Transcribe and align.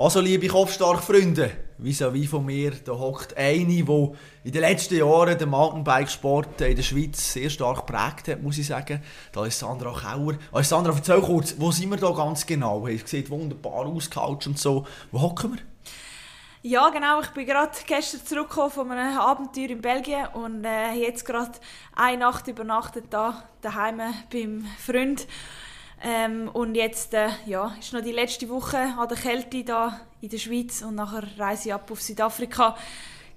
Also, 0.00 0.20
liebe 0.20 0.46
Kopfstark-Freunde, 0.46 1.50
vis-à-vis 1.78 2.30
von 2.30 2.46
mir, 2.46 2.70
da 2.84 2.92
hockt 2.92 3.36
eine, 3.36 3.66
die 3.66 4.10
in 4.44 4.52
den 4.52 4.60
letzten 4.60 4.96
Jahren 4.96 5.36
den 5.36 5.48
Mountainbikesport 5.48 6.60
in 6.60 6.76
der 6.76 6.84
Schweiz 6.84 7.32
sehr 7.32 7.50
stark 7.50 7.84
geprägt 7.84 8.28
hat, 8.28 8.40
muss 8.40 8.58
ich 8.58 8.68
sagen. 8.68 9.02
Da 9.32 9.44
ist 9.44 9.58
Sandra 9.58 9.90
Kauer. 9.90 10.34
Alessandra, 10.52 10.92
erzähl 10.94 11.20
kurz, 11.20 11.56
wo 11.58 11.72
sind 11.72 11.90
wir 11.90 11.96
da 11.96 12.12
ganz 12.12 12.46
genau? 12.46 12.86
Es 12.86 13.10
sieht 13.10 13.28
wunderbar 13.28 13.86
aus, 13.86 14.08
Couch 14.08 14.46
und 14.46 14.56
so. 14.56 14.86
Wo 15.10 15.20
hocken 15.20 15.54
wir? 15.54 15.62
Ja, 16.62 16.90
genau. 16.90 17.20
Ich 17.20 17.30
bin 17.30 17.44
gerade 17.44 17.76
gestern 17.84 18.24
zurückgekommen 18.24 18.70
von 18.70 18.92
einem 18.92 19.18
Abenteuer 19.18 19.70
in 19.70 19.80
Belgien 19.80 20.28
und 20.32 20.64
äh, 20.64 20.92
jetzt 20.92 21.24
gerade 21.24 21.58
eine 21.96 22.18
Nacht 22.18 22.46
übernachtet 22.46 23.06
da 23.10 23.42
daheim 23.62 24.00
beim 24.32 24.64
Freund. 24.78 25.26
Ähm, 26.02 26.48
und 26.52 26.74
jetzt 26.74 27.14
äh, 27.14 27.28
ja, 27.46 27.74
ist 27.78 27.92
noch 27.92 28.02
die 28.02 28.12
letzte 28.12 28.48
Woche 28.48 28.78
an 28.78 29.08
der 29.08 29.16
Kälte 29.16 29.64
da 29.64 30.00
in 30.20 30.28
der 30.28 30.38
Schweiz 30.38 30.82
und 30.82 30.94
nachher 30.94 31.24
reise 31.38 31.68
ich 31.68 31.74
ab 31.74 31.90
auf 31.90 32.00
Südafrika. 32.00 32.76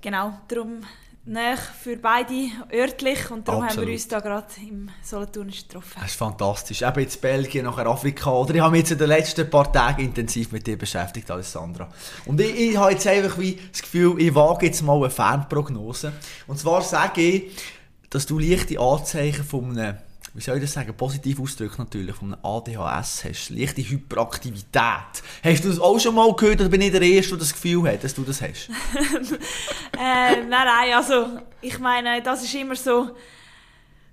Genau, 0.02 0.34
darum 0.48 0.82
näher 1.26 1.58
für 1.58 1.98
beide 1.98 2.50
örtlich 2.74 3.30
und 3.30 3.48
darum 3.48 3.64
Absolut. 3.64 3.84
haben 3.84 3.88
wir 3.88 3.94
uns 3.94 4.08
da 4.08 4.20
gerade 4.20 4.48
im 4.68 4.90
Solothurn 5.04 5.52
getroffen. 5.52 5.98
Das 6.00 6.12
ist 6.12 6.16
fantastisch. 6.16 6.82
Eben 6.82 7.00
jetzt 7.00 7.22
Belgien, 7.22 7.66
nachher 7.66 7.86
Afrika. 7.86 8.32
Oder 8.32 8.56
ich 8.56 8.62
habe 8.62 8.72
mich 8.72 8.80
jetzt 8.82 8.92
in 8.92 8.98
den 8.98 9.08
letzten 9.08 9.50
paar 9.50 9.72
Tagen 9.72 10.04
intensiv 10.04 10.52
mit 10.52 10.66
dir 10.66 10.78
beschäftigt, 10.78 11.30
Alessandra. 11.30 11.90
Und 12.26 12.42
ich, 12.42 12.56
ich 12.60 12.78
habe 12.78 12.92
jetzt 12.92 13.06
einfach 13.06 13.38
wie 13.38 13.60
das 13.72 13.82
Gefühl, 13.82 14.20
ich 14.20 14.34
wage 14.34 14.68
jetzt 14.68 14.82
mal 14.82 14.98
eine 14.98 15.10
Fernprognose. 15.10 16.14
Und 16.48 16.58
zwar 16.58 16.82
sage 16.82 17.22
ich, 17.22 17.52
dass 18.10 18.26
du 18.26 18.40
leichte 18.40 18.80
Anzeichen 18.80 19.44
von 19.44 19.78
einem 19.78 19.98
wie 20.34 20.42
soll 20.42 20.56
ich 20.58 20.64
das 20.64 20.74
sagen, 20.74 20.94
positiv 20.96 21.40
ausdrücken 21.42 21.76
natürlich, 21.80 22.16
von 22.16 22.34
einem 22.34 22.46
ADHS 22.46 23.26
hast, 23.26 23.50
leichte 23.50 23.82
Hyperaktivität. 23.82 25.24
Hast 25.44 25.66
du 25.66 25.70
das 25.70 25.80
auch 25.80 26.00
schon 26.00 26.16
mal 26.16 26.34
gehört 26.36 26.62
oder 26.62 26.70
bin 26.70 26.82
ich 26.82 26.92
der 26.92 27.02
Erste, 27.02 27.32
der 27.32 27.40
das 27.40 27.54
Gefühl 27.54 27.84
hat, 27.92 28.04
dass 28.04 28.14
du 28.14 28.24
das 28.24 28.42
hast? 28.42 28.70
äh, 28.70 30.44
nein, 30.44 30.50
nein, 30.50 30.94
also 30.94 31.40
ich 31.62 31.78
meine, 31.80 32.22
das 32.22 32.44
ist 32.44 32.54
immer 32.56 32.76
so 32.76 33.12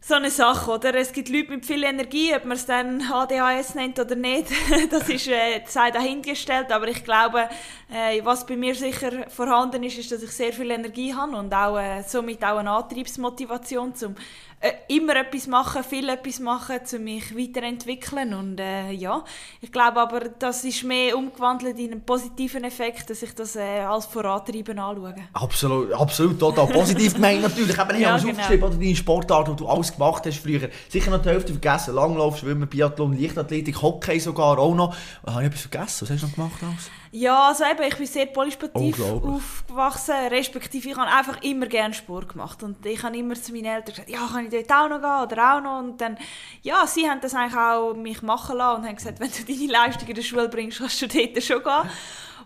so 0.08 0.14
eine 0.14 0.30
Sache, 0.30 0.70
oder? 0.70 0.94
Es 0.94 1.12
gibt 1.12 1.28
Leute 1.28 1.50
mit 1.50 1.66
viel 1.66 1.82
Energie, 1.82 2.34
ob 2.34 2.46
man 2.46 2.56
es 2.56 2.64
dann 2.64 3.02
ADHS 3.02 3.74
nennt 3.74 3.98
oder 3.98 4.14
nicht, 4.14 4.46
das 4.90 5.06
ist 5.08 5.28
äh, 5.28 5.60
sei 5.66 5.90
dahingestellt, 5.90 6.72
aber 6.72 6.88
ich 6.88 7.04
glaube, 7.04 7.48
äh, 7.92 8.24
was 8.24 8.46
bei 8.46 8.56
mir 8.56 8.74
sicher 8.74 9.28
vorhanden 9.28 9.82
ist, 9.82 9.98
ist, 9.98 10.10
dass 10.10 10.22
ich 10.22 10.30
sehr 10.30 10.52
viel 10.54 10.70
Energie 10.70 11.12
habe 11.12 11.36
und 11.36 11.52
auch 11.52 11.78
äh, 11.78 12.02
somit 12.06 12.42
auch 12.42 12.56
eine 12.56 12.70
Antriebsmotivation, 12.70 13.92
um 14.02 14.14
äh, 14.60 14.72
immer 14.88 15.14
etwas 15.16 15.46
machen, 15.46 15.84
viel 15.84 16.08
etwas 16.08 16.40
machen, 16.40 16.80
um 16.92 17.04
mich 17.04 17.36
weiterentwickeln 17.36 18.34
und 18.34 18.58
äh, 18.58 18.90
ja, 18.90 19.24
ich 19.60 19.70
glaube 19.70 20.00
aber, 20.00 20.20
das 20.38 20.64
ist 20.64 20.82
mehr 20.82 21.16
umgewandelt 21.16 21.78
in 21.78 21.92
einen 21.92 22.04
positiven 22.04 22.64
Effekt, 22.64 23.08
dass 23.08 23.22
ich 23.22 23.34
das 23.34 23.54
äh, 23.54 23.80
als 23.80 24.06
Vorantreiben 24.06 24.78
anschaue. 24.78 25.14
Absolut, 25.32 25.92
absolut, 25.92 26.40
total 26.40 26.66
positiv 26.66 27.14
gemeint 27.14 27.42
natürlich. 27.42 27.70
Ich 27.70 27.78
habe 27.78 27.96
ja, 27.98 28.16
genau. 28.16 28.30
aufgeschrieben, 28.32 28.64
oder 28.64 28.76
deine 28.76 28.96
Sportart, 28.96 29.48
die 29.48 29.56
du 29.56 29.68
alles 29.68 29.92
gemacht 29.92 30.26
hast 30.26 30.38
früher. 30.38 30.68
Sicher 30.88 31.10
noch 31.10 31.22
die 31.22 31.28
Hälfte 31.28 31.52
vergessen, 31.52 31.94
Langlauf, 31.94 32.38
Schwimmen, 32.38 32.68
Biathlon, 32.68 33.16
Leichtathletik, 33.16 33.80
Hockey 33.80 34.18
sogar 34.18 34.58
auch 34.58 34.74
noch. 34.74 34.96
Habe 35.24 35.42
ich 35.42 35.46
etwas 35.48 35.60
vergessen? 35.62 36.08
Was 36.08 36.10
hast 36.10 36.22
du 36.22 36.26
noch 36.26 36.34
gemacht? 36.34 36.60
Alles? 36.62 36.90
Ja, 37.10 37.48
also 37.48 37.64
eben, 37.64 37.82
ich 37.82 37.96
bin 37.96 38.06
sehr 38.06 38.26
polysportiv 38.26 39.00
aufgewachsen, 39.00 40.14
respektive 40.30 40.90
ich 40.90 40.96
habe 40.96 41.10
einfach 41.10 41.42
immer 41.42 41.66
gerne 41.66 41.94
Sport 41.94 42.30
gemacht 42.30 42.62
und 42.62 42.84
ich 42.84 43.02
habe 43.02 43.16
immer 43.16 43.34
zu 43.34 43.52
meinen 43.52 43.66
Eltern 43.66 43.94
gesagt, 43.94 44.10
ja, 44.10 44.26
kann 44.26 44.46
ich 44.46 44.50
dort 44.50 44.72
auch 44.72 44.88
noch 44.88 45.00
gehen 45.00 45.22
oder 45.26 45.56
auch 45.56 45.60
noch 45.62 45.78
und 45.78 46.00
dann, 46.00 46.18
ja, 46.62 46.86
sie 46.86 47.08
haben 47.08 47.20
das 47.20 47.34
eigentlich 47.34 47.56
auch 47.56 47.94
mich 47.94 48.22
machen 48.22 48.58
lassen 48.58 48.82
und 48.82 48.88
haben 48.88 48.96
gesagt, 48.96 49.20
wenn 49.20 49.30
du 49.30 49.44
deine 49.44 49.72
Leistung 49.72 50.08
in 50.08 50.14
der 50.14 50.22
Schule 50.22 50.48
bringst, 50.48 50.78
kannst 50.78 51.00
du 51.00 51.08
dort 51.08 51.42
schon 51.42 51.62
gehen. 51.62 51.90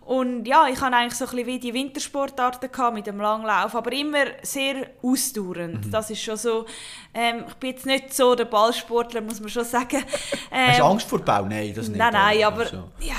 Und 0.04 0.46
ja, 0.46 0.66
ich 0.66 0.80
hatte 0.80 0.96
eigentlich 0.96 1.14
so 1.14 1.26
ein 1.26 1.30
bisschen 1.30 1.46
wie 1.46 1.58
die 1.60 1.74
Wintersportarten 1.74 2.72
gehabt 2.72 2.94
mit 2.94 3.06
dem 3.06 3.20
Langlauf, 3.20 3.74
aber 3.76 3.92
immer 3.92 4.24
sehr 4.42 4.88
ausdauernd. 5.00 5.86
Mhm. 5.86 5.90
Das 5.92 6.10
ist 6.10 6.20
schon 6.20 6.36
so, 6.36 6.66
ähm, 7.14 7.44
ich 7.46 7.54
bin 7.54 7.70
jetzt 7.70 7.86
nicht 7.86 8.12
so 8.12 8.34
der 8.34 8.46
Ballsportler, 8.46 9.20
muss 9.20 9.38
man 9.38 9.48
schon 9.48 9.64
sagen. 9.64 10.02
Ähm, 10.50 10.68
Hast 10.68 10.78
du 10.80 10.82
ähm, 10.82 10.90
Angst 10.90 11.08
vor 11.08 11.20
Ball? 11.20 11.46
Nein, 11.48 11.72
das 11.72 11.86
nicht. 11.86 11.98
Nein, 11.98 12.12
nein, 12.12 12.42
aber 12.42 12.62
also. 12.62 12.90
ja 12.98 13.14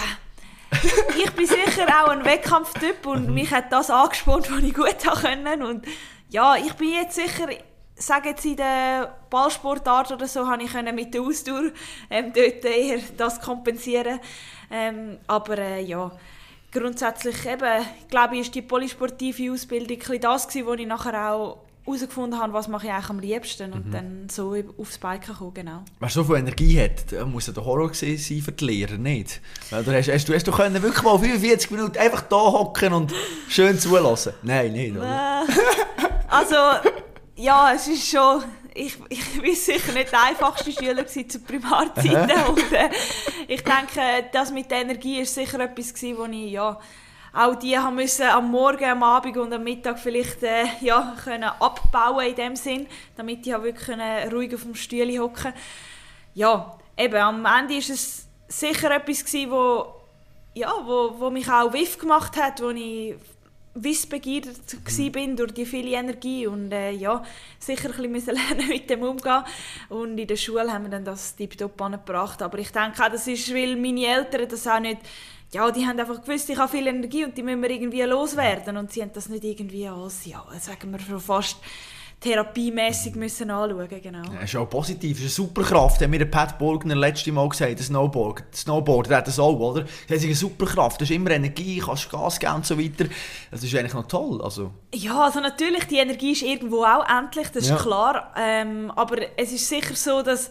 ich 1.24 1.32
bin 1.32 1.46
sicher 1.46 1.88
auch 1.88 2.10
ein 2.10 2.26
Wettkampftyp 2.26 3.06
und 3.06 3.28
mhm. 3.28 3.34
mich 3.34 3.52
hat 3.52 3.72
das 3.72 3.90
angespornt, 3.90 4.52
was 4.52 4.64
ich 4.64 4.74
gut 4.74 4.98
können. 5.22 5.64
Und 5.64 5.86
ja, 6.30 6.56
ich 6.56 6.74
bin 6.74 6.94
jetzt 6.94 7.16
sicher, 7.16 7.48
sage 7.96 8.30
jetzt 8.30 8.46
in 8.46 8.58
der 8.58 9.16
Ballsportart 9.30 10.12
oder 10.12 10.28
so, 10.28 10.48
habe 10.48 10.64
ich 10.64 10.74
mit 10.94 11.14
der 11.14 11.22
Ausdauer 11.22 11.72
ähm, 12.10 12.32
dort 12.34 12.66
eher 12.66 13.00
das 13.18 13.40
kompensieren. 13.40 14.20
Ähm, 14.72 15.20
aber 15.28 15.58
äh, 15.58 15.82
ja, 15.82 16.12
grundsätzlich 16.72 17.46
eben, 17.46 17.86
glaube 18.10 18.36
ich, 18.36 18.42
ist 18.42 18.56
die 18.56 18.62
polysportive 18.62 19.52
Ausbildung 19.52 20.20
das 20.20 20.48
gewesen, 20.48 20.68
wo 20.68 20.74
ich 20.74 20.88
nachher 20.88 21.32
auch 21.32 21.63
herausgefunden 21.86 22.40
habe, 22.40 22.54
was 22.54 22.68
mache 22.68 22.88
ich 22.88 22.94
eigentlich 22.94 23.10
am 23.10 23.20
liebsten 23.20 23.74
und 23.74 23.88
mhm. 23.88 23.92
dann 23.92 24.30
so 24.30 24.56
aufs 24.78 24.98
Biken 24.98 25.36
kommen, 25.36 25.54
genau. 25.54 25.84
Wer 26.00 26.10
so 26.10 26.24
viel 26.24 26.38
Energie 26.38 26.80
hat, 26.80 27.28
muss 27.28 27.48
ja 27.48 27.54
der 27.54 27.66
Horror 27.66 27.94
sein 27.94 28.18
für 28.18 28.52
die 28.52 28.66
Lehrer, 28.66 28.98
nicht? 28.98 29.42
Weil 29.70 29.84
du 29.84 29.94
hast, 29.94 30.10
hast, 30.10 30.30
du, 30.30 30.34
hast 30.34 30.48
du 30.48 30.52
können 30.52 30.82
wirklich 30.82 31.04
mal 31.04 31.20
45 31.20 31.72
Minuten 31.72 31.98
einfach 31.98 32.22
da 32.22 32.38
hocken 32.38 32.94
und 32.94 33.14
schön 33.50 33.78
zulassen? 33.78 34.34
Nein, 34.44 34.72
nicht, 34.72 34.96
oder? 34.96 35.46
Also, 36.30 36.56
ja, 37.36 37.74
es 37.74 37.88
ist 37.88 38.10
schon... 38.10 38.44
Ich, 38.76 38.98
ich 39.10 39.38
war 39.44 39.56
sicher 39.56 39.92
nicht 39.92 40.12
der 40.12 40.24
einfachste 40.24 40.72
Schüler 40.72 41.06
zu 41.06 41.40
Primarzeiten 41.40 42.44
und 42.50 42.72
äh, 42.72 42.90
ich 43.48 43.64
denke, 43.64 44.30
das 44.32 44.52
mit 44.52 44.72
der 44.72 44.82
Energie 44.82 45.20
war 45.20 45.26
sicher 45.26 45.60
etwas, 45.60 45.94
gewesen, 45.94 46.18
wo 46.18 46.26
ich, 46.26 46.52
ja 46.52 46.80
auch 47.34 47.56
die 47.56 47.78
haben 47.78 47.96
müssen 47.96 48.28
am 48.28 48.52
Morgen, 48.52 48.86
am 48.86 49.02
Abend 49.02 49.38
und 49.38 49.52
am 49.52 49.64
Mittag 49.64 49.98
vielleicht 49.98 50.44
äh, 50.44 50.66
ja, 50.82 51.16
können 51.24 51.50
abbauen 51.60 52.28
in 52.28 52.36
dem 52.36 52.56
Sinn, 52.56 52.86
damit 53.16 53.46
die 53.46 53.52
wirklich 53.52 53.88
können 53.88 54.32
ruhig 54.32 54.54
auf 54.54 54.62
dem 54.62 54.76
Stuhl 54.76 55.18
hocken. 55.18 55.52
Ja, 56.36 56.78
eben, 56.96 57.16
am 57.16 57.46
Ende 57.46 57.76
ist 57.76 57.90
es 57.90 58.28
sicher 58.48 58.92
etwas 58.92 59.26
gewesen, 59.26 59.50
wo, 59.50 59.96
ja, 60.54 60.72
wo, 60.86 61.16
wo 61.18 61.30
mich 61.32 61.50
auch 61.50 61.74
wiff 61.74 61.98
gemacht 61.98 62.38
hat, 62.38 62.62
wo 62.62 62.70
ich 62.70 63.16
wissbegierig 63.76 64.56
mhm. 64.98 65.12
bin 65.12 65.36
durch 65.36 65.54
die 65.54 65.66
viele 65.66 65.98
Energie 65.98 66.46
und 66.46 66.72
äh, 66.72 66.92
ja, 66.92 67.24
sicher 67.58 67.90
ein 67.98 68.14
bisschen 68.14 68.36
lernen 68.50 68.68
mit 68.68 68.88
dem 68.90 69.02
umgehen 69.02 69.44
und 69.90 70.18
in 70.20 70.28
der 70.28 70.36
Schule 70.36 70.72
haben 70.72 70.84
wir 70.84 70.92
dann 70.92 71.06
das 71.06 71.36
tiptop 71.36 71.82
angebracht, 71.82 72.44
aber 72.44 72.60
ich 72.60 72.72
denke 72.72 73.04
auch, 73.04 73.10
das 73.10 73.26
ist, 73.26 73.52
weil 73.52 73.76
meine 73.76 74.06
Eltern 74.06 74.48
das 74.48 74.68
auch 74.68 74.80
nicht 74.80 75.00
ja, 75.54 75.72
die 75.72 75.86
haben 75.86 76.00
einfach 76.00 76.22
gewusst, 76.22 76.50
ich 76.50 76.58
habe 76.58 76.70
viel 76.70 76.88
Energie 76.88 77.24
und 77.24 77.38
die 77.38 77.44
müssen 77.44 77.62
wir 77.62 77.70
irgendwie 77.70 78.02
loswerden. 78.02 78.78
Und 78.78 78.92
sie 78.92 79.02
haben 79.02 79.12
das 79.14 79.30
nicht 79.30 79.44
irgendwie 79.44 79.88
als, 79.88 80.26
ja, 80.26 80.44
sagen 80.60 80.92
wir 80.92 81.00
schon 81.00 81.20
fast 81.20 81.58
therapiemässig 82.24 83.16
müssen 83.16 83.52
anschauen 83.52 84.02
genau. 84.02 84.24
Ja, 84.34 84.40
ist 84.40 84.56
auch 84.56 84.70
positiv, 84.70 85.18
ist 85.18 85.24
eine 85.24 85.30
Superkraft, 85.30 86.02
hat 86.02 86.10
mir 86.10 86.20
der 86.20 86.26
Pat 86.26 86.58
Bolgner 86.58 86.96
letztes 86.96 87.34
Mal 87.34 87.48
gesagt, 87.50 87.78
der 87.78 87.86
Snowboard, 87.86 88.44
Snowboard, 88.56 89.10
der 89.10 89.18
hat 89.18 89.28
das 89.28 89.40
auch, 89.40 89.60
oder? 89.60 89.82
Das 90.08 90.20
ist 90.20 90.24
eine 90.24 90.36
Superkraft, 90.36 91.02
du 91.02 91.06
hast 91.06 91.12
immer 91.12 91.32
Energie, 91.32 91.80
kannst 91.86 92.10
Gas 92.10 92.40
geben 92.40 92.56
und 92.56 92.66
so 92.66 92.80
weiter. 92.80 93.10
Das 93.52 93.62
ist 93.62 93.76
eigentlich 93.76 93.94
noch 93.94 94.08
toll, 94.08 94.42
also. 94.42 94.72
Ja, 94.94 95.26
also 95.26 95.42
natürlich, 95.42 95.86
die 95.88 95.98
Energie 95.98 96.32
ist 96.32 96.44
irgendwo 96.44 96.86
auch 96.86 97.06
endlich, 97.10 97.50
das 97.50 97.64
ist 97.64 97.70
ja. 97.72 97.76
klar, 97.76 98.34
ähm, 98.38 98.90
aber 98.92 99.18
es 99.38 99.52
ist 99.52 99.68
sicher 99.68 99.96
so, 99.96 100.22
dass 100.22 100.50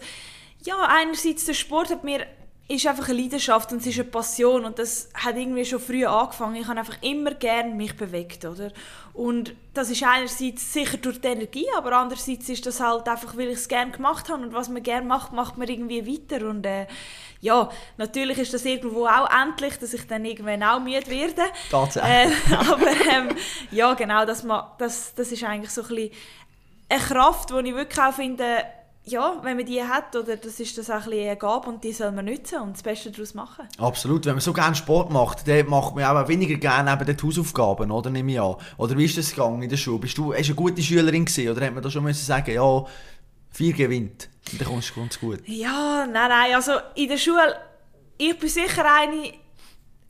ja, 0.63 0.75
einerseits 0.87 1.45
der 1.45 1.55
Sport 1.55 1.89
hat 1.89 2.03
mir 2.03 2.27
ist 2.67 2.87
einfach 2.87 3.09
eine 3.09 3.21
Leidenschaft 3.21 3.71
und 3.71 3.79
es 3.79 3.87
ist 3.87 3.99
eine 3.99 4.09
Passion 4.09 4.63
und 4.63 4.79
das 4.79 5.09
hat 5.13 5.35
irgendwie 5.35 5.65
schon 5.65 5.79
früh 5.79 6.05
angefangen. 6.05 6.55
Ich 6.55 6.67
habe 6.67 6.79
einfach 6.79 7.01
immer 7.01 7.33
gerne 7.33 7.75
mich 7.75 7.95
bewegt, 7.95 8.45
oder? 8.45 8.71
Und 9.13 9.53
das 9.73 9.89
ist 9.89 10.03
einerseits 10.03 10.71
sicher 10.71 10.97
durch 10.97 11.19
die 11.19 11.27
Energie, 11.27 11.67
aber 11.77 11.91
andererseits 11.97 12.47
ist 12.47 12.65
das 12.65 12.79
halt 12.79 13.07
einfach, 13.07 13.35
weil 13.35 13.49
ich 13.49 13.57
es 13.57 13.67
gerne 13.67 13.91
gemacht 13.91 14.29
habe 14.29 14.43
und 14.43 14.53
was 14.53 14.69
man 14.69 14.81
gerne 14.81 15.05
macht, 15.05 15.33
macht 15.33 15.57
man 15.57 15.67
irgendwie 15.67 16.07
weiter 16.07 16.47
und 16.47 16.65
äh, 16.65 16.87
ja, 17.41 17.69
natürlich 17.97 18.37
ist 18.37 18.53
das 18.53 18.63
irgendwo 18.63 19.05
auch 19.05 19.29
endlich, 19.29 19.77
dass 19.77 19.93
ich 19.93 20.07
dann 20.07 20.23
irgendwann 20.23 20.63
auch 20.63 20.79
müde 20.79 21.07
werde. 21.07 21.41
Tatsächlich. 21.69 22.11
Äh, 22.11 22.55
aber 22.71 22.87
ähm, 23.11 23.35
ja, 23.71 23.93
genau, 23.95 24.25
das, 24.25 24.47
das, 24.77 25.13
das 25.13 25.31
ist 25.31 25.43
eigentlich 25.43 25.71
so 25.71 25.81
ein 25.81 25.89
bisschen 25.89 26.11
eine 26.87 26.99
Kraft, 27.01 27.49
die 27.49 27.67
ich 27.67 27.75
wirklich 27.75 27.99
auch 27.99 28.13
finde, 28.13 28.63
ja, 29.05 29.39
wenn 29.43 29.57
man 29.57 29.65
die 29.65 29.83
hat, 29.83 30.15
oder 30.15 30.37
das 30.37 30.59
ist 30.59 30.77
das 30.77 30.89
auch 30.89 31.05
ein 31.07 31.13
eine 31.13 31.35
Gabe 31.35 31.69
und 31.69 31.83
die 31.83 31.91
soll 31.91 32.11
man 32.11 32.25
nutzen 32.25 32.61
und 32.61 32.73
das 32.73 32.83
Beste 32.83 33.11
daraus 33.11 33.33
machen. 33.33 33.67
Absolut, 33.77 34.25
wenn 34.25 34.33
man 34.33 34.41
so 34.41 34.53
gerne 34.53 34.75
Sport 34.75 35.11
macht, 35.11 35.47
dann 35.47 35.67
macht 35.67 35.95
man 35.95 36.05
auch 36.05 36.27
weniger 36.29 36.55
gerne 36.55 36.93
eben 36.93 37.17
die 37.17 37.23
Hausaufgaben, 37.23 37.91
oder 37.91 38.09
nehme 38.09 38.31
ich 38.31 38.39
an. 38.39 38.55
Oder 38.77 38.97
wie 38.97 39.05
ist 39.05 39.17
das 39.17 39.31
gegangen 39.31 39.61
in 39.61 39.69
der 39.69 39.77
Schule? 39.77 39.99
Bist 39.99 40.17
du 40.17 40.31
eine 40.31 40.55
gute 40.55 40.81
Schülerin 40.81 41.25
gewesen, 41.25 41.49
oder 41.49 41.65
hat 41.65 41.73
man 41.73 41.83
da 41.83 41.91
schon 41.91 42.03
müssen 42.03 42.25
sagen, 42.25 42.53
ja, 42.53 42.85
vier 43.51 43.73
gewinnt 43.73 44.29
und 44.51 44.61
dann 44.61 44.67
kommst 44.67 44.91
du 44.91 44.99
ganz 44.99 45.19
gut? 45.19 45.39
Ja, 45.47 46.07
nein, 46.09 46.29
nein, 46.29 46.55
also 46.55 46.71
in 46.95 47.09
der 47.09 47.17
Schule, 47.17 47.55
ich 48.17 48.37
bin 48.39 48.49
sicher 48.49 48.85
eine, 48.85 49.33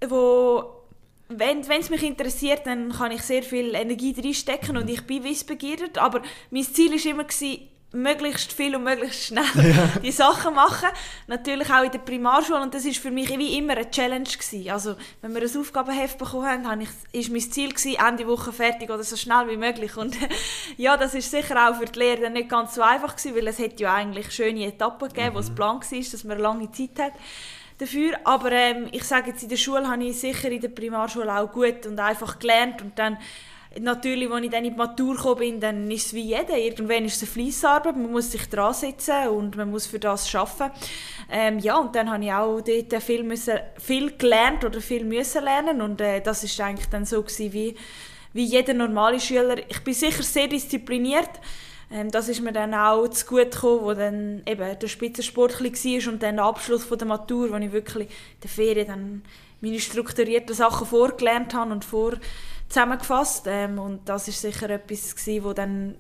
wo 0.08 0.84
wenn 1.30 1.62
es 1.62 1.90
mich 1.90 2.04
interessiert, 2.04 2.68
dann 2.68 2.92
kann 2.92 3.12
ich 3.12 3.24
sehr 3.24 3.42
viel 3.42 3.74
Energie 3.74 4.16
reinstecken 4.16 4.78
und 4.78 4.88
ich 4.88 5.02
bin 5.08 5.24
wissbegierig, 5.24 6.00
aber 6.00 6.22
mein 6.52 6.64
Ziel 6.64 6.92
war 6.92 7.12
immer, 7.12 7.24
gewesen, 7.24 7.70
möglichst 7.94 8.52
viel 8.52 8.76
und 8.76 8.84
möglichst 8.84 9.26
schnell 9.26 9.46
ja. 9.56 10.00
die 10.02 10.12
Sachen 10.12 10.56
machen. 10.56 10.90
Natürlich 11.28 11.72
auch 11.72 11.84
in 11.84 11.92
der 11.92 12.00
Primarschule 12.00 12.62
und 12.62 12.74
das 12.74 12.86
ist 12.86 12.98
für 12.98 13.12
mich 13.12 13.30
wie 13.38 13.58
immer 13.58 13.74
eine 13.74 13.90
Challenge 13.90 14.24
gewesen. 14.24 14.70
Also 14.72 14.96
wenn 15.22 15.34
wir 15.34 15.42
ein 15.42 15.58
Aufgabenheft 15.58 16.18
bekommen 16.18 16.46
haben, 16.46 16.68
habe 16.70 16.84
ich, 16.84 16.90
ist 17.12 17.32
mein 17.32 17.42
Ziel 17.42 17.70
gewesen, 17.70 17.96
Ende 18.06 18.28
Woche 18.28 18.52
fertig 18.52 18.90
oder 18.90 19.04
so 19.04 19.16
schnell 19.16 19.48
wie 19.48 19.58
möglich. 19.58 19.96
Und 19.96 20.18
ja, 20.78 20.98
das 20.98 21.14
ist 21.14 21.30
sicher 21.30 21.70
auch 21.70 21.76
für 21.76 21.86
die 21.86 22.00
Lehrer 22.00 22.30
nicht 22.30 22.50
ganz 22.50 22.76
so 22.76 22.82
einfach 22.82 23.16
gewesen, 23.16 23.36
weil 23.36 23.48
es 23.48 23.60
hätte 23.60 23.84
ja 23.84 23.94
eigentlich 23.94 24.32
schöne 24.32 24.66
Etappen 24.66 25.08
gegeben, 25.08 25.30
mhm. 25.30 25.36
wo 25.36 25.40
es 25.40 25.54
Plan 25.54 25.80
war, 25.80 26.00
dass 26.00 26.24
man 26.24 26.40
lange 26.40 26.72
Zeit 26.72 27.00
hat 27.00 27.14
dafür. 27.78 28.18
Aber 28.24 28.52
ähm, 28.52 28.88
ich 28.92 29.04
sage 29.04 29.30
jetzt, 29.30 29.44
in 29.44 29.50
der 29.50 29.58
Schule 29.58 29.88
habe 29.88 30.04
ich 30.04 30.20
sicher 30.20 30.50
in 30.50 30.62
der 30.62 30.70
Primarschule 30.70 31.32
auch 31.32 31.52
gut 31.52 31.86
und 31.86 32.00
einfach 32.00 32.40
gelernt 32.40 32.82
und 32.82 32.98
dann 32.98 33.18
natürlich, 33.80 34.30
als 34.30 34.44
ich 34.44 34.52
dann 34.52 34.66
in 34.66 34.72
die 34.72 34.78
Matur 34.78 35.16
gekommen 35.16 35.40
bin, 35.40 35.60
dann 35.60 35.90
ist 35.90 36.08
es 36.08 36.14
wie 36.14 36.22
jeder. 36.22 36.58
Irgendwann 36.58 37.06
ist 37.06 37.22
es 37.22 37.24
eine 37.24 37.32
Fleissarbeit, 37.32 37.96
man 37.96 38.12
muss 38.12 38.32
sich 38.32 38.48
dran 38.50 38.74
setzen 38.74 39.28
und 39.30 39.56
man 39.56 39.72
muss 39.72 39.88
für 39.88 40.00
das 40.00 40.34
arbeiten. 40.34 40.72
Ähm, 41.32 41.60
ja, 41.60 41.78
und 41.78 41.96
dann 41.96 42.12
habe 42.12 42.24
ich 42.24 42.32
auch 42.32 42.62
dort 42.62 43.04
viel, 43.04 43.24
müssen, 43.24 43.60
viel 43.78 44.18
gelernt 44.18 44.64
oder 44.64 44.82
viel 44.82 45.04
müssen 45.04 45.44
lernen 45.44 45.82
und 45.82 46.02
äh, 46.02 46.22
das 46.22 46.44
ist 46.44 46.60
eigentlich 46.62 46.90
dann 46.90 47.06
so 47.06 47.22
gewesen, 47.22 47.54
wie, 47.54 47.76
wie 48.34 48.46
jeder 48.46 48.74
normale 48.74 49.20
Schüler. 49.20 49.58
Ich 49.70 49.84
bin 49.84 49.94
sicher 49.94 50.24
sehr 50.24 50.48
diszipliniert. 50.48 51.32
Ähm, 51.92 52.12
das 52.12 52.30
ist 52.30 52.42
mir 52.42 52.54
dann 52.54 52.74
auch 52.74 53.08
zu 53.08 53.26
gut 53.26 53.52
gekommen, 53.52 53.82
wo 53.82 53.94
dann 53.94 54.42
eben 54.46 54.80
der 54.80 54.88
Spitzensport 54.88 55.62
war 55.62 56.12
und 56.14 56.24
dann 56.24 56.36
der 56.36 56.46
Abschluss 56.46 56.84
von 56.84 56.98
der 56.98 57.08
Matur, 57.08 57.52
wo 57.52 57.56
ich 57.58 57.72
wirklich 57.72 58.08
in 58.08 58.42
der 58.42 58.50
Ferien 58.50 58.88
dann 58.88 59.22
meine 59.62 59.80
strukturierten 59.80 60.54
Sachen 60.54 60.86
vorgelernt 60.86 61.54
habe 61.54 61.72
und 61.72 61.86
vor 61.86 62.14
zusammengefasst. 62.74 63.46
Ähm, 63.48 63.80
und 63.80 64.10
das 64.10 64.28
ist 64.28 64.42
sicher 64.42 64.70
etwas, 64.70 65.16
gewesen, 65.16 65.44
wo 65.44 65.54
dann 65.54 65.96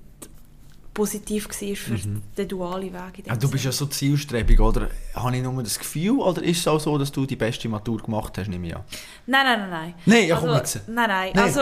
positiv 0.93 1.47
war 1.47 1.75
für 1.75 2.07
mhm. 2.07 2.21
den 2.37 2.47
dualen 2.47 2.93
Weg. 2.93 3.25
Ja, 3.25 3.35
du 3.35 3.49
bist 3.49 3.65
ja 3.65 3.71
so 3.71 3.87
zielstrebig, 3.87 4.59
oder? 4.59 4.89
Habe 5.15 5.35
ich 5.35 5.41
nur 5.41 5.63
das 5.63 5.79
Gefühl, 5.79 6.19
oder 6.19 6.43
ist 6.43 6.59
es 6.59 6.67
auch 6.67 6.79
so, 6.79 6.97
dass 6.97 7.11
du 7.11 7.25
die 7.25 7.35
beste 7.35 7.67
Matur 7.67 7.97
gemacht 7.97 8.37
hast, 8.37 8.47
nehme 8.47 8.67
ich 8.67 8.75
an? 8.75 8.83
Nein, 9.25 9.45
nein, 9.45 9.59
nein, 9.59 9.69
nein. 9.69 9.93
Nein, 10.05 10.27
ja, 10.27 10.35
komm 10.37 10.49
also, 10.49 10.59
jetzt. 10.59 10.87
Nein, 10.87 11.09
nein, 11.09 11.31
nein. 11.33 11.43
Also, 11.43 11.61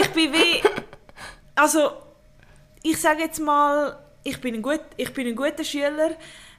ich 0.00 0.08
bin 0.10 0.32
wie... 0.32 0.62
Also, 1.54 1.90
ich 2.82 2.98
sage 2.98 3.20
jetzt 3.20 3.40
mal, 3.40 3.98
ich 4.24 4.40
bin 4.40 4.54
ein, 4.54 4.62
gut, 4.62 4.80
ich 4.96 5.12
bin 5.12 5.26
ein 5.26 5.36
guter 5.36 5.64
Schüler, 5.64 6.12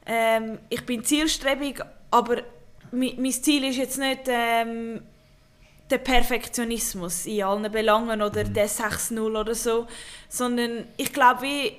ähm, 0.06 0.60
ich 0.70 0.86
bin 0.86 1.04
zielstrebig, 1.04 1.82
aber 2.12 2.44
mein, 2.92 3.16
mein 3.18 3.32
Ziel 3.32 3.64
ist 3.64 3.78
jetzt 3.78 3.98
nicht... 3.98 4.22
Ähm, 4.28 5.02
der 5.92 6.00
Perfektionismus 6.00 7.26
in 7.26 7.44
allen 7.44 7.72
Belangen 7.72 8.22
oder 8.22 8.44
mhm. 8.44 8.54
der 8.54 8.70
6-0 8.70 9.40
oder 9.40 9.56
so, 9.56 9.88
sondern 10.30 10.88
ich 10.98 11.14
glaube, 11.14 11.42
wie 11.44 11.74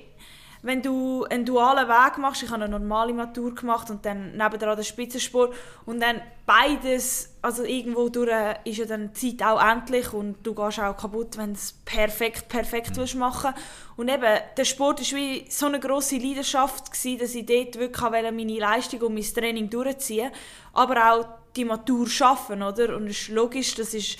wenn 0.65 0.81
du 0.81 1.25
einen 1.25 1.45
dualen 1.45 1.89
Weg 1.89 2.17
machst, 2.17 2.41
ich 2.41 2.49
habe 2.49 2.63
eine 2.63 2.79
normale 2.79 3.13
Matur 3.13 3.53
gemacht 3.53 3.89
und 3.89 4.05
dann 4.05 4.31
nebenan 4.31 4.77
den 4.77 4.85
Spitzensport 4.85 5.53
und 5.85 6.01
dann 6.01 6.21
beides, 6.45 7.35
also 7.41 7.65
irgendwo 7.65 8.07
durch 8.07 8.31
ist 8.63 8.77
ja 8.77 8.85
dann 8.85 9.11
die 9.11 9.35
Zeit 9.35 9.45
auch 9.45 9.61
endlich 9.61 10.13
und 10.13 10.37
du 10.41 10.55
gehst 10.55 10.79
auch 10.79 10.95
kaputt, 10.95 11.37
wenn 11.37 11.47
du 11.47 11.59
es 11.59 11.73
perfekt, 11.83 12.47
perfekt 12.47 12.91
mhm. 12.91 12.95
willst 12.95 13.15
machen 13.15 13.53
und 13.97 14.09
eben, 14.09 14.39
der 14.55 14.63
Sport 14.65 15.01
war 15.01 15.19
wie 15.19 15.45
so 15.49 15.65
eine 15.65 15.81
grosse 15.81 16.17
Leidenschaft 16.17 16.91
gewesen, 16.91 17.19
dass 17.19 17.35
ich 17.35 17.45
dort 17.45 17.77
wirklich 17.77 18.31
meine 18.31 18.59
Leistung 18.59 19.01
und 19.01 19.15
mein 19.15 19.23
Training 19.23 19.69
durchziehen 19.69 20.31
aber 20.73 21.11
auch 21.11 21.25
die 21.55 21.65
Matur 21.65 22.07
schaffen, 22.07 22.61
oder? 22.61 22.95
Und 22.95 23.07
es 23.07 23.21
ist 23.21 23.29
logisch, 23.29 23.75
das 23.75 23.93
ist 23.93 24.17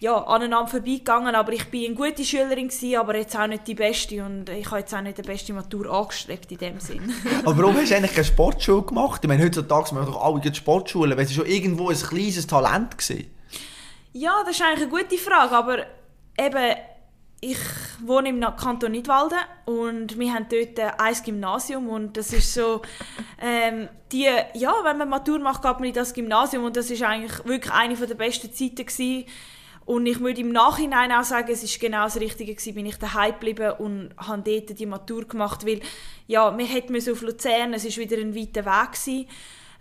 ja, 0.00 0.16
aneinander 0.16 0.68
vorbeigegangen, 0.68 1.34
aber 1.34 1.52
ich 1.52 1.72
war 1.72 1.80
eine 1.80 1.94
gute 1.94 2.24
Schülerin, 2.24 2.68
gewesen, 2.68 2.96
aber 2.96 3.16
jetzt 3.16 3.36
auch 3.36 3.46
nicht 3.46 3.66
die 3.66 3.74
beste 3.74 4.24
und 4.24 4.48
ich 4.50 4.66
habe 4.66 4.80
jetzt 4.80 4.94
auch 4.94 5.00
nicht 5.00 5.16
die 5.16 5.22
beste 5.22 5.52
Matur 5.52 5.90
angestrebt 5.90 6.50
in 6.52 6.58
dem 6.58 6.80
Sinn. 6.80 7.12
aber 7.44 7.56
warum 7.56 7.76
hast 7.76 7.90
du 7.90 7.96
eigentlich 7.96 8.12
keine 8.12 8.24
Sportschule 8.24 8.82
gemacht? 8.82 9.20
Ich 9.22 9.28
meine, 9.28 9.42
heutzutage 9.44 9.94
machen 9.94 10.12
doch 10.12 10.22
alle 10.22 10.54
Sportschulen, 10.54 11.16
weil 11.16 11.24
es 11.24 11.32
schon 11.32 11.46
irgendwo 11.46 11.88
ein 11.88 11.96
kleines 11.96 12.46
Talent 12.46 12.98
gewesen. 12.98 13.30
Ja, 14.12 14.42
das 14.44 14.56
ist 14.56 14.62
eigentlich 14.62 14.82
eine 14.82 15.02
gute 15.02 15.16
Frage, 15.16 15.56
aber 15.56 15.78
eben, 16.38 16.76
ich 17.44 17.58
wohne 18.02 18.30
im 18.30 18.40
Kanton 18.40 18.92
Nidwalden 18.92 19.38
und 19.66 20.18
wir 20.18 20.32
haben 20.32 20.46
dort 20.48 20.98
ein 20.98 21.14
Gymnasium 21.22 21.90
und 21.90 22.16
das 22.16 22.32
ist 22.32 22.54
so, 22.54 22.80
ähm, 23.42 23.88
die, 24.10 24.28
ja, 24.54 24.72
wenn 24.82 24.96
man 24.96 25.10
Matur 25.10 25.38
macht, 25.40 25.62
geht 25.62 25.74
man 25.74 25.84
in 25.84 25.92
das 25.92 26.14
Gymnasium 26.14 26.64
und 26.64 26.74
das 26.74 26.90
ist 26.90 27.02
eigentlich 27.02 27.44
wirklich 27.44 27.72
eine 27.72 27.94
der 27.94 28.14
besten 28.14 28.50
Zeiten 28.52 28.86
gewesen. 28.86 29.26
Und 29.84 30.06
ich 30.06 30.20
würde 30.20 30.40
im 30.40 30.52
Nachhinein 30.52 31.12
auch 31.12 31.24
sagen, 31.24 31.52
es 31.52 31.62
ist 31.62 31.78
genau 31.78 32.04
das 32.04 32.18
Richtige 32.18 32.54
gewesen, 32.54 32.74
bin 32.74 32.86
ich 32.86 32.96
daheim 32.96 33.32
geblieben 33.32 33.72
und 33.72 34.14
habe 34.16 34.40
dort 34.42 34.78
die 34.78 34.86
Matur 34.86 35.28
gemacht, 35.28 35.66
weil, 35.66 35.80
ja, 36.26 36.56
wir 36.56 36.64
hätten 36.64 36.96
auf 36.96 37.20
Luzern, 37.20 37.74
es 37.74 37.84
ist 37.84 37.98
wieder 37.98 38.16
ein 38.16 38.34
weiter 38.34 38.64
Weg 38.64 38.92
gewesen. 38.92 39.28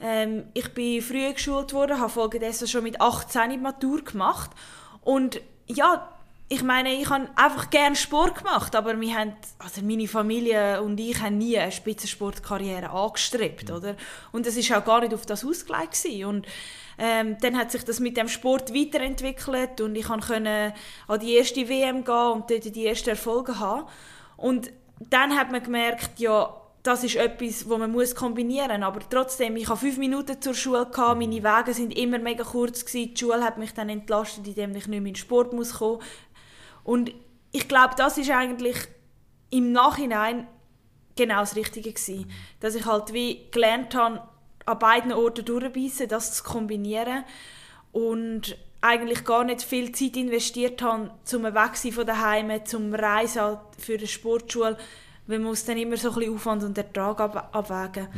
Ähm, 0.01 0.43
ich 0.53 0.73
bin 0.73 1.01
früh 1.01 1.31
geschult 1.31 1.71
worden, 1.71 2.01
habe 2.01 2.09
folgedessen 2.09 2.67
schon 2.67 2.83
mit 2.83 2.99
18 2.99 3.51
die 3.51 3.57
Matur 3.57 4.03
gemacht 4.03 4.51
und 5.01 5.39
ja, 5.67 6.09
ich 6.53 6.61
meine, 6.61 6.93
ich 6.93 7.09
habe 7.09 7.27
einfach 7.35 7.71
gerne 7.71 7.95
Sport 7.95 8.37
gemacht, 8.37 8.75
aber 8.75 8.99
wir 8.99 9.17
haben, 9.17 9.33
also 9.57 9.81
meine 9.81 10.07
Familie 10.07 10.83
und 10.83 10.99
ich 10.99 11.19
haben 11.19 11.39
nie 11.39 11.57
eine 11.57 11.71
Spitzensportkarriere 11.71 12.91
angestrebt, 12.91 13.69
mhm. 13.69 13.75
oder? 13.75 13.95
Und 14.31 14.45
es 14.45 14.55
ist 14.55 14.71
auch 14.71 14.85
gar 14.85 15.01
nicht 15.01 15.15
auf 15.15 15.25
das 15.25 15.43
ausgelegt 15.43 15.93
gewesen. 15.93 16.25
und 16.25 16.47
ähm, 16.99 17.37
dann 17.41 17.57
hat 17.57 17.71
sich 17.71 17.83
das 17.83 17.99
mit 17.99 18.17
dem 18.17 18.27
Sport 18.27 18.71
weiterentwickelt 18.71 19.81
und 19.81 19.95
ich 19.95 20.05
konnte 20.05 20.73
an 21.07 21.19
die 21.19 21.33
erste 21.33 21.67
WM 21.67 22.03
gehen 22.03 22.31
und 22.33 22.51
dort 22.51 22.75
die 22.75 22.85
ersten 22.85 23.09
Erfolge 23.09 23.59
haben 23.59 23.87
und 24.37 24.71
dann 25.09 25.35
hat 25.35 25.51
man 25.51 25.63
gemerkt, 25.63 26.19
ja, 26.19 26.55
das 26.83 27.03
ist 27.05 27.15
etwas, 27.15 27.67
wo 27.67 27.77
man 27.77 27.91
muss 27.91 28.13
kombinieren 28.13 28.81
muss. 28.81 28.87
Aber 28.87 28.99
trotzdem, 29.09 29.55
ich 29.55 29.69
hatte 29.69 29.79
fünf 29.79 29.97
Minuten 29.97 30.39
zur 30.41 30.53
Schule, 30.53 30.85
gehabt, 30.85 31.17
meine 31.17 31.41
Wege 31.41 31.73
sind 31.73 31.97
immer 31.97 32.19
mega 32.19 32.43
kurz. 32.43 32.85
Gewesen. 32.85 33.13
Die 33.13 33.19
Schule 33.19 33.41
hat 33.41 33.57
mich 33.57 33.73
dann 33.73 33.87
entlastet, 33.87 34.45
indem 34.45 34.75
ich 34.75 34.87
nicht 34.87 34.89
mehr 34.89 34.97
in 34.97 35.05
den 35.05 35.15
Sport 35.15 35.53
muss 35.53 35.75
kommen 35.75 36.01
und 36.83 37.11
ich 37.51 37.67
glaube, 37.67 37.93
das 37.97 38.17
ist 38.17 38.31
eigentlich 38.31 38.77
im 39.49 39.71
Nachhinein 39.71 40.47
genau 41.15 41.41
das 41.41 41.55
Richtige 41.55 41.93
gewesen. 41.93 42.29
Dass 42.59 42.75
ich 42.75 42.85
halt 42.85 43.13
wie 43.13 43.49
gelernt 43.51 43.95
habe, 43.95 44.23
an 44.65 44.79
beiden 44.79 45.13
Orten 45.13 45.45
durchbeissen, 45.45 46.07
das 46.07 46.33
zu 46.33 46.43
kombinieren 46.43 47.23
und 47.91 48.57
eigentlich 48.81 49.23
gar 49.23 49.43
nicht 49.43 49.61
viel 49.61 49.91
Zeit 49.91 50.17
investiert 50.17 50.81
habe, 50.81 51.11
zum 51.23 51.43
Wegsein 51.43 51.91
von 51.91 52.05
daheim, 52.05 52.65
zum 52.65 52.93
Reisen 52.93 53.57
für 53.77 53.93
eine 53.95 54.07
Sportschule, 54.07 54.77
weil 55.27 55.39
man 55.39 55.49
muss 55.49 55.63
dann 55.65 55.77
immer 55.77 55.95
so 55.95 56.09
ein 56.09 56.15
bisschen 56.15 56.35
Aufwand 56.35 56.63
und 56.63 56.77
Ertrag 56.77 57.19
ab 57.21 57.49
abwägen. 57.53 58.09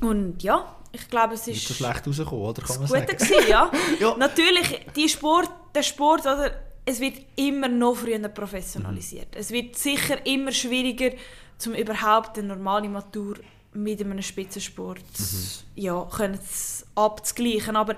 Mhm. 0.00 0.08
Und 0.08 0.42
ja, 0.42 0.76
ich 0.92 1.08
glaube, 1.08 1.34
es 1.34 1.48
ist... 1.48 1.70
Ist 1.70 1.76
schlecht 1.76 2.06
rausgekommen, 2.06 2.44
oder? 2.44 2.62
Kann 2.62 2.78
man 2.78 2.86
sagen. 2.86 3.06
Gewesen, 3.06 3.48
ja. 3.48 3.70
ja. 4.00 4.16
Natürlich, 4.16 4.86
die 4.94 5.08
Sport, 5.08 5.50
der 5.74 5.82
Sport, 5.82 6.20
oder, 6.20 6.52
es 6.84 7.00
wird 7.00 7.16
immer 7.36 7.68
noch 7.68 7.96
früher 7.96 8.28
professionalisiert. 8.28 9.34
Mhm. 9.34 9.40
Es 9.40 9.50
wird 9.50 9.76
sicher 9.76 10.24
immer 10.26 10.52
schwieriger, 10.52 11.10
um 11.66 11.74
überhaupt 11.74 12.38
eine 12.38 12.48
normale 12.48 12.88
Matur 12.88 13.36
mit 13.72 14.00
einem 14.00 14.22
Spitzensport 14.22 14.98
mhm. 15.18 15.48
ja, 15.76 16.08
können 16.14 16.38
abzugleichen. 16.94 17.76
Aber 17.76 17.96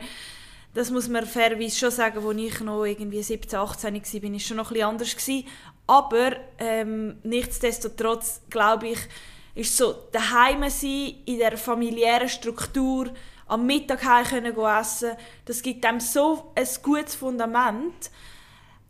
das 0.72 0.90
muss 0.90 1.08
man 1.08 1.26
fairerweise 1.26 1.78
schon 1.78 1.90
sagen, 1.90 2.24
als 2.24 2.38
ich 2.38 2.60
noch 2.60 2.84
irgendwie 2.84 3.22
17, 3.22 3.58
18 3.58 3.94
war, 3.94 4.22
war 4.22 4.36
es 4.36 4.42
schon 4.46 4.56
noch 4.56 4.70
etwas 4.70 4.84
anders. 4.84 5.16
Gewesen. 5.16 5.46
Aber 5.86 6.36
ähm, 6.58 7.16
nichtsdestotrotz, 7.22 8.40
glaube 8.50 8.88
ich, 8.88 8.98
ist 9.54 9.76
so 9.76 9.94
daheim 10.12 10.68
sein, 10.68 11.14
in 11.24 11.38
der 11.38 11.56
familiären 11.56 12.28
Struktur, 12.28 13.10
am 13.46 13.64
Mittag 13.64 14.04
heim 14.04 14.24
können 14.24 14.56
essen, 14.58 15.12
das 15.44 15.62
gibt 15.62 15.84
einem 15.86 16.00
so 16.00 16.52
ein 16.54 16.66
gutes 16.82 17.14
Fundament, 17.14 18.10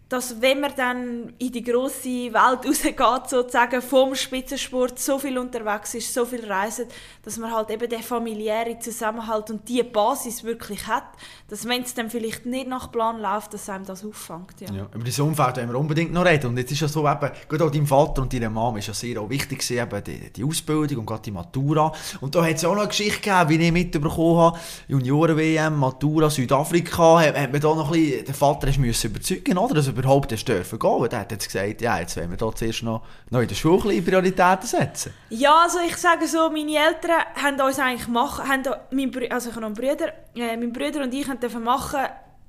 dass 0.08 0.40
wenn 0.40 0.60
man 0.60 0.72
dann 0.76 1.32
in 1.38 1.50
die 1.50 1.64
große 1.64 2.32
Welt 2.32 2.34
rausgeht, 2.66 3.28
sozusagen 3.28 3.82
vom 3.82 4.14
Spitzensport, 4.14 5.00
so 5.00 5.18
viel 5.18 5.36
unterwegs 5.36 5.94
ist, 5.94 6.14
so 6.14 6.24
viel 6.24 6.44
reist, 6.44 6.86
dass 7.24 7.38
man 7.38 7.52
halt 7.52 7.70
eben 7.70 7.88
den 7.88 8.02
familiären 8.02 8.80
Zusammenhalt 8.80 9.50
und 9.50 9.68
die 9.68 9.82
Basis 9.82 10.44
wirklich 10.44 10.86
hat, 10.86 11.04
dass 11.48 11.66
wenn 11.66 11.82
es 11.82 11.92
dann 11.92 12.08
vielleicht 12.08 12.46
nicht 12.46 12.68
nach 12.68 12.92
Plan 12.92 13.20
läuft, 13.20 13.54
dass 13.54 13.68
einem 13.68 13.84
das 13.84 14.04
auffängt. 14.04 14.60
Ja. 14.60 14.72
ja 14.72 14.86
über 14.94 15.02
dieses 15.02 15.18
Umfeld 15.18 15.56
wollen 15.56 15.70
wir 15.70 15.78
unbedingt 15.78 16.12
noch 16.12 16.24
reden. 16.24 16.48
Und 16.48 16.58
jetzt 16.58 16.70
ist 16.70 16.80
ja 16.80 16.88
so, 16.88 17.00
eben, 17.08 17.30
gerade 17.48 17.64
auch 17.64 17.70
dein 17.70 17.86
Vater 17.86 18.22
und 18.22 18.32
deine 18.32 18.48
Mama 18.48 18.78
ist 18.78 18.86
ja 18.86 18.94
sehr 18.94 19.20
auch 19.20 19.28
wichtig 19.28 19.58
gewesen, 19.58 19.82
eben 19.82 20.04
die, 20.04 20.32
die 20.32 20.44
Ausbildung 20.44 20.98
und 20.98 21.06
gerade 21.06 21.22
die 21.22 21.32
Matura. 21.32 21.92
Und 22.20 22.32
da 22.32 22.44
hat 22.44 22.54
es 22.54 22.64
auch 22.64 22.74
noch 22.74 22.82
eine 22.82 22.88
Geschichte 22.88 23.20
gegeben, 23.20 23.48
wie 23.48 23.66
ich 23.66 23.72
mitbekommen 23.72 24.38
habe, 24.38 24.58
Junioren-WM, 24.86 25.76
Matura, 25.76 26.30
Südafrika, 26.30 27.20
hat, 27.20 27.36
hat 27.36 27.50
man 27.50 27.60
da 27.60 27.74
noch 27.74 27.90
ein 27.90 28.00
bisschen, 28.00 28.24
den 28.24 28.34
Vater 28.34 28.78
müssen 28.78 29.10
überzeugen, 29.10 29.58
oder? 29.58 29.74
Also 29.74 29.95
überhaupt 29.98 30.32
erst 30.32 30.48
dürfen 30.48 30.78
gehen. 30.78 30.90
Und 30.90 31.12
er 31.12 31.20
hat 31.20 31.32
jetzt 31.32 31.46
gesagt, 31.46 31.80
ja, 31.80 31.98
jetzt 31.98 32.16
wollen 32.16 32.30
wir 32.30 32.36
da 32.36 32.54
zuerst 32.54 32.82
noch, 32.82 33.02
noch 33.30 33.40
in 33.40 33.48
der 33.48 33.54
Schule 33.54 34.00
Prioritäten 34.02 34.66
setzen. 34.66 35.14
Ja, 35.30 35.62
also 35.62 35.78
ich 35.86 35.96
sage 35.96 36.26
so, 36.26 36.50
meine 36.50 36.76
Eltern 36.76 37.22
haben 37.34 37.60
uns 37.60 37.78
eigentlich 37.78 38.08
machen, 38.08 38.48
haben 38.48 38.62
mein, 38.90 39.12
also 39.30 39.50
ich 39.50 39.56
habe 39.56 39.68
noch 39.68 39.68
einen 39.68 39.74
Bruder, 39.74 40.12
äh, 40.34 40.56
mein 40.56 40.72
Bruder 40.72 41.02
und 41.02 41.14
ich 41.14 41.26
dürfen 41.26 41.64
machen, 41.64 42.00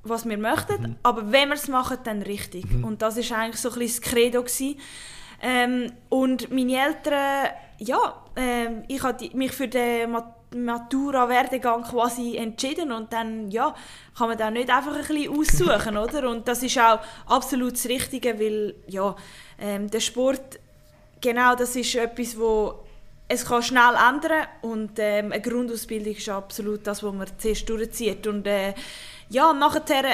was 0.03 0.27
wir 0.27 0.37
möchten, 0.37 0.81
mhm. 0.81 0.95
aber 1.03 1.31
wenn 1.31 1.49
wir 1.49 1.55
es 1.55 1.67
machen, 1.67 1.97
dann 2.03 2.21
richtig. 2.21 2.71
Mhm. 2.71 2.83
Und 2.83 3.01
das 3.01 3.17
ist 3.17 3.31
eigentlich 3.31 3.61
so 3.61 3.69
ein 3.69 3.79
bisschen 3.79 4.01
das 4.01 4.11
Credo 4.11 4.41
gewesen. 4.41 4.79
Ähm, 5.41 5.91
und 6.09 6.51
meine 6.51 6.73
Eltern, 6.73 7.49
ja, 7.79 8.23
ähm, 8.35 8.83
ich 8.87 9.03
habe 9.03 9.29
mich 9.33 9.51
für 9.51 9.67
den 9.67 10.11
Matura-Werdegang 10.55 11.83
quasi 11.83 12.37
entschieden 12.37 12.91
und 12.91 13.11
dann, 13.11 13.51
ja, 13.51 13.75
kann 14.17 14.29
man 14.29 14.37
da 14.37 14.49
nicht 14.49 14.69
einfach 14.69 14.95
ein 14.95 15.05
bisschen 15.05 15.29
aussuchen, 15.37 15.97
oder? 15.97 16.29
Und 16.29 16.47
das 16.47 16.63
ist 16.63 16.77
auch 16.79 16.99
absolut 17.25 17.73
das 17.73 17.85
Richtige, 17.87 18.39
weil, 18.39 18.75
ja, 18.87 19.15
ähm, 19.59 19.89
der 19.89 19.99
Sport, 19.99 20.59
genau 21.21 21.55
das 21.55 21.75
ist 21.75 21.95
etwas, 21.95 22.37
wo 22.37 22.83
es 23.27 23.45
kann 23.45 23.61
schnell 23.61 23.95
ändern 23.95 24.47
und 24.61 24.91
ähm, 24.97 25.31
eine 25.33 25.41
Grundausbildung 25.41 26.13
ist 26.15 26.29
absolut 26.29 26.87
das, 26.87 27.03
was 27.03 27.13
man 27.13 27.27
zuerst 27.37 27.67
durchzieht. 27.67 28.25
Und 28.25 28.47
äh, 28.47 28.73
ja, 29.29 29.51
nachher 29.51 30.05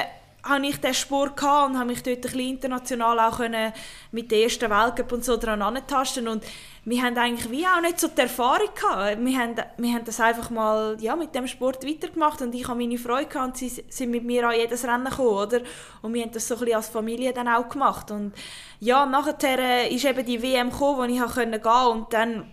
hatte 0.44 0.66
ich 0.66 0.80
diesen 0.80 0.94
Sport 0.94 1.36
gehabt 1.36 1.70
und 1.70 1.78
habe 1.78 1.86
mich 1.86 2.02
dort 2.02 2.16
ein 2.16 2.22
bisschen 2.22 2.40
international 2.40 3.18
auch 3.18 3.38
können 3.38 3.72
mit 4.12 4.30
der 4.30 4.42
ersten 4.42 4.70
Weltcup 4.70 5.12
und 5.12 5.24
so 5.24 5.36
dran 5.36 5.62
antasten 5.62 6.28
und 6.28 6.44
wir 6.86 7.02
haben 7.02 7.16
eigentlich 7.16 7.50
wie 7.50 7.66
auch 7.66 7.80
nicht 7.80 7.98
so 7.98 8.08
die 8.08 8.20
Erfahrung 8.20 8.68
gehabt. 8.74 9.24
Wir 9.24 9.38
haben, 9.38 9.54
wir 9.78 9.94
haben 9.94 10.04
das 10.04 10.20
einfach 10.20 10.50
mal 10.50 10.98
ja, 11.00 11.16
mit 11.16 11.34
dem 11.34 11.46
Sport 11.46 11.86
weitergemacht 11.86 12.42
und 12.42 12.54
ich 12.54 12.68
habe 12.68 12.78
meine 12.78 12.98
Freude 12.98 13.26
gehabt 13.26 13.46
und 13.46 13.56
sie 13.56 13.68
sind 13.88 14.10
mit 14.10 14.24
mir 14.24 14.46
an 14.46 14.56
jedes 14.56 14.84
Rennen 14.84 15.04
gekommen, 15.04 15.30
oder? 15.30 15.60
Und 16.02 16.12
wir 16.12 16.22
haben 16.22 16.32
das 16.32 16.46
so 16.46 16.54
ein 16.54 16.60
bisschen 16.60 16.76
als 16.76 16.88
Familie 16.88 17.32
dann 17.32 17.48
auch 17.48 17.68
gemacht 17.70 18.10
und 18.10 18.34
ja, 18.80 19.06
nachher 19.06 19.58
äh, 19.58 19.94
ist 19.94 20.04
eben 20.04 20.26
die 20.26 20.42
WM 20.42 20.70
gekommen, 20.70 20.98
wo 20.98 21.04
ich 21.04 21.34
gehen 21.34 21.62
konnte 21.62 21.88
und 21.88 22.12
dann 22.12 22.52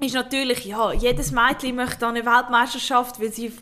ist 0.00 0.14
natürlich, 0.14 0.64
ja, 0.64 0.92
jedes 0.92 1.32
Mädchen 1.32 1.76
möchte 1.76 2.06
an 2.06 2.16
eine 2.16 2.24
Weltmeisterschaft, 2.24 3.20
weil 3.20 3.32
sie 3.32 3.52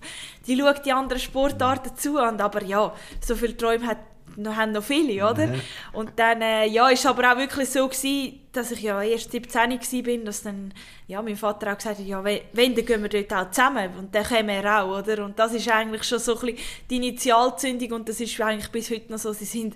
die 0.46 0.58
schaut 0.58 0.84
die 0.84 0.92
anderen 0.92 1.20
Sportarten 1.20 1.96
zu. 1.96 2.18
Und, 2.18 2.40
aber 2.40 2.62
ja, 2.62 2.92
so 3.20 3.34
viele 3.34 3.56
Träume 3.56 3.86
hat, 3.86 3.98
haben 4.44 4.72
noch 4.72 4.82
viele, 4.82 5.28
oder? 5.28 5.46
Mhm. 5.46 5.60
Und 5.92 6.10
dann, 6.16 6.42
äh, 6.42 6.66
ja, 6.66 6.88
ist 6.88 7.06
aber 7.06 7.32
auch 7.32 7.38
wirklich 7.38 7.70
so 7.70 7.88
gewesen, 7.88 8.40
dass 8.56 8.70
ich 8.70 8.82
ja 8.82 9.02
erst 9.02 9.30
17 9.32 9.70
war, 9.70 10.24
dass 10.24 10.42
dann, 10.42 10.72
ja, 11.06 11.22
mein 11.22 11.36
Vater 11.36 11.72
auch 11.72 11.76
gesagt 11.76 11.98
hat, 11.98 12.06
ja, 12.06 12.22
wenn, 12.24 12.74
dann 12.74 12.84
gehen 12.84 13.02
wir 13.02 13.08
dort 13.08 13.32
auch 13.32 13.50
zusammen. 13.50 13.90
Und 13.98 14.14
dann 14.14 14.24
kommen 14.24 14.48
wir 14.48 14.82
auch, 14.82 14.98
oder? 14.98 15.24
Und 15.24 15.38
das 15.38 15.52
ist 15.52 15.68
eigentlich 15.70 16.04
schon 16.04 16.18
so 16.18 16.38
ein 16.40 16.56
die 16.90 16.96
Initialzündung 16.96 17.92
und 17.92 18.08
das 18.08 18.20
ist 18.20 18.40
eigentlich 18.40 18.70
bis 18.70 18.90
heute 18.90 19.12
noch 19.12 19.18
so. 19.18 19.32
Sie 19.32 19.44
sind 19.44 19.74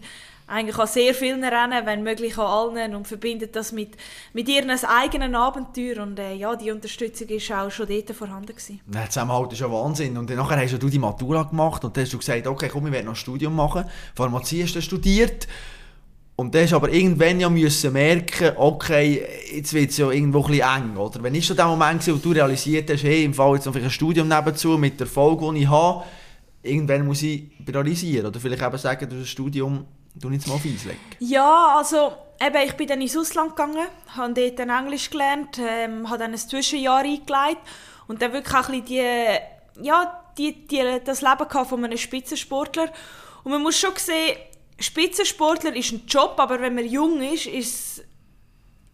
eigentlich 0.51 0.79
an 0.79 0.87
sehr 0.87 1.15
vielen 1.15 1.45
Rennen, 1.45 1.87
wenn 1.87 2.03
möglich 2.03 2.37
an 2.37 2.47
allen 2.47 2.95
und 2.95 3.07
verbindet 3.07 3.55
das 3.55 3.71
mit, 3.73 3.91
mit 4.33 4.49
ihren 4.49 4.71
eigenen 4.71 5.37
Abenteuern 5.37 6.11
und 6.11 6.19
äh, 6.19 6.35
ja, 6.35 6.57
die 6.57 6.73
Unterstützung 6.73 7.29
ist 7.29 7.53
auch 7.53 7.71
schon 7.71 7.87
dort 7.87 8.11
vorhanden 8.11 8.49
gewesen. 8.49 8.81
Ja, 8.93 9.09
Zusammenhalt 9.09 9.53
ist 9.53 9.61
ja 9.61 9.71
Wahnsinn 9.71 10.19
und 10.19 10.29
nachher 10.29 10.61
hast 10.61 10.83
du 10.83 10.89
die 10.89 10.99
Matura 10.99 11.45
gemacht 11.45 11.85
und 11.85 11.97
dann 11.97 12.05
hast 12.05 12.13
du 12.13 12.19
gesagt, 12.19 12.47
okay, 12.49 12.69
komm, 12.69 12.87
ich 12.87 12.93
werde 12.93 13.07
noch 13.07 13.13
ein 13.13 13.17
Studium 13.17 13.55
machen, 13.55 13.85
Pharmazie 14.17 14.65
hast 14.65 14.75
du 14.75 14.83
studiert 14.83 15.47
und 16.41 16.55
dann 16.55 16.67
du 16.67 16.77
aber 16.77 16.91
irgendwann 16.91 17.39
ja 17.39 17.51
müssen 17.51 17.93
merken, 17.93 18.53
okay, 18.57 19.27
jetzt 19.53 19.75
wird 19.75 19.91
es 19.91 19.99
ja 19.99 20.11
irgendwo 20.11 20.43
ein 20.47 20.55
eng, 20.55 20.97
oder? 20.97 21.23
Wenn 21.23 21.35
ist 21.35 21.49
so 21.49 21.55
der 21.55 21.67
Moment 21.67 22.01
gewesen, 22.01 22.15
wo 22.15 22.19
du 22.19 22.35
realisiert 22.35 22.91
hast, 22.91 23.05
hey, 23.05 23.25
im 23.25 23.35
Fall 23.35 23.57
jetzt 23.57 23.67
noch 23.67 23.75
ein 23.75 23.91
Studium 23.91 24.27
nebenzu 24.27 24.79
mit 24.79 24.99
der 24.99 25.07
Folge, 25.07 25.53
die 25.53 25.65
ich 25.65 25.69
habe, 25.69 26.05
irgendwann 26.63 27.05
muss 27.05 27.23
ich 27.23 27.45
priorisieren 27.63 28.27
oder 28.27 28.41
vielleicht 28.41 28.63
eben 28.63 28.79
sagen, 28.79 29.07
du 29.07 29.17
hast 29.17 29.23
ein 29.23 29.27
Studium 29.27 29.85
Du 30.15 30.29
jetzt 30.31 30.49
mal 30.49 30.55
auf 30.55 30.65
Eis 30.65 30.85
legen. 30.85 30.99
Ja, 31.21 31.77
also 31.77 32.13
eben, 32.41 32.67
ich 32.67 32.73
bin 32.73 32.89
dann 32.89 33.01
ins 33.01 33.17
Ausland 33.17 33.55
gegangen, 33.55 33.87
habe 34.17 34.33
dort 34.35 34.59
dann 34.59 34.71
Englisch 34.71 35.09
gelernt, 35.09 35.59
ähm, 35.59 36.09
habe 36.09 36.19
dann 36.19 36.33
ein 36.33 36.39
Zwischenjahr 36.39 37.05
eingeleitet 37.05 37.63
und 38.09 38.21
dann 38.21 38.33
wirklich 38.33 38.55
auch 38.55 38.69
ein 38.69 38.83
bisschen 38.83 38.87
die, 39.77 39.87
ja, 39.87 40.25
die, 40.37 40.67
die, 40.67 40.83
das 41.05 41.23
Leben 41.23 41.49
von 41.49 41.85
einem 41.85 41.97
Spitzensportler. 41.97 42.89
Und 43.45 43.53
man 43.53 43.63
muss 43.63 43.79
schon 43.79 43.93
sehen, 43.97 44.37
Spitzensportler 44.81 45.77
ist 45.77 45.93
ein 45.93 46.07
Job, 46.07 46.35
aber 46.39 46.61
wenn 46.61 46.75
man 46.75 46.87
jung 46.87 47.21
ist, 47.23 47.47
ist 47.47 48.05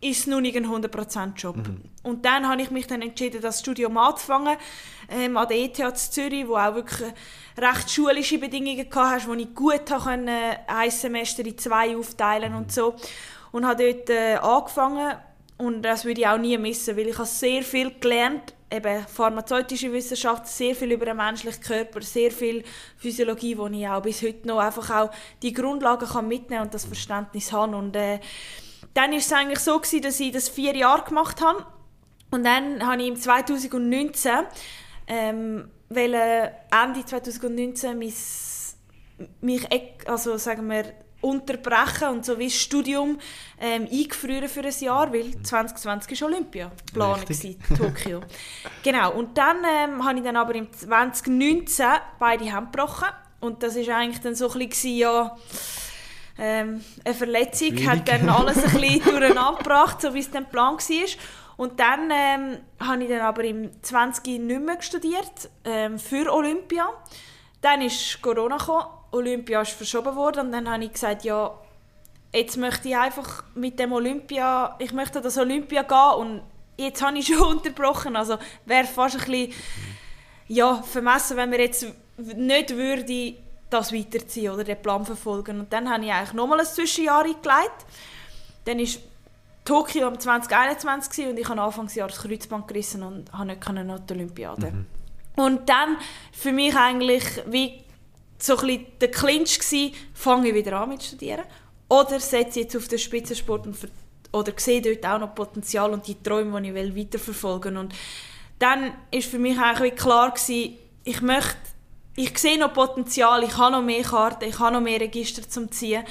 ist 0.01 0.21
es 0.21 0.27
noch 0.27 0.41
nicht 0.41 0.57
ein 0.57 0.67
100% 0.67 1.35
Job. 1.37 1.57
Mhm. 1.57 1.81
Und 2.03 2.25
dann 2.25 2.47
habe 2.49 2.61
ich 2.61 2.71
mich 2.71 2.87
dann 2.87 3.03
entschieden, 3.03 3.41
das 3.41 3.61
Studium 3.61 3.97
anzufangen, 3.97 4.57
ähm, 5.09 5.37
an 5.37 5.49
der 5.49 5.59
ETH 5.59 5.97
Zürich, 5.97 6.47
wo 6.47 6.57
auch 6.57 6.75
wirklich 6.75 7.13
recht 7.57 7.91
schulische 7.91 8.39
Bedingungen 8.39 8.87
hatte, 8.95 9.27
wo 9.27 9.35
ich 9.35 9.55
gut 9.55 9.87
konnte, 9.87 10.31
ein 10.67 10.91
Semester 10.91 11.45
in 11.45 11.57
zwei 11.57 11.97
aufteilen 11.97 12.53
mhm. 12.53 12.59
und 12.59 12.73
so. 12.73 12.95
Und 13.53 13.67
habe 13.67 13.95
dort 13.95 14.11
äh, 14.11 14.35
angefangen 14.35 15.17
und 15.59 15.83
das 15.83 16.05
würde 16.05 16.21
ich 16.21 16.27
auch 16.27 16.39
nie 16.39 16.59
missen, 16.59 16.97
weil 16.97 17.09
ich 17.09 17.17
habe 17.17 17.27
sehr 17.27 17.63
viel 17.63 17.93
gelernt, 17.99 18.55
eben 18.71 19.07
pharmazeutische 19.07 19.93
Wissenschaft, 19.93 20.47
sehr 20.47 20.75
viel 20.75 20.93
über 20.93 21.07
den 21.07 21.17
menschlichen 21.17 21.63
Körper, 21.63 22.03
sehr 22.03 22.31
viel 22.31 22.65
Physiologie, 22.97 23.57
wo 23.57 23.67
ich 23.69 23.87
auch 23.87 24.03
bis 24.03 24.23
heute 24.23 24.47
noch 24.49 24.59
einfach 24.59 24.91
auch 24.91 25.11
die 25.43 25.53
Grundlagen 25.53 26.07
kann 26.07 26.29
mitnehmen 26.29 26.63
und 26.63 26.75
das 26.75 26.85
Verständnis 26.85 27.53
habe 27.53 27.77
und 27.77 27.95
äh, 27.95 28.19
dann 28.97 29.11
war 29.11 29.19
es 29.19 29.31
eigentlich 29.31 29.59
so, 29.59 29.79
gewesen, 29.79 30.01
dass 30.01 30.19
ich 30.21 30.33
das 30.33 30.49
vier 30.49 30.75
Jahre 30.75 31.05
gemacht 31.05 31.43
habe. 31.43 31.67
Und 32.31 32.45
dann 32.45 32.85
habe 32.85 33.03
ich 33.03 33.09
im 33.09 33.17
2019, 33.17 34.33
ähm, 35.07 35.71
wollte 35.91 36.53
Ende 36.71 37.05
2019 37.05 37.99
mein, 37.99 38.13
mich, 39.43 39.69
also 40.07 40.39
sagen 40.39 40.69
wir, 40.69 40.95
unterbrechen 41.21 42.09
und 42.09 42.25
so 42.25 42.39
wie 42.39 42.47
das 42.47 42.55
Studium 42.55 43.19
ähm, 43.61 43.89
eingefrieren 43.91 44.49
für 44.49 44.61
ein 44.61 44.75
Jahr, 44.81 45.13
weil 45.13 45.43
2020 45.43 46.21
war 46.21 46.29
Olympia 46.29 46.71
Planung 46.93 47.25
Tokio. 47.77 48.21
genau, 48.83 49.13
und 49.13 49.37
dann 49.37 49.59
ähm, 49.65 50.05
habe 50.05 50.19
ich 50.19 50.25
dann 50.25 50.37
aber 50.37 50.55
im 50.55 50.73
2019 50.73 51.87
beide 52.19 52.45
Hände 52.45 52.71
gebrochen 52.71 53.09
und 53.41 53.63
das 53.63 53.77
ist 53.77 53.89
eigentlich 53.89 54.21
dann 54.21 54.35
so 54.35 54.51
ein 54.51 54.69
bisschen, 54.69 54.97
ja, 54.97 55.37
ähm, 56.39 56.85
eine 57.05 57.15
Verletzung 57.15 57.69
Schwierig. 57.69 57.89
hat 57.89 58.09
dann 58.09 58.29
alles 58.29 58.59
ein 58.59 58.81
bisschen 58.81 59.03
durcheinander 59.05 59.59
gebracht, 59.59 60.01
so 60.03 60.13
wie 60.15 60.21
es 60.21 60.31
dann 60.31 60.49
Plan 60.49 60.75
war. 60.75 61.07
Und 61.57 61.81
dann 61.81 62.11
ähm, 62.11 62.59
habe 62.79 63.05
ich 63.05 63.09
dann 63.09 63.21
aber 63.21 63.45
im 63.45 63.71
20 63.83 64.41
nicht 64.41 64.61
mehr 64.61 64.83
studiert 64.83 65.49
ähm, 65.65 65.99
für 65.99 66.31
Olympia. 66.31 66.89
Dann 67.63 67.81
ist 67.81 68.21
Corona 68.21 68.59
gekommen, 68.59 68.85
Olympia 69.13 69.63
ist 69.63 69.73
verschoben 69.73 70.15
worden 70.17 70.47
und 70.47 70.53
dann 70.53 70.71
habe 70.71 70.85
ich 70.85 70.93
gesagt, 70.93 71.25
ja, 71.25 71.53
jetzt 72.33 72.57
möchte 72.57 72.89
ich 72.89 72.97
einfach 72.97 73.45
mit 73.55 73.79
dem 73.79 73.93
Olympia, 73.93 74.77
ich 74.79 74.93
möchte 74.93 75.21
das 75.21 75.39
Olympia 75.39 75.83
gehen 75.83 76.21
und 76.21 76.43
jetzt 76.77 77.03
habe 77.03 77.19
ich 77.19 77.27
schon 77.35 77.59
unterbrochen, 77.59 78.17
also 78.17 78.39
wäre 78.65 78.85
fast 78.85 79.17
ein 79.17 79.31
bisschen 79.31 79.53
ja, 80.49 80.83
vermessen, 80.83 81.37
wenn 81.37 81.51
wir 81.51 81.61
jetzt 81.61 81.87
nicht 82.19 82.77
würde 82.77 83.35
das 83.71 83.93
weiterziehen 83.93 84.53
oder 84.53 84.65
den 84.65 84.81
Plan 84.81 85.05
verfolgen. 85.05 85.61
Und 85.61 85.73
dann 85.73 85.91
habe 85.91 86.05
ich 86.05 86.13
eigentlich 86.13 86.33
nochmal 86.35 86.61
ein 86.61 86.67
Zwischenjahr 86.67 87.25
eingelegt. 87.25 87.87
Dann 88.65 88.79
war 88.79 88.87
Tokio 89.65 90.07
am 90.07 90.19
2021 90.19 91.27
und 91.27 91.39
ich 91.39 91.49
habe 91.49 91.61
Anfangsjahr 91.61 92.09
das 92.09 92.19
Kreuzband 92.19 92.69
gerissen 92.69 93.03
und 93.03 93.33
habe 93.33 93.47
nicht 93.47 93.69
noch 93.69 93.99
die 93.99 94.15
Olympiade. 94.15 94.71
Mhm. 94.71 94.87
Und 95.37 95.69
dann 95.69 95.97
für 96.33 96.53
mich 96.53 96.75
eigentlich 96.77 97.25
wie 97.47 97.83
so 98.39 98.57
ein 98.59 98.87
der 99.01 99.11
Clinch 99.11 99.59
gsi, 99.59 99.93
fange 100.15 100.49
ich 100.49 100.55
wieder 100.55 100.81
an 100.81 100.91
mit 100.91 101.03
Studieren 101.03 101.45
oder 101.89 102.21
setze 102.21 102.61
jetzt 102.61 102.77
auf 102.77 102.89
den 102.89 102.99
Spitzensport 102.99 103.67
und 103.67 103.77
oder 104.33 104.53
sehe 104.57 104.83
dort 104.83 105.07
auch 105.07 105.21
noch 105.21 105.35
Potenzial 105.35 105.93
und 105.93 106.07
die 106.07 106.21
Träume, 106.23 106.61
die 106.61 106.69
ich 106.69 106.75
will, 106.75 106.97
weiterverfolgen 106.97 107.77
und 107.77 107.95
dann 108.59 108.93
ist 109.11 109.31
für 109.31 109.39
mich 109.39 109.59
eigentlich 109.59 109.95
klar 109.97 110.33
gewesen, 110.33 110.77
ich 111.05 111.21
möchte 111.23 111.57
ich 112.19 112.39
sehe 112.39 112.59
noch 112.59 112.73
Potenzial, 112.73 113.45
ich 113.45 113.57
habe 113.59 113.73
noch 113.73 113.83
mehr 113.83 114.03
Karten, 114.03 114.45
ich 114.45 114.59
habe 114.59 114.73
noch 114.73 114.81
mehr 114.81 115.01
Register 115.01 115.47
zum 115.47 115.71
ziehen 115.71 116.03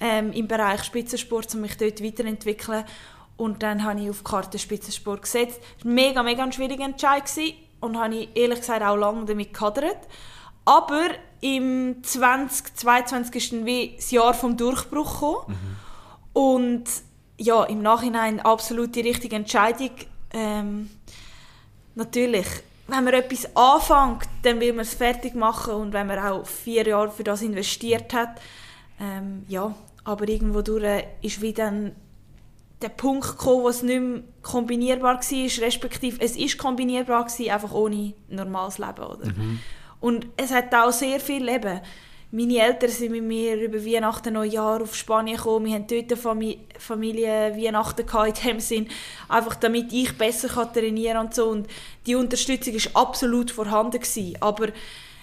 ähm, 0.00 0.32
im 0.32 0.48
Bereich 0.48 0.82
Spitzensport, 0.82 1.54
um 1.54 1.60
mich 1.60 1.76
dort 1.76 2.02
weiterentwickeln. 2.02 2.84
Und 3.36 3.62
dann 3.62 3.84
habe 3.84 4.00
ich 4.00 4.10
auf 4.10 4.18
die 4.18 4.24
Karte 4.24 4.58
Spitzensport 4.58 5.22
gesetzt. 5.22 5.60
Es 5.78 5.84
war 5.84 5.92
mega, 5.92 6.22
mega 6.22 6.42
ein 6.42 6.52
schwieriger 6.52 6.84
Entscheid 6.84 7.24
und 7.80 7.98
habe 7.98 8.14
ich 8.14 8.28
ehrlich 8.34 8.58
gesagt 8.58 8.82
auch 8.82 8.96
lange 8.96 9.24
damit 9.24 9.54
gehadert. 9.54 9.98
Aber 10.64 11.06
im 11.42 12.02
2022 12.02 13.34
ist 13.34 13.52
dann 13.52 13.66
wie 13.66 13.94
das 13.96 14.10
Jahr 14.10 14.32
vom 14.32 14.56
Durchbruch 14.56 15.12
gekommen. 15.12 15.44
Mhm. 15.48 15.76
Und 16.32 16.84
ja, 17.36 17.64
im 17.64 17.82
Nachhinein 17.82 18.40
absolut 18.40 18.94
die 18.94 19.02
richtige 19.02 19.36
Entscheidung. 19.36 19.90
Ähm, 20.32 20.88
natürlich 21.94 22.46
wenn 22.88 23.04
man 23.04 23.14
etwas 23.14 23.56
anfängt, 23.56 24.28
dann 24.42 24.60
will 24.60 24.72
man 24.72 24.82
es 24.82 24.94
fertig 24.94 25.34
machen 25.34 25.74
und 25.74 25.92
wenn 25.92 26.06
man 26.06 26.18
auch 26.18 26.46
vier 26.46 26.86
Jahre 26.86 27.10
für 27.10 27.24
das 27.24 27.42
investiert 27.42 28.12
hat, 28.12 28.40
ähm, 29.00 29.44
ja, 29.48 29.74
aber 30.04 30.28
irgendwo 30.28 30.62
durch 30.62 31.04
ist 31.22 31.40
wie 31.40 31.52
dann 31.52 31.92
der 32.82 32.88
Punkt 32.88 33.26
gekommen, 33.26 33.62
wo 33.62 33.68
es 33.68 33.82
nicht 33.82 34.00
mehr 34.00 34.22
kombinierbar 34.42 35.14
war, 35.14 35.64
respektive 35.64 36.20
es 36.20 36.36
ist 36.36 36.58
kombinierbar 36.58 37.24
gewesen, 37.24 37.50
einfach 37.50 37.72
ohne 37.72 38.12
normales 38.28 38.78
Leben, 38.78 39.04
oder? 39.04 39.26
Mhm. 39.26 39.60
Und 40.02 40.26
es 40.36 40.52
hat 40.52 40.74
auch 40.74 40.92
sehr 40.92 41.18
viel 41.18 41.42
Leben 41.44 41.80
meine 42.34 42.60
Eltern 42.60 42.88
sind 42.88 43.12
mit 43.12 43.24
mir 43.24 43.56
über 43.56 43.84
Weihnachten 43.84 44.32
Neujahr 44.32 44.80
auf 44.80 44.96
Spanien 44.96 45.36
gekommen. 45.36 45.66
Wir 45.66 45.74
haben 45.74 45.86
dort 45.86 46.18
Familie, 46.18 46.60
Familie 46.78 47.54
Weihnachten 47.54 48.06
gehabt, 48.06 48.42
in 48.42 48.52
dem 48.52 48.60
Sinn, 48.60 48.88
einfach 49.28 49.54
damit 49.56 49.92
ich 49.92 50.16
besser 50.16 50.48
kann 50.48 50.72
trainieren 50.72 51.18
und 51.18 51.34
so. 51.34 51.50
Und 51.50 51.68
die 52.06 52.14
Unterstützung 52.14 52.72
ist 52.72 52.96
absolut 52.96 53.50
vorhanden 53.50 54.00
gewesen. 54.00 54.38
Aber 54.40 54.68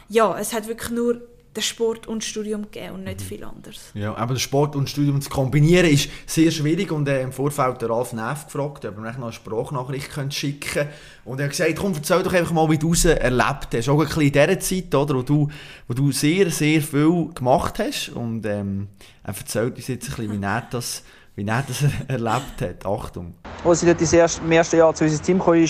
ja, 0.08 0.38
es 0.38 0.54
hat 0.54 0.68
wirklich 0.68 0.92
nur 0.92 1.20
den 1.56 1.64
Sport 1.64 2.08
und 2.08 2.22
das 2.22 2.30
Studium 2.30 2.64
gegeben 2.64 2.96
und 2.96 3.04
nicht 3.06 3.22
viel 3.22 3.44
anderes. 3.44 3.92
Ja, 3.96 4.16
aber 4.16 4.38
Sport 4.38 4.76
und 4.76 4.84
das 4.84 4.92
Studium 4.92 5.20
zu 5.20 5.30
kombinieren 5.30 5.90
ist 5.90 6.10
sehr 6.28 6.52
schwierig 6.52 6.92
und 6.92 7.08
äh, 7.08 7.24
im 7.24 7.32
Vorfeld 7.32 7.82
der 7.82 7.90
Ralf 7.90 8.14
Neff 8.14 8.46
gefragt, 8.46 8.86
ob 8.86 8.98
er 8.98 9.12
noch 9.14 9.24
eine 9.24 9.34
Sprachnachricht 9.34 10.12
könnt 10.12 10.34
schicken 10.34 10.70
könnte. 10.70 10.94
Und 11.26 11.40
er 11.40 11.46
hat 11.46 11.52
gesagt, 11.52 11.76
komm, 11.76 11.94
erzähl 11.94 12.22
doch 12.22 12.34
einfach 12.34 12.52
mal, 12.52 12.70
wie 12.70 12.78
du 12.78 12.94
es 12.94 13.06
erlebt 13.06 13.70
hast. 13.74 13.90
Auch 13.90 14.00
ein 14.00 14.06
bisschen 14.06 14.22
in 14.22 14.32
dieser 14.32 14.60
Zeit, 14.60 14.96
oder, 14.96 15.16
wo, 15.16 15.22
du, 15.24 15.48
wo 15.88 15.94
du 15.94 16.12
sehr, 16.12 16.52
sehr 16.52 16.82
viel 16.82 17.30
gemacht 17.34 17.80
hast. 17.80 18.10
Und 18.10 18.46
ähm, 18.46 18.88
er 19.24 19.36
erzählt 19.36 19.76
uns 19.76 19.88
jetzt 19.88 20.10
ein 20.10 20.16
bisschen, 20.16 20.42
wie 20.42 20.46
er 20.46 20.68
das, 20.70 21.04
wie 21.36 21.46
er 21.46 21.64
das 21.68 21.84
erlebt 22.08 22.62
hat. 22.62 22.86
Achtung. 22.86 23.34
Als 23.66 23.80
sie 23.80 23.88
dort 23.88 24.02
das 24.02 24.14
erste, 24.14 24.42
im 24.44 24.52
ersten 24.52 24.78
Jahr 24.78 24.94
zu 24.94 25.04
unserem 25.04 25.26
Team 25.26 25.40
kam, 25.40 25.66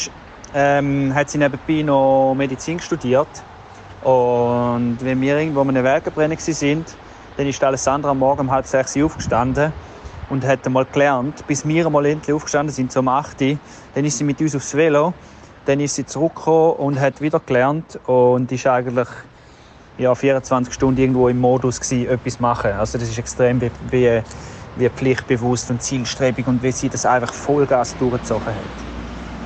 ähm, 0.53 1.13
hat 1.13 1.29
sie 1.29 1.37
nebenbei 1.37 1.83
noch 1.83 2.33
Medizin 2.35 2.79
studiert. 2.79 3.27
Und 4.01 4.97
wenn 5.01 5.19
wir 5.21 5.37
irgendwo 5.37 5.61
an 5.61 5.69
einem 5.69 5.83
Werkbrennen 5.83 6.37
waren, 6.37 6.85
dann 7.35 7.47
ist 7.47 7.63
Alessandra 7.63 8.11
am 8.11 8.19
Morgen 8.19 8.41
um 8.41 8.51
halb 8.51 8.65
sechs 8.65 8.97
aufgestanden 8.97 9.73
und 10.29 10.45
hat 10.45 10.65
einmal 10.65 10.85
gelernt, 10.85 11.45
bis 11.47 11.67
wir 11.67 11.85
einmal 11.85 12.05
endlich 12.05 12.33
aufgestanden 12.33 12.73
sind, 12.73 12.95
um 12.95 13.07
8 13.07 13.41
Uhr. 13.41 13.57
Dann 13.93 14.05
ist 14.05 14.17
sie 14.17 14.23
mit 14.23 14.39
uns 14.41 14.55
aufs 14.55 14.73
Velo, 14.75 15.13
dann 15.65 15.79
ist 15.79 15.95
sie 15.95 16.05
zurückgekommen 16.05 16.73
und 16.75 16.99
hat 16.99 17.19
wieder 17.19 17.39
gelernt 17.39 17.99
und 18.05 18.51
ist 18.51 18.67
eigentlich 18.67 19.07
ja, 19.97 20.15
24 20.15 20.73
Stunden 20.73 21.01
irgendwo 21.01 21.27
im 21.27 21.39
Modus 21.39 21.79
gewesen, 21.81 22.07
etwas 22.09 22.39
machen. 22.39 22.71
Also 22.71 22.97
das 22.97 23.09
ist 23.09 23.17
extrem 23.17 23.59
wie, 23.59 23.71
wie, 23.81 24.21
wie 24.75 24.89
pflichtbewusst 24.89 25.69
und 25.71 25.81
zielstrebig 25.81 26.47
und 26.47 26.63
wie 26.63 26.71
sie 26.71 26.89
das 26.89 27.05
einfach 27.05 27.33
Vollgas 27.33 27.97
durchgezogen 27.97 28.55
hat. 28.55 28.85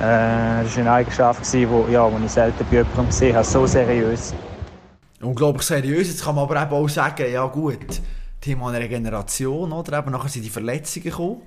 Äh, 0.00 0.64
das 0.64 0.76
war 0.76 0.80
eine 0.80 0.92
Eigenschaft, 0.92 1.52
die 1.52 1.68
wo, 1.68 1.86
ja, 1.90 2.10
wo 2.10 2.24
ich 2.24 2.30
selten 2.30 2.64
bei 2.70 2.76
jemandem 2.78 3.06
gesehen 3.06 3.34
habe, 3.34 3.44
so 3.44 3.66
seriös. 3.66 4.34
Unglaublich 5.20 5.66
seriös. 5.66 6.08
Jetzt 6.08 6.24
kann 6.24 6.34
man 6.34 6.44
aber 6.44 6.62
eben 6.62 6.72
auch 6.72 6.88
sagen, 6.88 7.30
ja 7.30 7.46
gut, 7.46 8.00
Thema 8.40 8.70
Regeneration, 8.70 9.72
oder? 9.72 9.98
Eben 9.98 10.10
nachher 10.10 10.28
sind 10.28 10.44
die 10.44 10.50
Verletzungen 10.50 11.04
gekommen. 11.04 11.42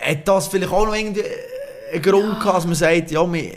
Hat 0.00 0.28
das 0.28 0.48
vielleicht 0.48 0.72
auch 0.72 0.86
noch 0.86 0.94
irgendwie 0.94 1.24
einen 1.92 2.02
Grund 2.02 2.34
ja. 2.34 2.38
gehabt, 2.38 2.56
dass 2.56 2.66
man 2.66 2.74
sagt, 2.74 3.10
ja, 3.10 3.32
wir, 3.32 3.52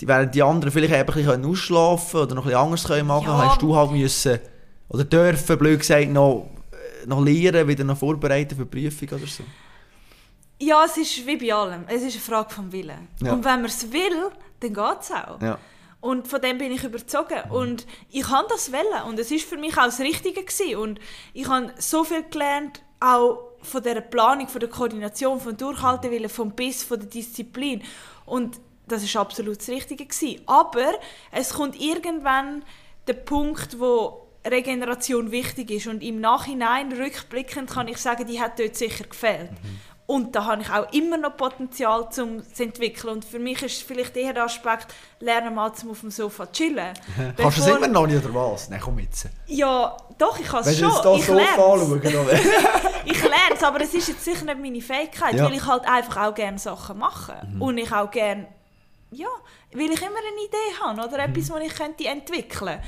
die, 0.00 0.06
während 0.06 0.34
die 0.34 0.42
anderen 0.42 0.72
vielleicht 0.72 0.92
ein 0.92 1.06
bisschen 1.06 1.44
ausschlafen 1.44 2.20
oder 2.20 2.34
noch 2.34 2.42
ein 2.44 2.48
bisschen 2.48 2.60
anders 2.60 2.84
können 2.84 3.06
machen 3.06 3.26
können, 3.26 3.38
ja. 3.38 3.50
hast 3.50 3.62
du 3.62 3.76
halt 3.76 3.90
müssen, 3.92 4.38
oder 4.88 5.04
dürfen, 5.04 5.58
blöd 5.58 5.80
gesagt, 5.80 6.08
noch, 6.10 6.50
noch 7.06 7.24
lernen, 7.24 7.66
wieder 7.66 7.84
noch 7.84 7.96
vorbereiten 7.96 8.56
für 8.56 8.66
die 8.66 8.88
Prüfung 8.88 9.18
oder 9.18 9.26
so? 9.26 9.42
Ja, 10.58 10.84
es 10.84 10.96
ist 10.96 11.26
wie 11.26 11.36
bei 11.36 11.52
allem. 11.52 11.84
Es 11.86 12.02
ist 12.02 12.14
eine 12.14 12.22
Frage 12.22 12.54
vom 12.54 12.72
Willen. 12.72 13.08
Ja. 13.22 13.32
Und 13.32 13.44
wenn 13.44 13.60
man 13.60 13.66
es 13.66 13.92
will, 13.92 14.30
dann 14.60 14.74
geht 14.74 15.00
es 15.00 15.10
auch. 15.10 15.40
Ja. 15.40 15.58
Und 16.00 16.28
von 16.28 16.40
dem 16.40 16.58
bin 16.58 16.72
ich 16.72 16.84
überzogen. 16.84 17.40
Mhm. 17.46 17.52
Und 17.52 17.86
ich 18.10 18.28
habe 18.28 18.46
das 18.48 18.72
wollen. 18.72 19.02
Und 19.06 19.18
es 19.18 19.30
war 19.30 19.38
für 19.38 19.56
mich 19.56 19.76
auch 19.76 19.84
das 19.84 20.00
Richtige. 20.00 20.42
Gewesen. 20.42 20.76
Und 20.76 21.00
ich 21.34 21.48
habe 21.48 21.72
so 21.78 22.04
viel 22.04 22.22
gelernt, 22.22 22.82
auch 23.00 23.38
von 23.62 23.82
der 23.82 24.00
Planung, 24.00 24.48
von 24.48 24.60
der 24.60 24.70
Koordination, 24.70 25.40
vom 25.40 25.56
Durchhaltewillen, 25.56 26.30
vom 26.30 26.52
Biss, 26.52 26.84
von 26.84 27.00
der 27.00 27.08
Disziplin. 27.08 27.82
Und 28.24 28.60
das 28.86 29.02
ist 29.02 29.16
absolut 29.16 29.58
das 29.58 29.68
Richtige. 29.68 30.06
Gewesen. 30.06 30.40
Aber 30.46 30.92
es 31.32 31.52
kommt 31.52 31.78
irgendwann 31.80 32.64
der 33.06 33.14
Punkt, 33.14 33.78
wo 33.78 34.28
Regeneration 34.46 35.32
wichtig 35.32 35.70
ist. 35.70 35.86
Und 35.86 36.02
im 36.02 36.20
Nachhinein, 36.20 36.92
rückblickend, 36.92 37.70
kann 37.70 37.88
ich 37.88 37.98
sagen, 37.98 38.26
die 38.26 38.40
hat 38.40 38.58
dort 38.58 38.76
sicher 38.76 39.04
gefehlt. 39.04 39.50
Mhm. 39.50 39.80
Und 40.06 40.36
da 40.36 40.44
habe 40.44 40.62
ich 40.62 40.70
auch 40.70 40.92
immer 40.92 41.16
noch 41.16 41.36
Potenzial, 41.36 42.08
um 42.18 42.42
zu 42.54 42.62
entwickeln. 42.62 43.14
Und 43.14 43.24
für 43.24 43.40
mich 43.40 43.60
ist 43.62 43.82
vielleicht 43.82 44.16
eher 44.16 44.32
der 44.32 44.44
Aspekt, 44.44 44.94
lernen 45.18 45.54
mal 45.54 45.72
zum 45.72 45.90
auf 45.90 46.00
dem 46.00 46.12
Sofa 46.12 46.46
chillen. 46.46 46.94
Kannst 47.36 47.58
du 47.58 47.62
es 47.62 47.66
immer 47.66 47.88
noch 47.88 48.06
nicht, 48.06 48.24
oder 48.24 48.34
was? 48.34 48.70
Nein, 48.70 48.80
komm 48.80 49.00
jetzt. 49.00 49.26
Ja, 49.46 49.96
doch, 50.16 50.38
ich 50.38 50.46
kann 50.46 50.60
es 50.60 50.78
schon. 50.78 50.90
Wenn 50.90 51.18
ich 51.18 51.28
lerne 51.28 52.30
es. 52.30 52.40
ich 53.04 53.22
lerne 53.22 53.54
es, 53.54 53.62
aber 53.64 53.80
es 53.80 53.94
ist 53.94 54.08
jetzt 54.08 54.24
sicher 54.24 54.44
nicht 54.44 54.60
meine 54.60 54.80
Fähigkeit, 54.80 55.34
ja. 55.34 55.44
weil 55.44 55.54
ich 55.54 55.66
halt 55.66 55.86
einfach 55.88 56.28
auch 56.28 56.34
gerne 56.34 56.58
Sachen 56.58 56.98
mache. 56.98 57.34
Mhm. 57.52 57.62
Und 57.62 57.78
ich 57.78 57.92
auch 57.92 58.10
gerne, 58.10 58.46
ja, 59.10 59.28
weil 59.72 59.90
ich 59.90 60.02
immer 60.02 60.18
eine 60.18 60.46
Idee 60.46 60.80
habe 60.82 61.00
oder 61.00 61.26
mhm. 61.26 61.34
etwas, 61.34 61.50
was 61.50 61.62
ich 61.62 61.74
könnte 61.74 62.06
entwickeln 62.06 62.78
könnte. 62.78 62.82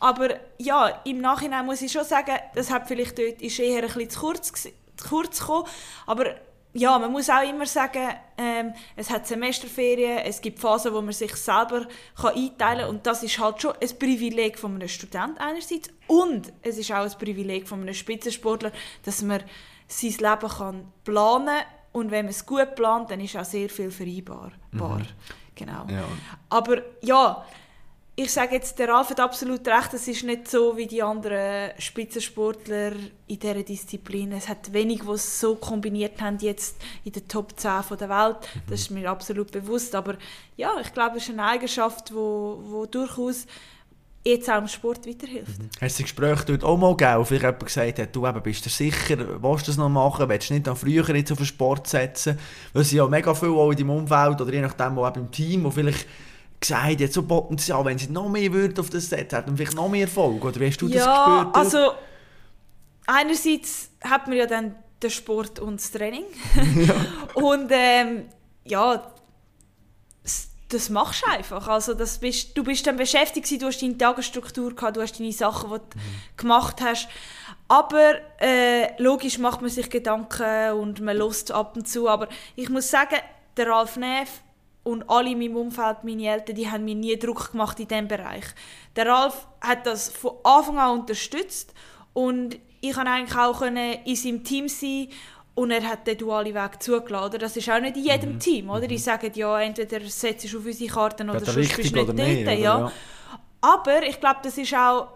Aber 0.00 0.28
ja, 0.58 1.00
im 1.04 1.20
Nachhinein 1.20 1.64
muss 1.64 1.80
ich 1.80 1.92
schon 1.92 2.04
sagen, 2.04 2.36
das 2.54 2.70
hat 2.70 2.86
vielleicht 2.86 3.18
dort 3.18 3.40
ist 3.40 3.58
eher 3.58 3.82
ein 3.82 3.86
bisschen 3.86 4.10
zu 4.10 4.20
kurz, 4.20 4.52
zu 4.52 4.70
kurz 5.08 5.40
gekommen. 5.40 5.66
Aber 6.06 6.34
ja, 6.76 6.98
man 6.98 7.10
muss 7.10 7.30
auch 7.30 7.48
immer 7.48 7.66
sagen, 7.66 8.08
ähm, 8.36 8.72
es 8.96 9.10
hat 9.10 9.26
Semesterferien, 9.26 10.18
es 10.18 10.40
gibt 10.40 10.58
Phasen, 10.58 10.92
wo 10.92 11.00
man 11.00 11.12
sich 11.12 11.34
selber 11.36 11.86
kann 12.20 12.34
einteilen 12.34 12.80
kann 12.80 12.88
und 12.90 13.06
das 13.06 13.22
ist 13.22 13.38
halt 13.38 13.62
schon 13.62 13.74
ein 13.80 13.98
Privileg 13.98 14.58
von 14.58 14.74
einem 14.74 14.88
Student 14.88 15.40
einerseits 15.40 15.90
und 16.06 16.52
es 16.62 16.76
ist 16.78 16.92
auch 16.92 17.04
ein 17.04 17.18
Privileg 17.18 17.66
von 17.66 17.80
einem 17.80 17.94
Spitzensportler, 17.94 18.72
dass 19.04 19.22
man 19.22 19.42
sein 19.88 20.10
Leben 20.10 20.48
kann 20.48 20.92
planen 21.04 21.62
und 21.92 22.10
wenn 22.10 22.26
man 22.26 22.30
es 22.30 22.44
gut 22.44 22.74
plant, 22.74 23.10
dann 23.10 23.20
ist 23.20 23.36
auch 23.36 23.44
sehr 23.44 23.70
viel 23.70 23.90
vereinbar. 23.90 24.52
Mhm. 24.72 25.06
Genau. 25.54 25.86
Ja. 25.88 26.04
Aber 26.50 26.82
ja, 27.00 27.44
ich 28.18 28.32
sage 28.32 28.54
jetzt, 28.54 28.78
der 28.78 28.88
Ralf 28.88 29.10
hat 29.10 29.20
absolut 29.20 29.68
recht, 29.68 29.92
es 29.92 30.08
ist 30.08 30.24
nicht 30.24 30.48
so 30.48 30.74
wie 30.74 30.86
die 30.86 31.02
anderen 31.02 31.72
Spitzensportler 31.78 32.92
in 33.26 33.38
dieser 33.38 33.62
Disziplin. 33.62 34.32
Es 34.32 34.48
hat 34.48 34.72
wenig, 34.72 35.02
die 35.02 35.10
es 35.10 35.38
so 35.38 35.54
kombiniert 35.56 36.18
haben 36.22 36.38
jetzt 36.40 36.78
in 37.04 37.12
der 37.12 37.28
Top 37.28 37.52
10 37.60 37.82
der 38.00 38.08
Welt. 38.08 38.36
Das 38.70 38.80
ist 38.80 38.90
mir 38.90 39.10
absolut 39.10 39.52
bewusst. 39.52 39.94
Aber 39.94 40.16
ja, 40.56 40.72
ich 40.80 40.94
glaube, 40.94 41.18
es 41.18 41.24
ist 41.24 41.30
eine 41.30 41.44
Eigenschaft, 41.44 42.08
die 42.08 42.14
wo, 42.14 42.58
wo 42.64 42.86
durchaus 42.86 43.46
jetzt 44.24 44.48
auch 44.50 44.58
im 44.58 44.68
Sport 44.68 45.06
weiterhilft. 45.06 45.58
Mhm. 45.58 45.68
Hast 45.78 45.98
du 45.98 46.02
Gespräche 46.02 46.44
dort 46.46 46.64
auch 46.64 46.78
mal 46.78 46.96
gegeben, 46.96 47.24
vielleicht 47.26 47.44
jemand 47.44 47.66
gesagt 47.66 47.98
hat, 47.98 48.16
du 48.16 48.26
eben, 48.26 48.42
bist 48.42 48.64
du 48.64 48.70
sicher, 48.70 49.42
willst 49.42 49.66
du 49.66 49.70
das 49.70 49.76
noch 49.76 49.90
machen, 49.90 50.26
willst 50.26 50.48
du 50.48 50.54
nicht 50.54 50.66
noch 50.66 50.78
früher 50.78 51.14
jetzt 51.14 51.32
auf 51.32 51.38
den 51.38 51.46
Sport 51.46 51.86
setzen? 51.86 52.38
Weil 52.72 52.82
es 52.82 52.92
ja 52.92 53.06
mega 53.06 53.34
viele 53.34 53.52
auch 53.52 53.70
in 53.70 53.76
deinem 53.76 53.90
Umfeld 53.90 54.40
oder 54.40 54.52
je 54.52 54.62
nachdem 54.62 54.98
auch 54.98 55.16
im 55.16 55.30
Team, 55.30 55.64
wo 55.64 55.70
vielleicht 55.70 56.06
gesagt, 56.60 57.00
jetzt 57.00 57.14
so 57.14 57.22
Potenzial, 57.22 57.84
wenn 57.84 57.98
sie 57.98 58.08
noch 58.08 58.28
mehr 58.28 58.52
würden 58.52 58.78
auf 58.78 58.90
das 58.90 59.08
Set, 59.08 59.32
hätten 59.32 59.56
vielleicht 59.56 59.74
noch 59.74 59.88
mehr 59.88 60.02
Erfolg. 60.02 60.44
Oder 60.44 60.60
wie 60.60 60.68
hast 60.68 60.80
du 60.80 60.88
ja, 60.88 60.94
das 60.94 61.06
gespürt? 61.06 61.56
also 61.56 61.92
einerseits 63.06 63.90
hat 64.02 64.26
man 64.28 64.36
ja 64.36 64.46
dann 64.46 64.74
den 65.02 65.10
Sport 65.10 65.58
und 65.58 65.80
das 65.80 65.90
Training. 65.90 66.24
Ja. 66.86 66.94
und 67.34 67.70
ähm, 67.70 68.26
ja, 68.64 69.12
das 70.68 70.90
machst 70.90 71.22
du 71.24 71.30
einfach. 71.30 71.68
Also 71.68 71.94
das 71.94 72.18
bist, 72.18 72.56
du 72.56 72.64
bist 72.64 72.86
dann 72.86 72.96
beschäftigt, 72.96 73.50
du 73.62 73.66
hast 73.66 73.80
deine 73.82 73.96
Tagesstruktur 73.96 74.74
gehabt, 74.74 74.96
du 74.96 75.02
hast 75.02 75.18
deine 75.18 75.32
Sachen, 75.32 75.70
die 75.70 75.78
du 75.78 75.98
mhm. 75.98 76.36
gemacht 76.36 76.80
hast. 76.82 77.08
Aber 77.68 78.14
äh, 78.40 79.00
logisch 79.00 79.38
macht 79.38 79.60
man 79.60 79.70
sich 79.70 79.90
Gedanken 79.90 80.72
und 80.72 81.00
man 81.00 81.16
lust 81.16 81.52
ab 81.52 81.76
und 81.76 81.88
zu. 81.88 82.08
Aber 82.08 82.28
ich 82.54 82.68
muss 82.68 82.90
sagen, 82.90 83.16
der 83.56 83.68
Ralf 83.68 83.96
Neff 83.96 84.42
und 84.86 85.10
alle 85.10 85.32
in 85.32 85.40
meinem 85.40 85.56
Umfeld, 85.56 86.04
meine 86.04 86.28
Eltern, 86.28 86.54
die 86.54 86.70
haben 86.70 86.84
mir 86.84 86.94
nie 86.94 87.18
Druck 87.18 87.50
gemacht 87.50 87.80
in 87.80 87.88
diesem 87.88 88.06
Bereich. 88.06 88.44
Der 88.94 89.06
Ralf 89.06 89.48
hat 89.60 89.84
das 89.84 90.10
von 90.10 90.34
Anfang 90.44 90.78
an 90.78 91.00
unterstützt 91.00 91.74
und 92.12 92.56
ich 92.80 92.92
konnte 92.94 93.10
eigentlich 93.10 93.36
auch 93.36 93.62
in 93.62 94.16
seinem 94.16 94.44
Team 94.44 94.68
sein 94.68 95.08
und 95.56 95.72
er 95.72 95.82
hat 95.82 96.06
den 96.06 96.16
dualen 96.18 96.54
Weg 96.54 96.80
zugelassen. 96.80 97.40
Das 97.40 97.56
ist 97.56 97.68
auch 97.68 97.80
nicht 97.80 97.96
in 97.96 98.04
jedem 98.04 98.34
mhm. 98.34 98.38
Team, 98.38 98.70
oder? 98.70 98.86
Die 98.86 98.94
mhm. 98.94 99.00
sagen 99.00 99.32
ja, 99.34 99.60
entweder 99.60 100.00
setzt 100.02 100.52
du 100.52 100.58
auf 100.58 100.64
unsere 100.64 100.92
Karten 100.92 101.30
oder 101.30 101.44
sonst 101.44 101.76
bist 101.76 101.96
du 101.96 102.12
nicht 102.12 102.46
dort. 102.46 102.58
Ja. 102.58 102.78
ja. 102.78 102.92
Aber 103.62 104.02
ich 104.04 104.20
glaube, 104.20 104.38
das 104.44 104.56
ist 104.56 104.72
auch 104.72 105.08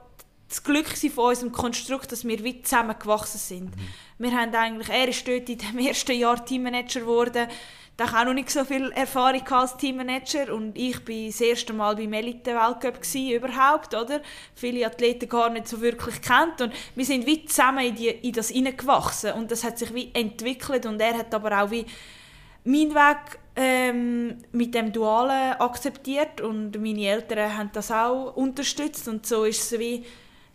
das 0.49 0.65
Glück 0.65 0.89
von 0.89 1.27
unserem 1.27 1.53
Konstrukt, 1.53 2.11
dass 2.11 2.27
wir 2.27 2.43
wie 2.43 2.61
zusammengewachsen 2.61 3.39
sind. 3.39 3.77
Mhm. 3.77 3.81
Wir 4.19 4.33
haben 4.33 4.53
eigentlich, 4.53 4.89
er 4.89 5.07
ist 5.07 5.29
dort 5.29 5.49
in 5.49 5.59
dem 5.59 5.79
ersten 5.87 6.19
Jahr 6.19 6.45
Teammanager 6.45 7.01
geworden, 7.01 7.47
da 8.01 8.07
ich 8.07 8.15
auch 8.15 8.25
noch 8.25 8.33
nicht 8.33 8.49
so 8.49 8.65
viel 8.65 8.91
Erfahrung 8.93 9.47
als 9.51 9.77
Teammanager. 9.77 10.55
Und 10.55 10.75
ich 10.79 11.07
war 11.07 11.27
das 11.27 11.41
erste 11.43 11.75
Mal 11.75 11.97
beim 11.97 12.15
Elite-Weltcup 12.15 12.99
überhaupt, 13.15 13.95
oder? 13.95 14.23
Viele 14.55 14.87
Athleten 14.87 15.29
gar 15.29 15.51
nicht 15.51 15.69
so 15.69 15.83
wirklich 15.83 16.23
kennt. 16.23 16.63
Und 16.63 16.73
wir 16.95 17.05
sind 17.05 17.27
wie 17.27 17.45
zusammen 17.45 17.85
in, 17.85 17.95
die, 17.95 18.09
in 18.09 18.33
das 18.33 18.49
hineingewachsen. 18.49 19.35
Und 19.35 19.51
das 19.51 19.65
hat 19.65 19.79
sich 19.79 19.93
wie 19.93 20.11
entwickelt. 20.15 20.87
Und 20.87 20.99
er 20.99 21.19
hat 21.19 21.35
aber 21.35 21.63
auch 21.63 21.71
wie 21.71 21.85
meinen 22.65 22.95
Weg 22.95 23.39
ähm, 23.57 24.39
mit 24.53 24.75
dem 24.75 24.93
Dualen 24.93 25.61
akzeptiert. 25.61 26.41
Und 26.41 26.81
meine 26.81 27.05
Eltern 27.05 27.55
haben 27.55 27.71
das 27.75 27.91
auch 27.91 28.35
unterstützt. 28.35 29.09
Und 29.09 29.27
so 29.27 29.45
ist 29.45 29.73
es 29.73 29.79
wie 29.79 30.07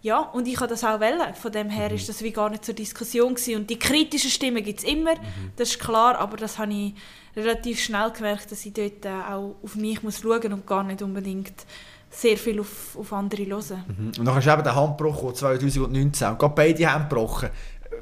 ja, 0.06 0.20
und 0.20 0.48
ich 0.48 0.58
habe 0.58 0.68
das 0.68 0.84
auch 0.84 1.00
wollen. 1.00 1.34
Von 1.34 1.52
dem 1.52 1.68
her 1.68 1.90
mhm. 1.90 1.96
ist 1.96 2.08
das 2.08 2.22
wie 2.22 2.30
gar 2.30 2.52
nicht 2.52 2.64
zur 2.64 2.76
Diskussion 2.76 3.34
gewesen. 3.34 3.56
Und 3.56 3.70
die 3.72 3.80
kritischen 3.80 4.30
Stimmen 4.30 4.64
gibt 4.64 4.82
es 4.82 4.86
immer, 4.86 5.16
mhm. 5.16 5.52
das 5.56 5.70
ist 5.70 5.80
klar, 5.80 6.20
aber 6.20 6.38
das 6.38 6.60
habe 6.60 6.72
ich 6.72 6.94
relativ 7.36 7.80
schnell 7.80 8.12
gemerkt, 8.12 8.52
dass 8.52 8.64
ich 8.68 8.74
dort 8.74 9.04
äh, 9.04 9.10
auch 9.10 9.56
auf 9.64 9.76
mich 9.76 10.04
muss 10.04 10.22
schauen 10.22 10.54
und 10.54 10.68
gar 10.68 10.84
nicht 10.84 11.02
unbedingt 11.02 11.66
sehr 12.12 12.38
viel 12.38 12.60
auf, 12.60 12.96
auf 12.96 13.14
andere 13.14 13.48
hören. 13.48 13.84
Mhm. 13.88 14.12
Und 14.20 14.26
dann 14.26 14.36
hast 14.36 14.46
du 14.46 14.52
eben 14.52 14.64
den 14.64 14.76
Handbruch 14.76 15.34
2019 15.34 16.28
und 16.28 16.38
gerade 16.38 16.54
beide 16.54 16.88
Hände 16.88 17.08
gebrochen. 17.10 17.50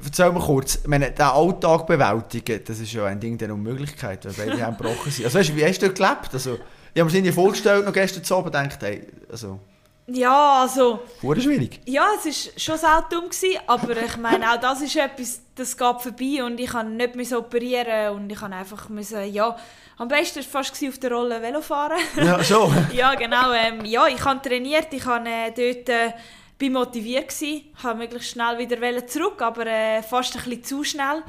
Erzähl 0.04 0.30
mal 0.30 0.44
kurz, 0.44 0.80
meine, 0.86 1.10
den 1.10 1.24
Alltag 1.24 1.86
bewältigen, 1.86 2.60
das 2.66 2.80
ist 2.80 2.92
ja 2.92 3.06
ein 3.06 3.18
Ding 3.18 3.38
der 3.38 3.54
Unmöglichkeit, 3.54 4.26
weil 4.26 4.46
beide 4.46 4.62
Hände 4.66 4.76
gebrochen 4.76 5.10
sind. 5.10 5.24
Also 5.24 5.38
weißt, 5.38 5.56
wie 5.56 5.64
hast 5.64 5.80
du 5.80 5.86
dort 5.86 5.96
gelebt? 5.96 6.34
Also, 6.34 6.58
ich 6.92 7.00
habe 7.00 7.10
mir 7.10 7.22
das 7.22 7.34
vorgestellt 7.34 7.86
noch 7.86 7.94
gestern 7.94 8.36
Abend 8.36 8.54
und 8.54 8.62
gedacht, 8.62 8.82
hey, 8.82 9.06
also... 9.30 9.58
Ja, 10.06 10.62
also... 10.62 11.00
Wurde 11.22 11.40
schwierig. 11.40 11.80
Ja, 11.86 12.08
es 12.18 12.26
war 12.26 12.58
schon 12.58 12.78
sehr 12.78 13.06
dumm, 13.10 13.30
gewesen, 13.30 13.58
aber 13.66 13.96
ich 13.96 14.16
meine, 14.18 14.52
auch 14.52 14.60
das 14.60 14.82
ist 14.82 14.96
etwas, 14.96 15.40
das 15.54 15.76
geht 15.76 16.00
vorbei 16.00 16.44
und 16.44 16.60
ich 16.60 16.70
kann 16.70 16.96
nicht 16.96 17.14
mehr 17.14 17.38
operieren 17.38 18.16
und 18.16 18.30
ich 18.30 18.38
kann 18.38 18.52
einfach 18.52 18.88
müssen, 18.90 19.32
ja, 19.32 19.56
am 19.96 20.08
besten 20.08 20.40
war 20.40 20.42
fast 20.62 20.84
auf 20.86 20.98
der 20.98 21.12
Rolle 21.12 21.40
Velo 21.40 21.62
fahren. 21.62 21.98
Ja, 22.16 22.42
schon. 22.44 22.72
ja, 22.92 23.14
genau. 23.14 23.52
Ähm, 23.52 23.84
ja, 23.84 24.06
ich 24.08 24.22
habe 24.24 24.42
trainiert, 24.42 24.92
ich 24.92 25.04
habe 25.06 25.28
äh, 25.28 25.50
dort... 25.50 25.88
Äh, 25.88 26.12
bin 26.58 26.72
motiviert 26.72 27.28
gsi, 27.28 27.72
habe 27.82 27.98
möglichst 27.98 28.30
schnell 28.30 28.58
wieder 28.58 29.06
zurück, 29.06 29.42
aber 29.42 29.66
äh, 29.66 30.02
fast 30.02 30.36
ein 30.36 30.44
bisschen 30.44 30.64
zu 30.64 30.84
schnell. 30.84 31.22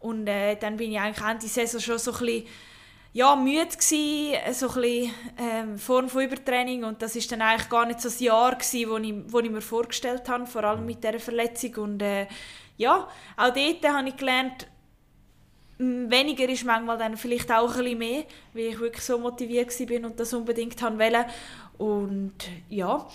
Und 0.00 0.26
äh, 0.26 0.56
dann 0.56 0.76
bin 0.76 0.90
ich 0.90 0.98
eigentlich 0.98 1.24
Ende 1.24 1.46
Saison 1.46 1.80
schon 1.80 1.98
so 1.98 2.12
ein 2.12 2.18
bisschen 2.18 2.46
ja, 3.14 3.36
müde 3.36 3.66
gewesen, 3.66 4.54
so 4.54 4.68
ein 4.68 4.74
bisschen 4.74 5.14
ähm, 5.38 5.78
Form 5.78 6.08
von 6.08 6.24
Übertraining. 6.24 6.84
Und 6.84 7.02
das 7.02 7.14
ist 7.14 7.30
dann 7.30 7.42
eigentlich 7.42 7.68
gar 7.68 7.84
nicht 7.84 8.00
so 8.00 8.08
ein 8.08 8.24
Jahr 8.24 8.54
gewesen, 8.54 8.90
wo 8.90 8.96
ich, 8.96 9.32
wo 9.32 9.38
ich 9.40 9.50
mir 9.50 9.60
vorgestellt 9.60 10.28
habe, 10.28 10.46
vor 10.46 10.64
allem 10.64 10.86
mit 10.86 11.04
dieser 11.04 11.20
Verletzung. 11.20 11.74
Und 11.76 12.02
äh, 12.02 12.26
ja, 12.78 13.06
auch 13.36 13.52
dort 13.52 13.88
habe 13.88 14.08
ich 14.08 14.16
gelernt, 14.16 14.66
weniger 15.78 16.48
ist 16.48 16.64
manchmal 16.64 16.96
dann 16.96 17.16
vielleicht 17.16 17.50
auch 17.50 17.70
ein 17.70 17.78
bisschen 17.78 17.98
mehr, 17.98 18.24
weil 18.54 18.66
ich 18.66 18.80
wirklich 18.80 19.04
so 19.04 19.18
motiviert 19.18 19.68
war 19.78 20.06
und 20.06 20.18
das 20.18 20.32
unbedingt 20.32 20.80
wollte. 20.80 21.26
Und 21.78 22.34
ja, 22.68 23.06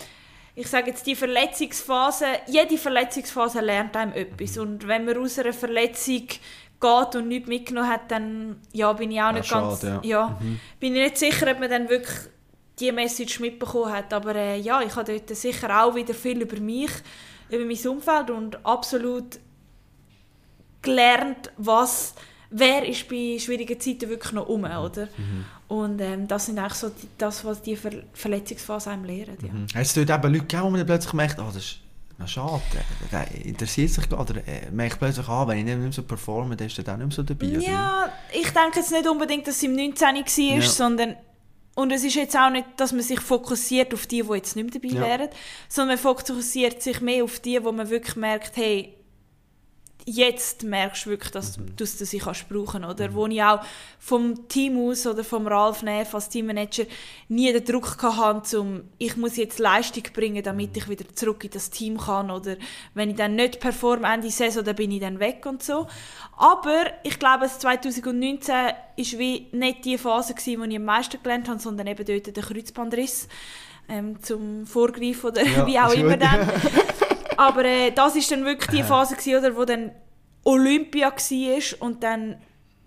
ich 0.54 0.66
sage 0.66 0.90
jetzt 0.90 1.06
die 1.06 1.14
Verletzungsphase, 1.16 2.26
jede 2.46 2.78
Verletzungsphase 2.78 3.60
lernt 3.60 3.96
einem 3.96 4.12
etwas. 4.12 4.58
Und 4.58 4.86
wenn 4.86 5.04
man 5.04 5.16
aus 5.18 5.38
einer 5.38 5.52
Verletzung 5.52 6.26
geht 6.80 7.16
und 7.16 7.28
nichts 7.28 7.48
mitgenommen 7.48 7.88
hat, 7.88 8.10
dann 8.10 8.56
ja, 8.72 8.92
bin 8.92 9.10
ich 9.10 9.20
auch 9.20 9.32
nicht 9.32 9.50
ja, 9.50 9.60
ganz, 9.60 9.80
schade, 9.80 10.00
ja. 10.06 10.28
ja 10.28 10.38
mhm. 10.40 10.60
bin 10.78 10.94
ich 10.94 11.02
nicht 11.02 11.18
sicher, 11.18 11.50
ob 11.50 11.60
man 11.60 11.70
dann 11.70 11.88
wirklich 11.88 12.16
die 12.78 12.92
Message 12.92 13.40
mitbekommen 13.40 13.92
hat, 13.92 14.12
aber 14.12 14.34
äh, 14.36 14.60
ja, 14.60 14.80
ich 14.82 14.94
habe 14.94 15.12
dort 15.12 15.36
sicher 15.36 15.82
auch 15.82 15.94
wieder 15.94 16.14
viel 16.14 16.40
über 16.40 16.60
mich, 16.60 16.90
über 17.50 17.64
mein 17.64 17.88
Umfeld 17.88 18.30
und 18.30 18.64
absolut 18.64 19.38
gelernt, 20.82 21.50
was 21.56 22.14
wer 22.50 22.86
ist 22.86 23.08
bei 23.08 23.36
schwierigen 23.38 23.78
Zeiten 23.80 24.08
wirklich 24.08 24.32
noch 24.32 24.48
um, 24.48 24.64
oder? 24.64 25.08
Mhm. 25.16 25.44
Und 25.68 26.00
ähm, 26.00 26.26
das 26.26 26.46
sind 26.46 26.58
eigentlich 26.58 26.74
so 26.74 26.88
die, 26.88 27.08
das, 27.18 27.44
was 27.44 27.60
die 27.60 27.76
Ver 27.76 27.92
Verletzungsphase 28.14 28.90
einem 28.90 29.04
lehren. 29.04 29.36
Ja. 29.42 29.52
Mhm. 29.52 29.66
Hast 29.74 29.96
du 29.96 30.04
dort 30.04 30.24
eben 30.24 30.32
Leute 30.34 30.46
gegeben, 30.46 30.62
wo 30.62 30.70
man 30.70 30.86
plötzlich 30.86 31.12
merkt, 31.12 31.38
oh, 31.38 31.44
das 31.46 31.56
ist 31.56 31.80
na 32.18 32.26
schade, 32.26 32.60
der 33.12 33.30
interessiert 33.44 33.90
sich 33.90 34.10
oder 34.10 34.36
äh, 34.46 34.70
merkt 34.72 34.98
plötzlich 34.98 35.28
an, 35.28 35.46
wenn 35.48 35.58
ich 35.58 35.64
nicht 35.64 35.78
mehr 35.78 35.92
so 35.92 36.02
performe, 36.02 36.56
dann 36.56 36.66
ist 36.66 36.76
er 36.76 36.84
dann 36.84 36.98
nicht 36.98 37.08
mehr 37.08 37.14
so 37.14 37.22
dabei. 37.22 37.46
Ja, 37.46 38.12
ich 38.32 38.50
denke 38.50 38.80
jetzt 38.80 38.90
nicht 38.90 39.08
unbedingt, 39.08 39.46
dass 39.46 39.56
es 39.56 39.62
im 39.62 39.76
19. 39.76 40.00
war, 40.00 40.16
ja. 40.16 40.60
sondern 40.62 41.16
und 41.76 41.92
es 41.92 42.02
ist 42.02 42.16
jetzt 42.16 42.36
auch 42.36 42.50
nicht, 42.50 42.66
dass 42.76 42.90
man 42.90 43.02
sich 43.02 43.20
fokussiert 43.20 43.94
auf 43.94 44.08
die, 44.08 44.22
die 44.22 44.34
jetzt 44.34 44.56
nicht 44.56 44.74
mehr 44.74 44.80
dabei 44.80 44.94
ja. 44.96 45.00
wären, 45.00 45.28
sondern 45.68 45.94
man 45.94 45.98
fokussiert 45.98 46.82
sich 46.82 47.00
mehr 47.00 47.22
auf 47.22 47.38
die, 47.38 47.62
wo 47.62 47.70
man 47.70 47.88
wirklich 47.88 48.16
merkt, 48.16 48.56
hey, 48.56 48.97
jetzt 50.08 50.62
merkst 50.62 51.06
du 51.06 51.10
wirklich, 51.10 51.32
dass 51.32 51.58
mhm. 51.58 51.66
du 51.76 51.84
das 51.84 51.98
sie 51.98 52.18
kannst 52.18 52.48
brauchen 52.48 52.84
oder 52.84 53.10
mhm. 53.10 53.14
wo 53.14 53.26
ich 53.26 53.42
auch 53.42 53.60
vom 53.98 54.48
Team 54.48 54.78
aus 54.78 55.06
oder 55.06 55.22
vom 55.22 55.46
Ralf 55.46 55.82
Neff 55.82 56.14
als 56.14 56.28
Teammanager 56.28 56.84
nie 57.28 57.52
den 57.52 57.64
Druck 57.64 58.02
hatte, 58.02 58.60
um 58.60 58.84
ich 58.98 59.16
muss 59.16 59.36
jetzt 59.36 59.58
Leistung 59.58 60.04
bringen, 60.14 60.42
damit 60.42 60.76
ich 60.76 60.88
wieder 60.88 61.04
zurück 61.14 61.44
in 61.44 61.50
das 61.50 61.70
Team 61.70 61.98
kann 61.98 62.30
oder 62.30 62.56
wenn 62.94 63.10
ich 63.10 63.16
dann 63.16 63.34
nicht 63.34 63.60
performe 63.60 64.08
Ende 64.08 64.30
Saison, 64.30 64.64
dann 64.64 64.76
bin 64.76 64.90
ich 64.90 65.00
dann 65.00 65.20
weg 65.20 65.44
und 65.46 65.62
so. 65.62 65.86
Aber 66.36 66.84
ich 67.02 67.18
glaube, 67.18 67.46
2019 67.46 68.54
ist 68.96 69.18
wie 69.18 69.48
nicht 69.52 69.84
die 69.84 69.98
Phase 69.98 70.34
gewesen, 70.34 70.60
wo 70.60 70.64
ich 70.64 70.76
am 70.76 70.84
meisten 70.84 71.22
gelernt 71.22 71.48
habe, 71.48 71.58
sondern 71.58 71.86
eben 71.86 72.04
dort 72.04 72.36
der 72.36 72.42
Kreuzbandriss 72.42 73.28
ähm, 73.88 74.22
zum 74.22 74.66
Vorgreifen 74.66 75.30
oder 75.30 75.42
ja, 75.44 75.66
wie 75.66 75.78
auch 75.78 75.92
immer 75.92 76.16
dann. 76.16 76.50
Aber 77.38 77.64
äh, 77.64 77.92
das 77.92 78.16
ist 78.16 78.32
dann 78.32 78.44
wirklich 78.44 78.68
die 78.68 78.82
Phase, 78.82 79.14
gewesen, 79.14 79.38
oder, 79.38 79.56
wo 79.56 79.64
dann 79.64 79.92
Olympia 80.42 81.12
war 81.12 81.82
und 81.86 82.02
dann 82.02 82.34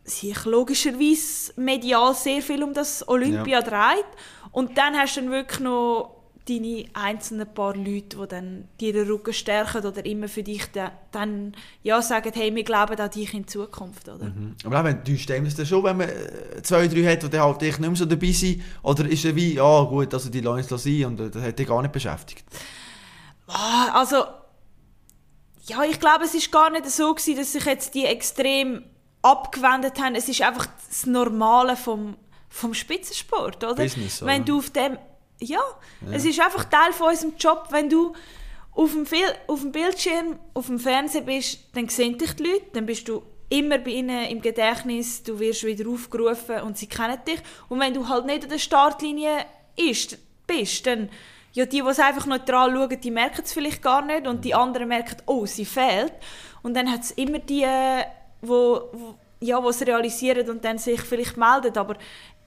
sich 0.03 0.43
logischerweise 0.43 1.53
medial 1.55 2.13
sehr 2.13 2.41
viel 2.41 2.61
um 2.61 2.73
das 2.73 3.07
Olympia 3.07 3.59
ja. 3.59 3.61
dreht. 3.61 4.05
Und 4.51 4.77
dann 4.77 4.97
hast 4.97 5.15
du 5.15 5.21
dann 5.21 5.31
wirklich 5.31 5.61
noch 5.61 6.17
deine 6.49 6.83
einzelnen 6.91 7.47
paar 7.53 7.77
Leute, 7.77 8.17
die 8.17 8.27
dann 8.27 8.67
dir 8.81 8.91
den 8.91 9.07
Rücken 9.07 9.31
stärken 9.31 9.85
oder 9.85 10.05
immer 10.05 10.27
für 10.27 10.43
dich 10.43 10.69
dann, 10.73 10.91
dann 11.11 11.53
ja, 11.81 12.01
sagen, 12.01 12.33
hey, 12.33 12.53
wir 12.53 12.65
glauben 12.65 12.99
an 12.99 13.09
dich 13.09 13.33
in 13.33 13.47
Zukunft. 13.47 14.09
Oder? 14.09 14.25
Mhm. 14.25 14.55
Aber 14.65 14.81
auch 14.81 14.83
wenn 14.83 15.01
du 15.01 15.17
stimmst 15.17 15.59
das 15.59 15.69
schon, 15.69 15.85
wenn 15.85 15.95
man 15.95 16.09
äh, 16.09 16.61
zwei, 16.61 16.89
drei 16.89 17.03
hat, 17.03 17.31
die 17.31 17.39
halt 17.39 17.61
dich 17.61 17.79
nicht 17.79 17.87
mehr 17.87 17.95
so 17.95 18.03
dabei 18.03 18.31
sind? 18.33 18.63
Oder 18.83 19.07
ist 19.07 19.23
es 19.23 19.33
wie, 19.33 19.53
ja 19.53 19.83
gut, 19.83 20.13
also 20.13 20.29
die 20.29 20.41
lassen 20.41 20.73
es 20.73 20.83
sein 20.83 21.05
und 21.05 21.21
äh, 21.21 21.29
das 21.29 21.41
hat 21.41 21.57
dich 21.57 21.67
gar 21.67 21.81
nicht 21.81 21.93
beschäftigt? 21.93 22.43
Ah, 23.47 23.91
also 23.93 24.25
ja, 25.71 25.83
ich 25.83 25.99
glaube, 25.99 26.25
es 26.25 26.33
ist 26.33 26.51
gar 26.51 26.69
nicht 26.69 26.89
so 26.89 27.13
gewesen, 27.13 27.37
dass 27.37 27.53
sich 27.53 27.65
jetzt 27.65 27.95
die 27.95 28.05
extrem 28.05 28.83
abgewendet 29.21 29.99
haben. 30.01 30.15
Es 30.15 30.27
ist 30.27 30.41
einfach 30.41 30.67
das 30.87 31.05
Normale 31.05 31.75
vom, 31.77 32.17
vom 32.49 32.73
Spitzensport, 32.73 33.63
oder? 33.63 33.75
Business, 33.75 34.21
oder? 34.21 34.31
Wenn 34.31 34.45
du 34.45 34.57
auf 34.57 34.69
dem, 34.69 34.97
ja, 35.39 35.59
ja, 36.01 36.11
es 36.11 36.25
ist 36.25 36.39
einfach 36.39 36.65
Teil 36.65 36.91
von 36.93 37.09
unserem 37.09 37.35
Job. 37.37 37.67
Wenn 37.69 37.89
du 37.89 38.13
auf 38.73 38.91
dem, 38.91 39.05
auf 39.47 39.61
dem 39.61 39.71
Bildschirm, 39.71 40.39
auf 40.53 40.67
dem 40.67 40.79
Fernsehen 40.79 41.25
bist, 41.25 41.59
dann 41.73 41.87
sehen 41.89 42.17
dich 42.17 42.33
die 42.35 42.43
Leute, 42.43 42.65
dann 42.73 42.85
bist 42.85 43.07
du 43.07 43.23
immer 43.49 43.77
bei 43.77 43.91
ihnen 43.91 44.27
im 44.27 44.41
Gedächtnis, 44.41 45.23
du 45.23 45.39
wirst 45.39 45.65
wieder 45.65 45.89
aufgerufen 45.89 46.61
und 46.61 46.77
sie 46.77 46.87
kennen 46.87 47.19
dich. 47.27 47.39
Und 47.69 47.79
wenn 47.79 47.93
du 47.93 48.07
halt 48.07 48.25
nicht 48.25 48.43
an 48.43 48.49
der 48.49 48.59
Startlinie 48.59 49.45
ist, 49.75 50.17
bist, 50.47 50.85
dann 50.87 51.09
ja, 51.53 51.65
die, 51.65 51.81
die 51.81 51.87
es 51.87 51.99
einfach 51.99 52.25
neutral 52.25 52.73
schauen, 52.73 53.01
die 53.01 53.11
merken 53.11 53.41
es 53.43 53.53
vielleicht 53.53 53.81
gar 53.81 54.03
nicht 54.03 54.27
und 54.27 54.45
die 54.45 54.55
anderen 54.55 54.87
merken, 54.87 55.17
oh, 55.25 55.45
sie 55.45 55.65
fehlt. 55.65 56.13
Und 56.63 56.75
dann 56.75 56.91
hat 56.91 57.01
es 57.01 57.11
immer 57.11 57.39
die, 57.39 57.67
wo, 58.41 58.89
wo 58.93 59.15
ja, 59.41 59.59
es 59.67 59.85
realisieren 59.85 60.49
und 60.49 60.63
dann 60.63 60.77
sich 60.77 61.01
vielleicht 61.01 61.35
melden. 61.35 61.77
Aber 61.77 61.95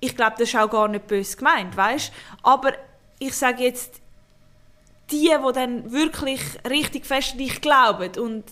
ich 0.00 0.16
glaube, 0.16 0.36
das 0.38 0.48
ist 0.48 0.56
auch 0.56 0.70
gar 0.70 0.88
nicht 0.88 1.06
böse 1.06 1.36
gemeint, 1.36 1.76
weißt? 1.76 2.12
Aber 2.42 2.72
ich 3.18 3.34
sage 3.34 3.64
jetzt, 3.64 4.00
die, 5.10 5.28
die 5.28 5.52
dann 5.52 5.92
wirklich 5.92 6.40
richtig 6.68 7.04
fest 7.04 7.32
an 7.32 7.38
dich 7.38 7.60
glauben 7.60 8.10
und 8.18 8.44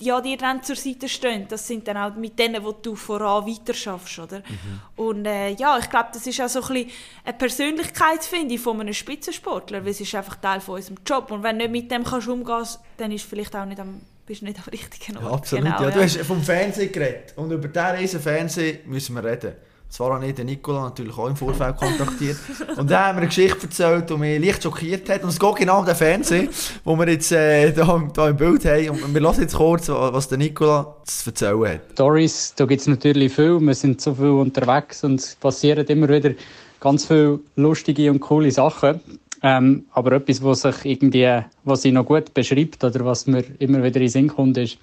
ja, 0.00 0.20
dir 0.20 0.36
dann 0.36 0.62
zur 0.62 0.76
Seite 0.76 1.08
stehen, 1.08 1.46
das 1.48 1.66
sind 1.66 1.86
dann 1.86 1.96
auch 1.96 2.14
mit 2.14 2.38
denen, 2.38 2.64
wo 2.64 2.72
du 2.72 2.96
voran 2.96 3.46
weiter 3.46 3.74
schaffst, 3.74 4.18
oder? 4.18 4.38
Mhm. 4.38 4.80
Und 4.96 5.26
äh, 5.26 5.50
ja, 5.50 5.78
ich 5.78 5.88
glaube, 5.90 6.08
das 6.12 6.26
ist 6.26 6.40
auch 6.40 6.48
so 6.48 6.62
ein 6.62 6.68
bisschen 6.68 6.90
eine 7.24 7.36
Persönlichkeitsfindung 7.36 8.58
von 8.58 8.80
einem 8.80 8.94
Spitzensportler, 8.94 9.84
weil 9.84 9.90
es 9.90 10.00
ist 10.00 10.14
einfach 10.14 10.36
Teil 10.36 10.60
von 10.60 10.76
unserem 10.76 10.98
Job 11.06 11.30
und 11.30 11.42
wenn 11.42 11.58
du 11.58 11.68
nicht 11.68 11.82
mit 11.82 11.90
dem 11.90 12.04
kannst 12.04 12.28
umgehen, 12.28 12.66
dann 12.96 13.12
ist 13.12 13.24
vielleicht 13.24 13.54
auch 13.54 13.66
nicht 13.66 13.80
am 13.80 14.00
bist 14.30 14.42
nicht 14.42 14.58
am 14.58 14.64
richtigen 14.70 15.16
Ort. 15.16 15.26
Ja, 15.26 15.32
absolut, 15.32 15.64
genau, 15.64 15.82
ja. 15.82 15.90
Du 15.90 16.02
hast 16.02 16.16
vom 16.18 16.40
Fernsehen 16.40 16.92
geredet 16.92 17.32
und 17.34 17.50
über 17.50 17.66
diesen 17.66 18.20
Fernsehen 18.20 18.78
müssen 18.86 19.16
wir 19.16 19.24
reden. 19.24 19.54
Zwar 19.90 20.14
habe 20.14 20.24
ich 20.24 20.36
den 20.36 20.46
Nicola 20.46 20.82
natürlich 20.84 21.18
auch 21.18 21.26
im 21.26 21.34
Vorfeld 21.34 21.76
kontaktiert. 21.76 22.36
und 22.76 22.88
dann 22.88 23.06
haben 23.06 23.16
wir 23.16 23.22
eine 23.22 23.26
Geschichte 23.26 23.62
erzählt, 23.64 24.08
die 24.08 24.16
mich 24.16 24.40
leicht 24.40 24.62
schockiert 24.62 25.08
hat. 25.08 25.24
Und 25.24 25.30
es 25.30 25.38
geht 25.40 25.56
genau 25.56 25.80
um 25.80 25.84
den 25.84 25.96
Fernseher, 25.96 26.48
den 26.86 26.98
wir 26.98 27.08
jetzt 27.08 27.32
äh, 27.32 27.72
da, 27.72 28.00
da 28.14 28.28
im 28.28 28.36
Bild 28.36 28.64
haben. 28.66 28.90
Und 28.90 29.12
wir 29.12 29.20
hören 29.20 29.40
jetzt 29.40 29.56
kurz, 29.56 29.88
was 29.88 30.28
der 30.28 30.38
Nicola 30.38 30.94
zu 31.04 31.30
erzählen 31.30 31.68
hat. 31.68 31.80
Stories, 31.92 32.54
da 32.54 32.66
gibt 32.66 32.82
es 32.82 32.86
natürlich 32.86 33.34
viel. 33.34 33.58
Wir 33.60 33.74
sind 33.74 34.00
so 34.00 34.14
viel 34.14 34.30
unterwegs 34.30 35.02
und 35.02 35.18
es 35.18 35.34
passieren 35.34 35.84
immer 35.84 36.08
wieder 36.08 36.34
ganz 36.78 37.06
viele 37.06 37.40
lustige 37.56 38.12
und 38.12 38.20
coole 38.20 38.52
Sachen. 38.52 39.00
Ähm, 39.42 39.86
aber 39.90 40.12
etwas, 40.12 40.44
was 40.44 40.60
sich 40.60 40.84
irgendwie, 40.84 41.42
was 41.64 41.84
ich 41.84 41.92
noch 41.92 42.06
gut 42.06 42.32
beschreibt 42.32 42.84
oder 42.84 43.04
was 43.04 43.26
mir 43.26 43.42
immer 43.58 43.78
wieder 43.78 43.96
in 43.96 44.02
den 44.02 44.08
Sinn 44.08 44.28
kommt, 44.28 44.56
ist, 44.56 44.78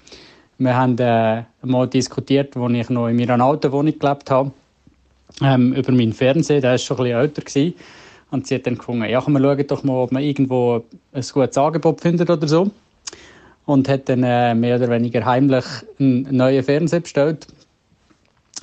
wir 0.58 0.76
haben 0.76 0.98
äh, 0.98 1.44
mal 1.62 1.88
diskutiert, 1.88 2.56
als 2.58 2.72
ich 2.74 2.90
noch 2.90 3.08
in 3.08 3.16
meiner 3.16 3.42
alten 3.42 3.72
Wohnung 3.72 3.98
gelebt 3.98 4.30
habe 4.30 4.50
ähm, 5.42 5.72
über 5.72 5.92
meinen 5.92 6.12
Fernseher, 6.12 6.60
der 6.60 6.72
war 6.72 6.78
schon 6.78 6.96
ein 6.98 7.04
bisschen 7.04 7.20
älter. 7.20 7.42
Gewesen. 7.42 7.74
Und 8.30 8.46
sie 8.46 8.56
hat 8.56 8.66
dann 8.66 8.76
gefunden, 8.76 9.04
ja, 9.04 9.26
wir 9.26 9.40
schauen 9.40 9.66
doch 9.66 9.84
mal, 9.84 10.02
ob 10.02 10.12
man 10.12 10.22
irgendwo 10.22 10.84
ein 11.12 11.24
gutes 11.32 11.56
Angebot 11.56 12.00
findet 12.00 12.28
oder 12.28 12.46
so. 12.46 12.70
Und 13.64 13.88
hat 13.88 14.08
dann 14.08 14.22
äh, 14.22 14.54
mehr 14.54 14.76
oder 14.76 14.90
weniger 14.90 15.24
heimlich 15.24 15.64
einen 15.98 16.36
neuen 16.36 16.62
Fernseher 16.62 17.00
bestellt. 17.00 17.46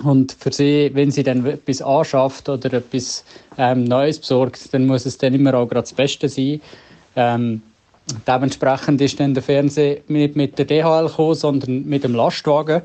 Und 0.04 0.36
für 0.40 0.52
sie, 0.52 0.92
wenn 0.94 1.10
sie 1.12 1.24
dann 1.24 1.46
etwas 1.46 1.82
anschafft 1.82 2.50
oder 2.50 2.74
etwas 2.74 3.24
ähm, 3.58 3.86
Neues 3.86 4.20
besorgt, 4.20 4.74
dann 4.74 4.88
muss 4.88 5.06
es 5.06 5.18
dann 5.18 5.34
immer 5.34 5.54
auch 5.54 5.68
gerade 5.68 5.84
das 5.84 5.94
Beste 5.94 6.28
sein. 6.28 6.60
Ähm, 7.16 7.62
dementsprechend 8.28 9.02
ist 9.02 9.20
dann 9.20 9.34
der 9.34 9.44
Fernseher 9.44 10.00
nicht 10.08 10.36
mit 10.36 10.60
der 10.60 10.66
DHL 10.66 11.08
gekommen, 11.08 11.36
sondern 11.36 11.86
mit 11.86 12.04
dem 12.04 12.14
Lastwagen 12.14 12.82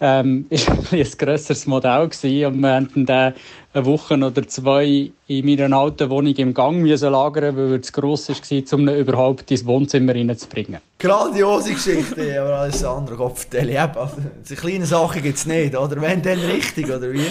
ähm, 0.00 0.46
ist 0.50 0.68
ein, 0.68 0.78
ein 0.90 1.06
grösseres 1.18 1.66
Modell 1.66 2.08
gewesen 2.08 2.46
und 2.46 2.60
wir 2.60 2.80
mussten 2.80 3.06
dann 3.06 3.34
eine 3.74 3.86
Woche 3.86 4.14
oder 4.14 4.46
zwei 4.46 5.10
in 5.26 5.46
meiner 5.46 5.76
alten 5.76 6.08
Wohnung 6.10 6.34
im 6.34 6.54
Gang 6.54 6.78
müssen 6.78 7.12
lagern, 7.12 7.56
weil 7.56 7.72
er 7.72 7.82
zu 7.82 7.92
gross 7.92 8.28
war, 8.28 8.78
um 8.78 8.88
ihn 8.88 8.96
überhaupt 8.96 9.50
ins 9.50 9.66
Wohnzimmer 9.66 10.14
reinzubringen. 10.14 10.80
Grandiose 10.98 11.74
Geschichte, 11.74 12.40
aber 12.40 12.60
alles 12.60 12.82
andere, 12.84 13.24
also, 13.24 14.16
Diese 14.42 14.56
kleinen 14.56 14.86
Sachen 14.86 15.22
gibt 15.22 15.38
es 15.38 15.46
nicht, 15.46 15.76
oder? 15.76 16.00
Wenn 16.00 16.22
dann 16.22 16.38
richtig, 16.38 16.86
oder 16.86 17.12
wie? 17.12 17.26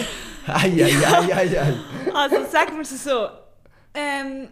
Ei, 0.47 0.71
ei, 0.83 0.95
ei, 1.05 1.35
ei, 1.35 1.59
ei. 1.59 1.73
Also 2.13 2.35
sagen 2.49 2.75
wir 2.75 2.81
es 2.81 3.03
so, 3.03 3.27
ähm, 3.93 4.47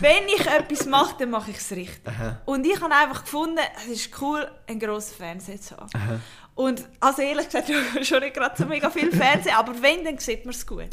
wenn 0.00 0.28
ich 0.28 0.46
etwas 0.46 0.86
mache, 0.86 1.16
dann 1.18 1.30
mache 1.30 1.50
ich 1.50 1.58
es 1.58 1.70
richtig. 1.72 2.06
Aha. 2.06 2.40
Und 2.44 2.66
ich 2.66 2.80
habe 2.80 2.94
einfach 2.94 3.22
gefunden, 3.24 3.58
es 3.76 4.06
ist 4.06 4.20
cool, 4.20 4.46
einen 4.66 4.80
grossen 4.80 5.14
Fernseher 5.16 5.60
zu 5.60 5.76
haben. 5.76 5.90
Aha. 5.94 6.20
Und 6.54 6.86
also 7.00 7.22
ehrlich 7.22 7.46
gesagt, 7.46 7.70
schon 8.06 8.20
nicht 8.20 8.34
gerade 8.34 8.56
so 8.56 8.66
mega 8.66 8.90
viel 8.90 9.10
Fernsehen, 9.10 9.54
aber 9.56 9.80
wenn, 9.80 10.04
dann 10.04 10.18
sieht 10.18 10.44
man 10.44 10.54
es 10.54 10.66
gut. 10.66 10.88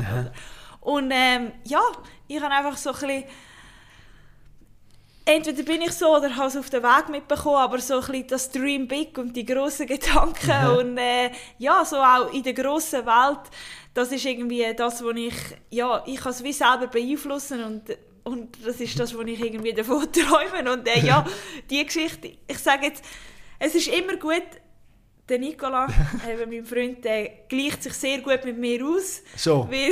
Und 0.82 1.12
ähm, 1.12 1.52
ja, 1.66 1.82
ich 2.28 2.42
habe 2.42 2.54
einfach 2.54 2.78
so 2.78 2.92
ein 2.92 3.00
bisschen 3.00 3.24
entweder 5.30 5.64
bin 5.64 5.82
ich 5.82 5.92
so 5.92 6.16
oder 6.16 6.36
habe 6.36 6.48
es 6.48 6.58
auf 6.58 6.70
den 6.70 6.82
Weg 6.82 7.10
mitbekommen, 7.10 7.58
aber 7.58 7.80
so 7.80 7.96
ein 7.96 8.00
bisschen 8.00 8.28
das 8.28 8.52
Dream 8.52 8.88
Big 8.88 9.18
und 9.18 9.36
die 9.36 9.46
grossen 9.46 9.86
Gedanken 9.86 10.72
mhm. 10.72 10.78
und 10.78 10.98
äh, 10.98 11.32
ja, 11.60 11.86
so 11.86 11.98
auch 11.98 12.34
in 12.34 12.44
der 12.44 12.54
grossen 12.54 13.06
Welt, 13.06 13.42
das 13.94 14.12
ist 14.12 14.26
irgendwie 14.26 14.66
das, 14.76 15.04
was 15.04 15.16
ich, 15.16 15.36
ja, 15.70 16.04
ich 16.08 16.20
kann 16.20 16.32
es 16.32 16.44
wie 16.44 16.54
selber 16.54 16.88
beeinflussen 16.88 17.64
und 17.64 17.98
und 18.24 18.64
das 18.64 18.80
ist 18.80 19.00
das, 19.00 19.18
was 19.18 19.26
ich 19.26 19.40
irgendwie 19.40 19.74
davon 19.74 20.08
träume 20.12 20.72
und 20.72 20.88
äh, 20.88 21.00
ja, 21.00 21.26
die 21.70 21.84
Geschichte, 21.86 22.32
ich 22.48 22.60
sage 22.60 22.88
jetzt, 22.88 23.04
es 23.60 23.76
ist 23.76 23.88
immer 23.88 24.18
gut, 24.18 24.44
der 25.30 25.40
Nicola, 25.40 25.88
eben 26.30 26.50
mein 26.50 26.66
Freund, 26.66 27.06
der 27.06 27.30
gleicht 27.48 27.84
sich 27.84 27.94
sehr 27.94 28.20
gut 28.20 28.44
mit 28.44 28.58
mir 28.58 28.84
aus. 28.86 29.22
So. 29.36 29.68
Weil 29.70 29.92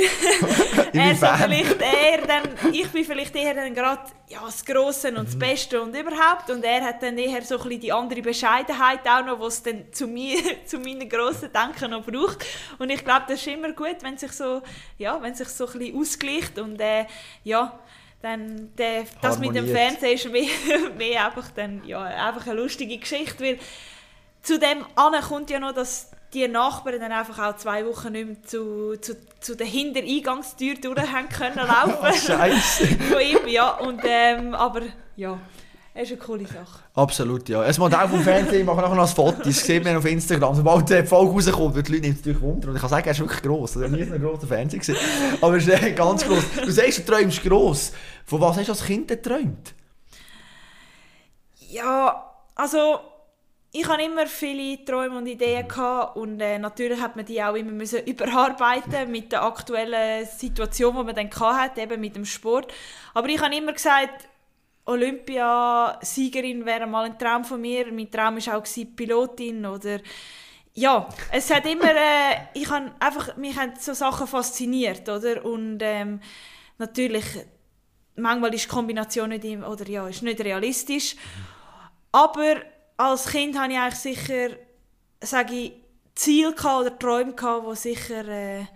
er 0.92 1.14
so 1.14 1.26
vielleicht 1.26 1.80
eher 1.80 2.26
dann, 2.26 2.72
ich 2.72 2.88
bin 2.88 3.04
vielleicht 3.04 3.34
eher 3.36 3.54
dann 3.54 3.74
gerade 3.74 4.02
ja, 4.28 4.40
das 4.44 4.64
Grosse 4.64 5.08
und 5.08 5.26
das 5.26 5.34
mhm. 5.34 5.38
Beste 5.38 5.80
und 5.80 5.96
überhaupt. 5.96 6.50
Und 6.50 6.64
er 6.64 6.82
hat 6.82 7.02
dann 7.02 7.16
eher 7.16 7.42
so 7.42 7.56
ein 7.56 7.62
bisschen 7.62 7.80
die 7.80 7.92
andere 7.92 8.20
Bescheidenheit 8.20 9.00
auch 9.08 9.24
noch, 9.24 9.40
was 9.40 9.62
dann 9.62 9.92
zu 9.92 10.06
mir, 10.06 10.38
zu 10.66 10.78
meinen 10.78 11.08
grossen 11.08 11.50
Denken 11.52 11.92
noch 11.92 12.04
braucht. 12.04 12.44
Und 12.78 12.90
ich 12.90 13.04
glaube, 13.04 13.24
das 13.28 13.40
ist 13.40 13.46
immer 13.46 13.72
gut, 13.72 13.96
wenn 14.02 14.18
sich 14.18 14.32
so, 14.32 14.62
ja, 14.98 15.20
wenn 15.22 15.34
sich 15.34 15.48
so 15.48 15.66
ein 15.66 15.78
bisschen 15.78 15.98
ausgleicht 15.98 16.58
und 16.58 16.80
äh, 16.80 17.06
ja, 17.44 17.78
dann 18.20 18.74
der, 18.76 19.04
das 19.22 19.38
mit 19.38 19.54
dem 19.54 19.68
Fernsehen 19.68 20.14
ist 20.14 20.30
mehr, 20.30 20.90
mehr 20.96 21.26
einfach, 21.26 21.50
dann, 21.52 21.82
ja, 21.86 22.02
einfach 22.02 22.46
eine 22.46 22.60
lustige 22.60 22.98
Geschichte, 22.98 23.44
weil 23.44 23.58
zu 24.48 24.58
dem 24.58 24.78
kommt 25.28 25.50
ja 25.50 25.60
noch, 25.60 25.72
dass 25.72 26.10
die 26.32 26.48
Nachbarn 26.48 27.00
dann 27.00 27.12
einfach 27.12 27.38
auch 27.38 27.56
zwei 27.56 27.84
Wochen 27.84 28.12
nicht 28.12 28.26
mehr 28.26 28.42
zu, 28.42 28.96
zu, 28.98 29.14
zu 29.40 29.54
der 29.54 29.66
Hintereingangstür 29.66 30.76
durch 30.76 31.12
haben 31.12 31.28
können 31.28 31.56
laufen. 31.66 31.98
oh, 32.00 32.12
Scheiße. 32.12 32.86
Von 33.12 33.20
ihm, 33.20 33.46
ja. 33.46 33.76
Und, 33.76 34.00
ähm, 34.04 34.54
aber 34.54 34.80
ja, 35.16 35.38
es 35.92 36.04
ist 36.04 36.12
eine 36.12 36.20
coole 36.20 36.46
Sache. 36.46 36.80
Absolut, 36.94 37.46
ja. 37.50 37.60
Ein 37.60 37.74
Modell 37.76 38.08
vom 38.08 38.22
Fernsehen 38.22 38.64
machen 38.64 38.80
nachher 38.80 38.94
noch 38.94 39.06
ein 39.06 39.14
Foto. 39.14 39.42
Das 39.44 39.60
sieht 39.60 39.84
man 39.84 39.96
auf 39.96 40.06
Instagram. 40.06 40.54
Sobald 40.54 40.88
die 40.88 41.02
Folge 41.02 41.32
rauskommt, 41.32 41.74
wird 41.74 41.88
die 41.88 41.92
Leute 41.96 42.08
natürlich 42.08 42.40
wundern. 42.40 42.70
Und 42.70 42.76
ich 42.76 42.80
kann 42.80 42.90
sagen, 42.90 43.06
er 43.06 43.12
ist 43.12 43.20
wirklich 43.20 43.42
gross. 43.42 43.76
Er 43.76 43.84
hat 43.84 43.90
nie 43.90 44.04
so 44.04 44.14
einen 44.14 44.22
grossen 44.24 44.48
Fernseher. 44.48 44.96
Aber 45.42 45.52
er 45.52 45.58
ist 45.58 45.68
äh, 45.68 45.92
ganz 45.92 46.24
gross. 46.24 46.44
Du 46.64 46.70
sagst, 46.70 46.98
du 47.00 47.02
träumst 47.12 47.42
gross. 47.42 47.92
Von 48.24 48.40
was 48.40 48.56
hast 48.56 48.68
du 48.68 48.72
als 48.72 48.84
Kind 48.84 49.08
geträumt? 49.08 49.74
Ja, 51.68 52.32
also 52.54 53.00
ich 53.70 53.86
hatte 53.86 54.02
immer 54.02 54.26
viele 54.26 54.82
Träume 54.84 55.18
und 55.18 55.26
Ideen 55.26 55.68
gehabt 55.68 56.16
und 56.16 56.40
äh, 56.40 56.58
natürlich 56.58 57.00
hat 57.00 57.16
man 57.16 57.26
die 57.26 57.42
auch 57.42 57.54
immer 57.54 57.72
müssen 57.72 58.04
überarbeiten 58.06 59.10
mit 59.10 59.30
der 59.30 59.42
aktuellen 59.42 60.26
Situation, 60.26 60.96
die 60.96 61.04
man 61.04 61.14
dann 61.14 61.30
hatte, 61.30 61.82
eben 61.82 62.00
mit 62.00 62.16
dem 62.16 62.24
Sport. 62.24 62.72
Aber 63.12 63.28
ich 63.28 63.40
habe 63.40 63.54
immer 63.54 63.74
gesagt, 63.74 64.28
Olympiasiegerin 64.86 66.64
wäre 66.64 66.86
mal 66.86 67.04
ein 67.04 67.18
Traum 67.18 67.44
von 67.44 67.60
mir. 67.60 67.92
Mein 67.92 68.10
Traum 68.10 68.36
war 68.36 68.56
auch 68.56 68.64
Pilotin 68.96 69.66
oder 69.66 70.00
ja, 70.72 71.08
es 71.32 71.52
hat 71.52 71.66
immer, 71.66 71.90
äh, 71.90 72.36
ich 72.54 72.70
habe 72.70 72.92
einfach, 73.00 73.36
mich 73.36 73.56
haben 73.58 73.72
so 73.78 73.92
Sachen 73.92 74.26
fasziniert, 74.26 75.08
oder? 75.08 75.44
Und 75.44 75.80
ähm, 75.82 76.20
natürlich, 76.78 77.24
manchmal 78.14 78.54
ist 78.54 78.64
die 78.64 78.68
Kombination 78.68 79.30
nicht, 79.30 79.44
oder 79.44 79.88
ja, 79.88 80.08
ist 80.08 80.22
nicht 80.22 80.40
realistisch. 80.40 81.16
Aber 82.12 82.62
als 82.98 83.26
Kind 83.26 83.58
hatte 83.58 83.72
ich 83.72 83.78
eigentlich 83.78 83.94
sicher, 83.94 84.50
sage 85.22 85.54
ich, 85.54 85.72
Ziele 86.14 86.50
oder 86.50 86.98
Träume 86.98 87.34
die 87.34 87.76
sicher 87.76 88.28
äh, 88.28 88.66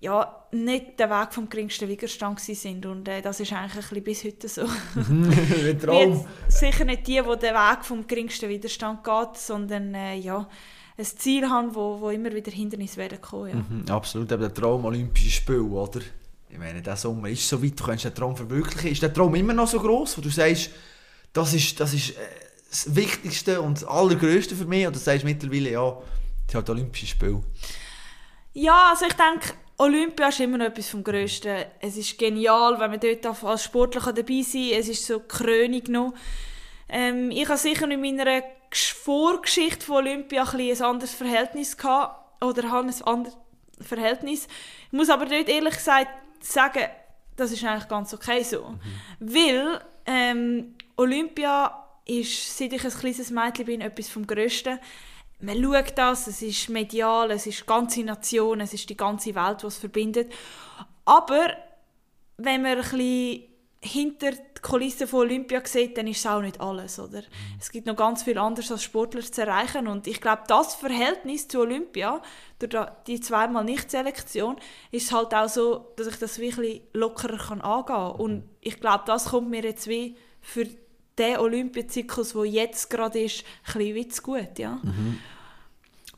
ja, 0.00 0.46
nicht 0.52 0.98
der 0.98 1.10
Weg 1.10 1.34
vom 1.34 1.48
geringsten 1.48 1.88
Widerstand 1.88 2.40
sind 2.40 2.86
und 2.86 3.06
äh, 3.08 3.20
das 3.20 3.40
ist 3.40 3.52
eigentlich 3.52 3.92
ein 3.92 4.02
bis 4.02 4.24
heute 4.24 4.48
so. 4.48 4.62
Traum. 5.80 6.24
sicher 6.48 6.84
nicht 6.84 7.06
die, 7.06 7.20
die 7.20 7.38
den 7.38 7.54
Weg 7.54 7.84
vom 7.84 8.06
geringsten 8.06 8.48
Widerstand 8.48 9.04
geht, 9.04 9.36
sondern 9.36 9.94
äh, 9.94 10.14
ja, 10.16 10.48
ein 10.96 11.04
Ziel 11.04 11.48
haben, 11.48 11.74
wo, 11.74 12.00
wo 12.00 12.10
immer 12.10 12.32
wieder 12.32 12.50
Hindernisse 12.50 12.96
werden 12.96 13.20
kommen. 13.20 13.48
Ja. 13.48 13.54
Mhm, 13.56 13.84
absolut, 13.90 14.32
eben 14.32 14.40
der 14.40 14.54
Traum 14.54 14.84
Olympische 14.84 15.30
Spiele, 15.30 15.62
oder? 15.62 16.00
Ich 16.48 16.58
meine, 16.58 16.80
der 16.80 16.96
Sommer 16.96 17.28
ist 17.28 17.46
so 17.46 17.62
weit, 17.62 17.78
du 17.78 17.84
kannst 17.84 18.04
den 18.04 18.14
Traum 18.14 18.34
verwirklichen. 18.34 18.90
Ist 18.92 19.02
der 19.02 19.12
Traum 19.12 19.34
immer 19.34 19.52
noch 19.52 19.68
so 19.68 19.78
groß, 19.78 20.16
wo 20.16 20.22
du 20.22 20.30
sagst, 20.30 20.70
das 21.32 21.52
ist, 21.52 21.78
das 21.78 21.92
ist 21.92 22.10
äh, 22.10 22.14
das 22.70 22.94
Wichtigste 22.94 23.60
und 23.60 23.78
das 23.78 23.84
Allergrößte 23.84 24.54
für 24.54 24.66
mich? 24.66 24.86
Oder 24.86 24.98
sagst 24.98 25.22
du 25.22 25.26
mittlerweile, 25.26 25.70
ja, 25.70 25.90
das 25.90 26.48
ist 26.48 26.54
halt 26.54 26.70
Olympische 26.70 27.06
Spiele? 27.06 27.42
Ja, 28.52 28.90
also 28.90 29.06
ich 29.06 29.14
denke, 29.14 29.54
Olympia 29.78 30.28
ist 30.28 30.40
immer 30.40 30.58
noch 30.58 30.66
etwas 30.66 30.88
vom 30.88 31.04
Größten. 31.04 31.64
Es 31.80 31.96
ist 31.96 32.18
genial, 32.18 32.78
wenn 32.80 32.90
man 32.90 33.00
dort 33.00 33.44
als 33.44 33.64
Sportler 33.64 34.00
dabei 34.12 34.42
sein 34.42 34.70
kann. 34.70 34.80
Es 34.80 34.88
ist 34.88 35.06
so 35.06 35.20
Krönung 35.20 35.82
noch. 35.88 36.14
Ähm, 36.88 37.30
ich 37.30 37.48
habe 37.48 37.58
sicher 37.58 37.88
in 37.88 38.00
meiner 38.00 38.42
Vorgeschichte 38.72 39.86
von 39.86 39.96
Olympia 39.96 40.42
ein, 40.42 40.60
ein 40.60 40.82
anderes 40.82 41.14
Verhältnis 41.14 41.76
gehabt. 41.76 42.42
Oder 42.42 42.70
habe 42.70 42.88
ein 42.88 43.02
anderes 43.02 43.36
Verhältnis. 43.80 44.48
Ich 44.86 44.92
muss 44.92 45.10
aber 45.10 45.26
dort 45.26 45.48
ehrlich 45.48 45.74
gesagt 45.74 46.08
sagen, 46.40 46.86
das 47.36 47.52
ist 47.52 47.64
eigentlich 47.64 47.88
ganz 47.88 48.12
okay 48.12 48.42
so. 48.42 48.70
Mhm. 48.70 48.80
Weil 49.20 49.80
ähm, 50.06 50.74
Olympia 50.96 51.87
ist, 52.08 52.56
seit 52.56 52.72
ich 52.72 52.84
ein 52.84 52.90
kleines 52.90 53.30
Mädchen 53.30 53.66
bin, 53.66 53.80
etwas 53.80 54.08
vom 54.08 54.26
Größten. 54.26 54.80
Man 55.40 55.62
schaut 55.62 55.96
das, 55.96 56.26
es 56.26 56.42
ist 56.42 56.68
medial, 56.68 57.30
es 57.30 57.46
ist 57.46 57.60
die 57.60 57.66
ganze 57.66 58.02
Nation, 58.02 58.60
es 58.60 58.74
ist 58.74 58.90
die 58.90 58.96
ganze 58.96 59.34
Welt, 59.36 59.62
die 59.62 59.66
es 59.66 59.78
verbindet. 59.78 60.32
Aber 61.04 61.48
wenn 62.38 62.62
man 62.62 62.72
ein 62.72 62.78
bisschen 62.78 63.44
hinter 63.80 64.32
die 64.32 64.60
Kulissen 64.60 65.06
von 65.06 65.20
Olympia 65.20 65.62
sieht, 65.64 65.96
dann 65.96 66.08
ist 66.08 66.18
es 66.18 66.26
auch 66.26 66.40
nicht 66.40 66.60
alles, 66.60 66.98
oder? 66.98 67.22
Es 67.60 67.70
gibt 67.70 67.86
noch 67.86 67.94
ganz 67.94 68.24
viel 68.24 68.36
anderes 68.36 68.72
als 68.72 68.82
Sportler 68.82 69.22
zu 69.22 69.42
erreichen 69.42 69.86
und 69.86 70.08
ich 70.08 70.20
glaube, 70.20 70.42
das 70.48 70.74
Verhältnis 70.74 71.46
zu 71.46 71.60
Olympia, 71.60 72.20
durch 72.58 72.74
die 73.06 73.20
zweimal 73.20 73.64
Nicht-Selektion, 73.64 74.56
ist 74.90 75.12
halt 75.12 75.32
auch 75.32 75.48
so, 75.48 75.92
dass 75.96 76.08
ich 76.08 76.16
das 76.16 76.40
wirklich 76.40 76.82
lockerer 76.92 77.38
kann 77.38 77.60
angehen 77.60 77.86
kann. 77.86 78.12
Und 78.16 78.48
ich 78.60 78.80
glaube, 78.80 79.04
das 79.06 79.26
kommt 79.26 79.48
mir 79.48 79.62
jetzt 79.62 79.86
wie 79.86 80.16
für 80.40 80.66
der 81.18 81.40
Olympiazyklus, 81.40 82.32
der 82.32 82.44
jetzt 82.44 82.90
gerade 82.90 83.20
ist, 83.20 83.44
ein 83.74 83.78
bisschen 83.78 84.10
zu 84.10 84.22
gut. 84.22 84.58
Ja. 84.58 84.78
Mhm. 84.82 85.18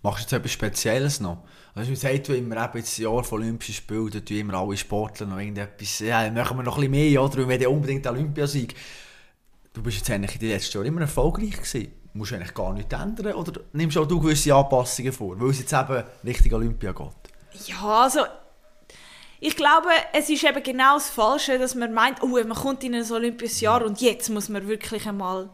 Machst 0.02 0.20
du 0.20 0.22
jetzt 0.22 0.32
etwas 0.32 0.52
Spezielles 0.52 1.20
noch? 1.20 1.44
Also, 1.74 1.90
man 1.90 1.96
sagt 1.96 2.28
immer, 2.30 2.64
eben 2.64 2.80
das 2.80 2.96
Jahr 2.96 3.22
von 3.22 3.40
Olympischen 3.40 3.74
Spielen, 3.74 4.10
da 4.10 4.20
tun 4.20 4.36
immer 4.38 4.54
alle 4.54 4.76
Sportler 4.76 5.26
noch 5.26 5.38
irgendetwas, 5.38 6.00
ja, 6.00 6.30
machen 6.30 6.56
wir 6.56 6.62
noch 6.62 6.78
ein 6.78 6.90
bisschen 6.90 7.12
mehr, 7.12 7.22
oder? 7.22 7.36
Wir 7.36 7.48
wollen 7.48 7.66
unbedingt 7.66 8.06
Olympiasieg. 8.06 8.74
Du 9.72 9.82
bist 9.82 9.98
jetzt 9.98 10.10
eigentlich 10.10 10.34
in 10.34 10.40
den 10.40 10.50
letzten 10.50 10.78
Jahren 10.78 10.86
immer 10.86 11.02
erfolgreich 11.02 11.52
gewesen. 11.52 11.92
Musst 12.12 12.32
du 12.32 12.36
eigentlich 12.36 12.54
gar 12.54 12.72
nichts 12.72 12.92
ändern, 12.92 13.34
oder 13.34 13.60
nimmst 13.72 13.96
auch 13.96 14.06
du 14.06 14.18
gewisse 14.18 14.52
Anpassungen 14.52 15.12
vor, 15.12 15.40
weil 15.40 15.50
es 15.50 15.60
jetzt 15.60 15.72
eben 15.72 16.02
Richtung 16.24 16.54
Olympia 16.54 16.90
geht? 16.90 17.68
Ja, 17.68 18.02
also 18.02 18.20
ich 19.40 19.56
glaube, 19.56 19.88
es 20.12 20.28
ist 20.28 20.44
eben 20.44 20.62
genau 20.62 20.94
das 20.94 21.08
Falsche, 21.08 21.58
dass 21.58 21.74
man 21.74 21.94
meint, 21.94 22.22
oh, 22.22 22.26
man 22.26 22.50
kommt 22.50 22.84
in 22.84 22.94
ein 22.94 23.10
Olympisches 23.10 23.62
Jahr 23.62 23.84
und 23.84 24.00
jetzt 24.00 24.28
muss 24.28 24.50
man 24.50 24.68
wirklich 24.68 25.08
einmal 25.08 25.48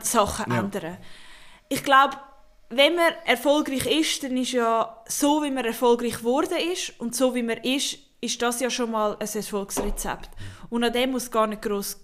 Sachen 0.00 0.50
ja. 0.50 0.60
ändern. 0.60 0.96
Ich 1.68 1.84
glaube, 1.84 2.16
wenn 2.70 2.94
man 2.96 3.12
erfolgreich 3.26 3.86
ist, 3.86 4.22
dann 4.22 4.36
ist 4.36 4.52
ja 4.52 5.02
so, 5.06 5.42
wie 5.42 5.50
man 5.50 5.64
erfolgreich 5.64 6.18
geworden 6.18 6.56
ist 6.72 6.98
und 6.98 7.14
so, 7.14 7.34
wie 7.34 7.42
man 7.42 7.58
ist, 7.58 7.98
ist 8.20 8.40
das 8.40 8.60
ja 8.60 8.70
schon 8.70 8.90
mal 8.90 9.16
ein 9.18 9.28
Erfolgsrezept. 9.28 10.30
Und 10.70 10.82
an 10.82 10.92
dem 10.92 11.10
muss 11.10 11.30
gar 11.30 11.46
nicht 11.46 11.62
gross 11.62 12.00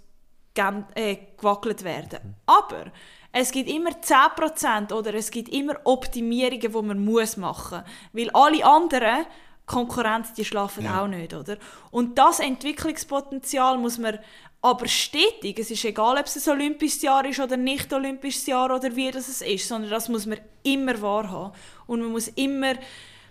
äh, 0.95 1.17
gewackelt 1.39 1.83
werden. 1.83 2.37
Aber 2.45 2.93
es 3.33 3.51
gibt 3.53 3.71
immer 3.71 3.91
10% 3.91 4.93
oder 4.93 5.15
es 5.15 5.31
gibt 5.31 5.49
immer 5.49 5.77
Optimierungen, 5.85 6.61
die 6.61 6.69
man 6.69 7.05
muss 7.05 7.39
machen 7.39 7.83
muss. 8.13 8.27
Weil 8.27 8.31
alle 8.31 8.65
anderen 8.65 9.27
Konkurrenz, 9.71 10.33
die 10.33 10.45
schlafen 10.45 10.85
ja. 10.85 11.01
auch 11.01 11.07
nicht, 11.07 11.33
oder? 11.33 11.57
Und 11.93 12.19
das 12.19 12.41
Entwicklungspotenzial 12.41 13.79
muss 13.79 13.99
man 13.99 14.19
aber 14.61 14.89
stetig, 14.89 15.61
es 15.61 15.71
ist 15.71 15.85
egal, 15.85 16.19
ob 16.19 16.27
es 16.27 16.49
ein 16.49 16.53
olympisches 16.55 17.03
Jahr 17.03 17.25
ist 17.25 17.39
oder 17.39 17.57
nicht 17.57 17.93
olympisches 17.93 18.47
Jahr 18.47 18.75
oder 18.75 18.95
wie 18.97 19.13
das 19.13 19.29
es 19.29 19.43
ist, 19.43 19.69
sondern 19.69 19.91
das 19.91 20.09
muss 20.09 20.27
man 20.27 20.41
immer 20.65 21.01
wahrhaben. 21.01 21.53
Und 21.87 22.01
man 22.01 22.11
muss 22.11 22.29
immer 22.29 22.75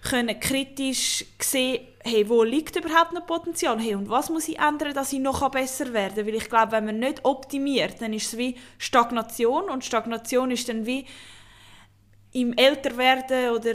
können 0.01 0.39
kritisch 0.39 1.25
sehen, 1.41 1.85
hey, 2.05 2.27
wo 2.29 2.43
liegt 2.43 2.77
überhaupt 2.77 3.11
noch 3.11 3.25
Potenzial? 3.25 3.77
Hey, 3.77 3.95
und 3.95 4.09
was 4.09 4.29
muss 4.29 4.47
ich 4.47 4.57
ändern, 4.59 4.93
dass 4.93 5.11
ich 5.11 5.19
noch 5.19 5.47
besser 5.51 5.91
werden 5.91 6.15
kann? 6.15 6.25
Weil 6.25 6.35
ich 6.35 6.49
glaube, 6.49 6.71
wenn 6.71 6.85
man 6.85 6.99
nicht 6.99 7.25
optimiert, 7.25 8.01
dann 8.01 8.13
ist 8.13 8.27
es 8.27 8.37
wie 8.37 8.55
Stagnation 8.77 9.69
und 9.69 9.83
Stagnation 9.83 10.51
ist 10.51 10.69
dann 10.69 10.85
wie 10.85 11.05
im 12.31 12.53
Älterwerden 12.53 13.49
oder 13.49 13.73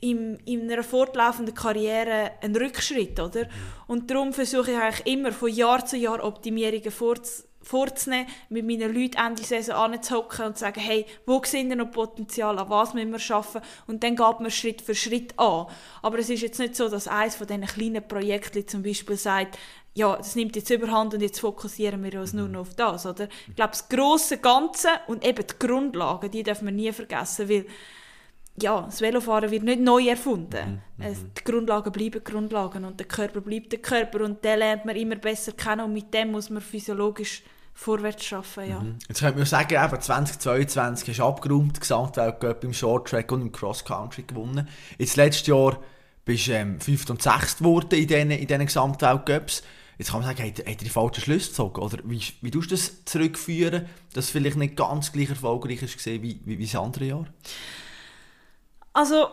im, 0.00 0.38
in 0.44 0.70
einer 0.70 0.82
fortlaufenden 0.82 1.54
Karriere 1.54 2.32
ein 2.40 2.54
Rückschritt, 2.54 3.18
oder? 3.18 3.48
Und 3.86 4.10
darum 4.10 4.32
versuche 4.32 4.72
ich 4.72 4.78
eigentlich 4.78 5.06
immer 5.06 5.32
von 5.32 5.52
Jahr 5.52 5.84
zu 5.84 5.96
Jahr 5.96 6.24
Optimierungen 6.24 6.90
vorzunehmen 6.90 7.48
vorzunehmen, 7.68 8.26
mit 8.48 8.66
meinen 8.66 8.94
Leuten 8.94 9.18
Ende 9.18 9.42
Saison 9.42 9.92
anzuhocken 9.92 10.46
und 10.46 10.56
zu 10.56 10.60
sagen, 10.60 10.80
hey, 10.80 11.04
wo 11.26 11.42
sind 11.44 11.68
denn 11.68 11.78
noch 11.78 11.90
Potenzial, 11.90 12.58
an 12.58 12.70
was 12.70 12.94
müssen 12.94 13.10
wir 13.12 13.36
arbeiten 13.36 13.60
und 13.86 14.02
dann 14.02 14.16
geht 14.16 14.40
man 14.40 14.50
Schritt 14.50 14.80
für 14.80 14.94
Schritt 14.94 15.38
an. 15.38 15.66
Aber 16.00 16.18
es 16.18 16.30
ist 16.30 16.40
jetzt 16.40 16.58
nicht 16.58 16.76
so, 16.76 16.88
dass 16.88 17.08
eines 17.08 17.36
von 17.36 17.46
diesen 17.46 17.66
kleinen 17.66 18.06
Projekten 18.06 18.66
zum 18.66 18.82
Beispiel 18.82 19.16
sagt, 19.16 19.58
ja, 19.94 20.16
das 20.16 20.36
nimmt 20.36 20.56
jetzt 20.56 20.70
überhand 20.70 21.12
und 21.12 21.20
jetzt 21.20 21.40
fokussieren 21.40 22.02
wir 22.04 22.20
uns 22.20 22.32
nur 22.32 22.48
noch 22.48 22.60
auf 22.60 22.74
das, 22.74 23.04
oder? 23.04 23.28
Ich 23.48 23.56
glaube, 23.56 23.72
das 23.72 23.88
grosse 23.88 24.38
Ganze 24.38 24.88
und 25.06 25.26
eben 25.26 25.44
die 25.46 25.66
Grundlagen, 25.66 26.30
die 26.30 26.44
dürfen 26.44 26.66
wir 26.66 26.72
nie 26.72 26.92
vergessen, 26.92 27.48
weil 27.48 27.66
ja, 28.62 28.82
das 28.82 29.00
Velofahren 29.00 29.50
wird 29.50 29.62
nicht 29.62 29.80
neu 29.80 30.08
erfunden. 30.08 30.82
Mhm. 30.96 31.04
Es, 31.04 31.18
die 31.38 31.44
Grundlagen 31.44 31.92
bleiben 31.92 32.22
Grundlagen 32.22 32.84
und 32.84 32.98
der 32.98 33.06
Körper 33.06 33.40
bleibt 33.40 33.72
der 33.72 33.80
Körper 33.80 34.24
und 34.24 34.44
den 34.44 34.58
lernt 34.58 34.84
man 34.84 34.96
immer 34.96 35.16
besser 35.16 35.52
kennen 35.52 35.82
und 35.82 35.92
mit 35.92 36.12
dem 36.12 36.32
muss 36.32 36.50
man 36.50 36.62
physiologisch 36.62 37.42
vorwärts 37.78 38.24
schaffen, 38.24 38.68
ja. 38.68 38.80
Mhm. 38.80 38.98
Jetzt 39.08 39.20
könnte 39.20 39.38
man 39.38 39.46
sagen, 39.46 39.74
eben 39.74 40.00
2022 40.00 41.08
hast 41.08 41.18
du 41.18 41.24
abgeräumt, 41.24 41.80
Gesamtweltcup 41.80 42.64
im 42.64 42.72
Shorttrack 42.72 43.30
und 43.30 43.42
im 43.42 43.52
Cross 43.52 43.84
Country 43.84 44.22
gewonnen. 44.22 44.68
Jetzt 44.98 45.16
letztes 45.16 45.46
Jahr 45.46 45.78
bist 46.24 46.48
du 46.48 46.52
ähm, 46.52 46.80
fünft 46.80 47.08
und 47.10 47.22
sechst 47.22 47.58
geworden 47.58 47.94
in 47.94 48.08
diesen, 48.08 48.30
in 48.32 48.46
diesen 48.46 48.66
Gesamtweltcups. 48.66 49.62
Jetzt 49.96 50.10
kann 50.10 50.20
man 50.20 50.28
sagen, 50.28 50.48
hat, 50.48 50.58
hat 50.58 50.66
er 50.66 50.74
die 50.76 50.88
falschen 50.88 51.20
Schlüsse 51.20 51.50
gezogen? 51.50 51.80
Oder 51.80 51.98
wie, 52.04 52.20
wie 52.40 52.50
tust 52.50 52.70
du 52.70 52.74
das 52.74 53.04
zurückführen, 53.04 53.86
dass 54.12 54.26
es 54.26 54.30
vielleicht 54.30 54.56
nicht 54.56 54.76
ganz 54.76 55.12
gleich 55.12 55.30
erfolgreich 55.30 55.82
ist 55.82 56.04
wie, 56.04 56.40
wie, 56.44 56.58
wie 56.58 56.64
das 56.64 56.74
andere 56.74 57.04
Jahr? 57.04 57.26
Also, 58.98 59.28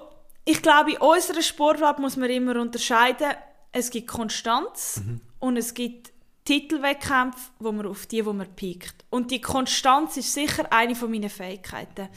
ich 0.46 0.62
glaube, 0.62 0.92
in 0.92 0.98
unserer 0.98 1.42
Sportart 1.42 1.98
muss 1.98 2.18
man 2.18 2.30
immer 2.30 2.62
unterscheiden, 2.62 3.32
es 3.72 3.90
gibt 3.90 4.08
Konstanz 4.08 5.02
mhm. 5.04 5.22
und 5.40 5.58
es 5.58 5.74
gibt 5.74 6.12
Titelwettkämpfe, 6.44 7.50
wo 7.58 7.72
man 7.72 7.88
auf 7.88 8.06
die, 8.06 8.24
wo 8.24 8.32
man 8.32 8.56
piekt. 8.56 8.94
Und 9.10 9.32
die 9.32 9.42
Konstanz 9.42 10.18
ist 10.18 10.32
sicher 10.32 10.72
eine 10.72 10.94
von 10.94 11.10
meinen 11.10 11.32
Fähigkeiten. 11.32 12.10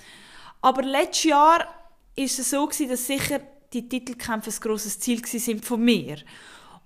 Aber 0.61 0.83
letztes 0.83 1.25
Jahr 1.25 1.67
ist 2.17 2.39
es 2.39 2.51
so 2.51 2.67
gewesen, 2.67 2.91
dass 2.91 3.07
sicher 3.07 3.41
die 3.73 3.89
Titelkämpfe 3.89 4.51
ein 4.51 4.61
grosses 4.61 5.01
Ziel 5.01 5.25
sind 5.25 5.65
von 5.65 5.81
mir. 5.81 6.19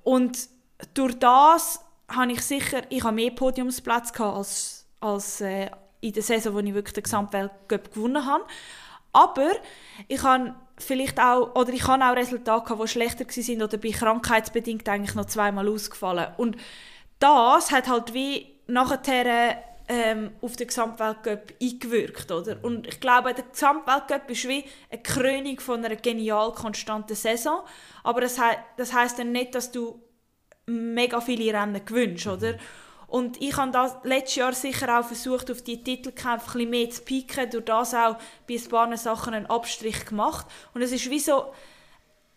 Und 0.04 0.48
durch 0.94 1.18
das 1.18 1.80
habe 2.06 2.30
ich 2.30 2.42
sicher, 2.42 2.82
ich 2.88 3.02
habe 3.02 3.16
mehr 3.16 3.32
Podiumsplätze 3.32 4.22
als, 4.22 4.86
als 5.00 5.40
äh, 5.40 5.72
in 6.02 6.12
der 6.12 6.22
Saison, 6.22 6.54
wo 6.54 6.60
ich 6.60 6.72
wirklich 6.72 6.94
den 6.94 7.02
Gesamtweltcup 7.02 7.92
gewonnen 7.92 8.24
habe. 8.24 8.44
Aber 9.12 9.50
ich 10.08 10.22
habe 10.22 10.54
vielleicht 10.78 11.20
auch, 11.20 11.54
oder 11.54 11.72
ich 11.72 11.86
habe 11.86 12.04
auch 12.04 12.16
Resultate 12.16 12.64
gehabt, 12.64 12.82
die 12.82 12.88
schlechter 12.88 13.26
waren 13.26 13.62
oder 13.62 13.76
bin 13.76 13.92
krankheitsbedingt 13.92 14.88
eigentlich 14.88 15.14
noch 15.14 15.26
zweimal 15.26 15.68
ausgefallen. 15.68 16.28
Und 16.36 16.56
das 17.18 17.70
hat 17.70 17.88
halt 17.88 18.14
wie 18.14 18.46
nachher 18.66 19.62
ähm, 19.88 20.30
auf 20.40 20.56
den 20.56 20.68
Gesamtweltcup 20.68 21.52
eingewirkt, 21.60 22.30
oder? 22.30 22.58
Und 22.62 22.86
ich 22.86 23.00
glaube, 23.00 23.34
der 23.34 23.44
Gesamtweltcup 23.44 24.30
ist 24.30 24.48
wie 24.48 24.64
eine 24.90 25.02
Krönung 25.02 25.60
von 25.60 25.84
einer 25.84 25.96
genial 25.96 26.52
konstanten 26.52 27.14
Saison, 27.14 27.60
aber 28.02 28.22
das, 28.22 28.36
he 28.36 28.56
das 28.76 28.92
heißt 28.92 29.18
dann 29.18 29.32
nicht, 29.32 29.54
dass 29.54 29.70
du 29.70 30.00
mega 30.66 31.20
viele 31.20 31.52
Rennen 31.52 31.84
gewünscht, 31.84 32.26
oder? 32.26 32.56
Und 33.12 33.42
ich 33.42 33.54
habe 33.58 33.70
das 33.70 33.94
letztes 34.04 34.36
Jahr 34.36 34.52
sicher 34.54 34.98
auch 34.98 35.04
versucht, 35.04 35.50
auf 35.50 35.60
die 35.60 35.84
Titelkämpfe 35.84 36.58
ein 36.58 36.70
mehr 36.70 36.88
zu 36.88 37.02
pieken, 37.02 37.50
durch 37.50 37.66
das 37.66 37.92
auch 37.92 38.16
bei 38.48 38.54
ein 38.54 38.68
paar 38.70 38.96
Sachen 38.96 39.34
einen 39.34 39.44
Abstrich 39.44 40.06
gemacht. 40.06 40.46
Und 40.72 40.80
es 40.80 40.92
ist 40.92 41.10
wie 41.10 41.18
so 41.18 41.52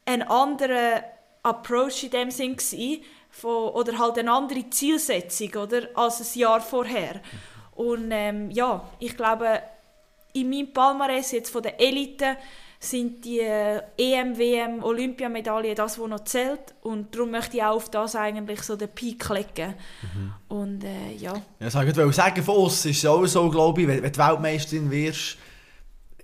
ein 0.05 0.21
anderer 0.21 1.01
Approach 1.43 2.03
in 2.03 2.09
dem 2.09 2.29
Sinn 2.29 2.57
gewesen, 2.57 3.05
von, 3.29 3.69
oder 3.69 3.97
halt 3.97 4.17
eine 4.17 4.33
andere 4.33 4.69
Zielsetzung 4.69 5.55
oder, 5.55 5.87
als 5.93 6.19
ein 6.19 6.39
Jahr 6.41 6.59
vorher. 6.59 7.21
Und 7.73 8.11
ähm, 8.11 8.51
ja, 8.51 8.85
ich 8.99 9.15
glaube, 9.15 9.61
in 10.33 10.49
meinem 10.49 10.73
Palmares 10.73 11.31
jetzt 11.31 11.51
von 11.51 11.63
der 11.63 11.79
Elite 11.79 12.35
sind 12.89 13.25
die 13.25 13.39
äh, 13.39 13.81
EM, 13.97 14.37
WM, 14.37 14.83
Olympiamedaillen 14.83 15.75
das, 15.75 15.99
was 15.99 16.07
noch 16.07 16.23
zählt. 16.23 16.73
Und 16.81 17.13
darum 17.15 17.31
möchte 17.31 17.57
ich 17.57 17.63
auch 17.63 17.75
auf 17.75 17.89
das 17.89 18.15
eigentlich 18.15 18.61
so 18.61 18.75
den 18.75 18.89
Peak 18.89 19.27
legen. 19.29 19.73
Mhm. 20.01 20.33
Und 20.47 20.83
äh, 20.83 21.13
ja. 21.17 21.33
Ja, 21.59 21.69
sag 21.69 21.87
ich 21.87 21.95
wollte 21.95 22.13
sagen, 22.13 22.43
von 22.43 22.55
uns 22.55 22.85
ist 22.85 22.97
es 22.97 23.05
auch 23.05 23.25
so, 23.25 23.49
glaube 23.49 23.81
ich, 23.81 23.87
wenn, 23.87 24.01
wenn 24.01 24.11
du 24.11 24.17
Weltmeisterin 24.17 24.89
wirst, 24.91 25.37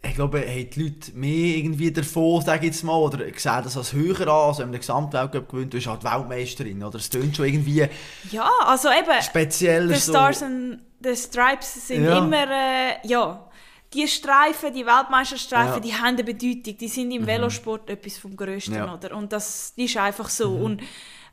ich 0.03 0.15
glaube, 0.15 0.39
haben 0.39 0.69
die 0.69 0.83
Leute 0.83 1.11
mehr 1.13 1.57
irgendwie 1.57 1.91
davon, 1.91 2.41
sage 2.41 2.65
ich 2.65 2.73
jetzt 2.73 2.83
mal, 2.83 2.97
oder 2.97 3.19
sehen 3.19 3.61
das 3.63 3.77
als 3.77 3.93
höher 3.93 4.21
an, 4.21 4.29
als 4.29 4.57
wenn 4.57 4.65
man 4.65 4.71
den 4.73 4.79
Gesamtweltcup 4.79 5.49
gewinnt, 5.49 5.73
du 5.73 5.77
bist 5.77 5.87
halt 5.87 6.03
Weltmeisterin, 6.03 6.83
oder? 6.83 6.97
Es 6.97 7.09
klingt 7.09 7.35
schon 7.35 7.45
irgendwie 7.45 7.87
ja, 8.31 8.49
also 8.65 8.89
eben, 8.89 9.21
speziell 9.21 9.93
The 9.93 10.01
Stars 10.01 10.39
so. 10.39 10.45
and 10.45 10.79
the 11.03 11.15
Stripes 11.15 11.87
sind 11.87 12.05
ja. 12.05 12.17
immer, 12.17 12.49
äh, 12.49 13.07
ja, 13.07 13.47
die 13.93 14.07
Streifen, 14.07 14.73
die 14.73 14.85
Weltmeisterstreifen, 14.85 15.75
ja. 15.75 15.79
die 15.79 15.93
haben 15.93 16.15
eine 16.15 16.23
Bedeutung. 16.23 16.77
Die 16.77 16.87
sind 16.87 17.11
im 17.11 17.23
mhm. 17.23 17.27
Velosport 17.27 17.89
etwas 17.89 18.17
vom 18.17 18.35
Größten, 18.35 18.75
ja. 18.75 18.93
oder? 18.93 19.15
Und 19.15 19.33
das 19.33 19.73
ist 19.75 19.97
einfach 19.97 20.29
so. 20.29 20.51
Mhm. 20.51 20.63
Und 20.63 20.81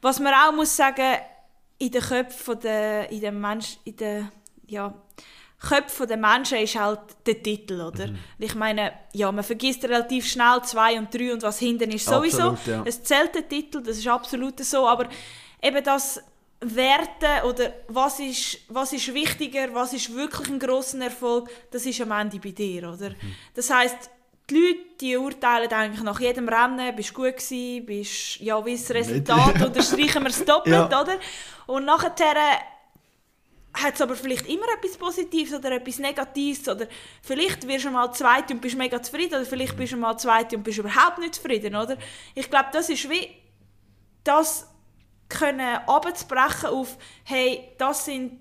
was 0.03 0.19
man 0.19 0.35
auch 0.35 0.53
muss 0.53 0.77
sagen, 0.77 1.19
in 1.79 1.91
den 1.91 2.03
Köpfen 2.03 2.61
der, 2.61 3.11
in 3.11 3.21
den 3.21 3.41
Mensch, 3.41 3.79
in 3.85 3.97
den, 3.97 4.33
ja, 4.67 4.93
Köpfen 5.61 6.07
der 6.07 6.17
Menschen 6.17 6.59
ist 6.59 6.79
halt 6.79 7.01
der 7.27 7.43
Titel, 7.43 7.81
oder? 7.81 8.09
Mhm. 8.09 8.19
Ich 8.39 8.55
meine, 8.55 8.93
ja, 9.13 9.31
man 9.33 9.43
vergisst 9.43 9.85
relativ 9.85 10.27
schnell 10.27 10.63
zwei 10.63 10.99
und 10.99 11.13
drei 11.13 11.33
und 11.33 11.43
was 11.43 11.59
hinten 11.59 11.91
ist 11.91 12.07
sowieso. 12.07 12.51
Absolut, 12.51 12.67
ja. 12.67 12.83
Es 12.85 13.03
zählt 13.03 13.35
der 13.35 13.49
Titel, 13.49 13.83
das 13.83 13.99
ist 13.99 14.07
absolut 14.07 14.61
so, 14.61 14.87
aber 14.87 15.09
eben 15.61 15.83
das 15.83 16.23
Werte 16.61 17.47
oder 17.47 17.73
was 17.87 18.19
ist, 18.19 18.59
was 18.69 18.93
ist 18.93 19.15
wichtiger, 19.15 19.73
was 19.75 19.93
ist 19.93 20.15
wirklich 20.15 20.49
ein 20.49 20.59
grosser 20.59 21.01
Erfolg, 21.01 21.49
das 21.71 21.87
ist 21.87 22.01
am 22.01 22.11
Ende 22.11 22.39
bei 22.39 22.51
dir, 22.51 22.93
oder? 22.93 23.11
Mhm. 23.11 23.35
Das 23.55 23.71
heißt, 23.71 24.11
die 24.51 24.55
Leute, 24.55 24.81
die 25.01 25.17
urteilen 25.17 25.71
eigentlich 25.71 26.03
nach 26.03 26.19
jedem 26.19 26.49
Rennen, 26.49 26.97
bist 26.97 27.11
du 27.11 27.15
gut 27.15 27.37
gewesen, 27.37 27.87
bist, 27.87 28.41
ja, 28.41 28.65
wie 28.65 28.77
das 28.77 28.91
Resultat, 28.91 29.63
oder 29.67 29.83
streichen 29.83 30.23
wir 30.23 30.31
es 30.31 30.45
doppelt, 30.45 30.91
ja. 30.91 31.01
oder? 31.01 31.19
Und 31.67 31.85
nachher 31.85 32.13
hat 33.75 33.95
es 33.95 34.01
aber 34.01 34.17
vielleicht 34.17 34.49
immer 34.49 34.67
etwas 34.77 34.97
Positives 34.97 35.55
oder 35.55 35.73
etwas 35.73 35.99
Negatives 35.99 36.69
oder 36.69 36.87
vielleicht 37.23 37.67
wirst 37.69 37.85
du 37.85 37.91
mal 37.91 38.13
Zweite 38.13 38.55
und 38.55 38.61
bist 38.61 38.77
mega 38.77 39.01
zufrieden 39.01 39.35
oder 39.35 39.45
vielleicht 39.45 39.77
bist 39.77 39.93
du 39.93 39.97
mal 39.97 40.17
Zweite 40.17 40.57
und 40.57 40.63
bist 40.63 40.79
überhaupt 40.79 41.19
nicht 41.19 41.37
zufrieden, 41.37 41.77
oder? 41.77 41.97
Ich 42.35 42.51
glaube, 42.51 42.69
das 42.73 42.89
ist 42.89 43.09
wie 43.09 43.29
das 44.25 44.68
können 45.29 45.77
abzubrechen 45.87 46.71
auf, 46.71 46.97
hey, 47.25 47.73
das 47.79 48.05
sind 48.05 48.41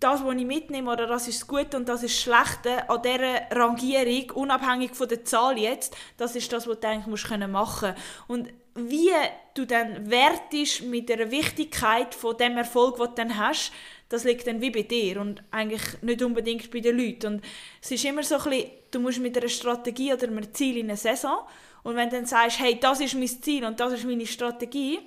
das, 0.00 0.24
was 0.24 0.34
ich 0.34 0.46
mitnehme, 0.46 0.90
oder 0.90 1.06
das 1.06 1.28
ist 1.28 1.42
das 1.42 1.46
Gute 1.46 1.76
und 1.76 1.88
das 1.88 2.02
ist 2.02 2.14
das 2.14 2.22
Schlechte 2.22 2.88
an 2.88 3.02
dieser 3.02 3.50
Rangierung, 3.50 4.30
unabhängig 4.30 4.94
von 4.94 5.08
der 5.08 5.24
Zahl 5.24 5.58
jetzt, 5.58 5.94
das 6.16 6.34
ist 6.34 6.50
das, 6.52 6.66
was 6.66 6.80
du 6.80 6.88
eigentlich 6.88 7.06
musst 7.06 7.28
können 7.28 7.50
machen 7.50 7.94
Und 8.26 8.48
wie 8.74 9.10
du 9.54 9.66
dann 9.66 10.10
wertest 10.10 10.82
mit 10.82 11.08
der 11.08 11.30
Wichtigkeit 11.30 12.14
von 12.14 12.36
dem 12.36 12.56
Erfolg, 12.56 12.96
den 12.96 13.06
du 13.06 13.14
dann 13.14 13.38
hast, 13.38 13.72
das 14.08 14.24
liegt 14.24 14.46
dann 14.46 14.60
wie 14.60 14.70
bei 14.70 14.82
dir 14.82 15.20
und 15.20 15.42
eigentlich 15.50 15.82
nicht 16.02 16.22
unbedingt 16.22 16.70
bei 16.70 16.80
den 16.80 16.98
Leuten. 16.98 17.34
Und 17.34 17.44
es 17.82 17.90
ist 17.90 18.04
immer 18.04 18.22
so 18.22 18.36
ein 18.36 18.44
bisschen, 18.44 18.70
du 18.90 19.00
musst 19.00 19.20
mit 19.20 19.36
einer 19.36 19.48
Strategie 19.48 20.14
oder 20.14 20.28
einem 20.28 20.52
Ziel 20.54 20.78
in 20.78 20.86
eine 20.86 20.96
Saison 20.96 21.40
und 21.82 21.96
wenn 21.96 22.08
du 22.08 22.16
dann 22.16 22.26
sagst, 22.26 22.58
hey, 22.58 22.78
das 22.80 23.00
ist 23.00 23.14
mein 23.14 23.28
Ziel 23.28 23.64
und 23.64 23.78
das 23.80 23.92
ist 23.92 24.04
meine 24.04 24.26
Strategie, 24.26 24.98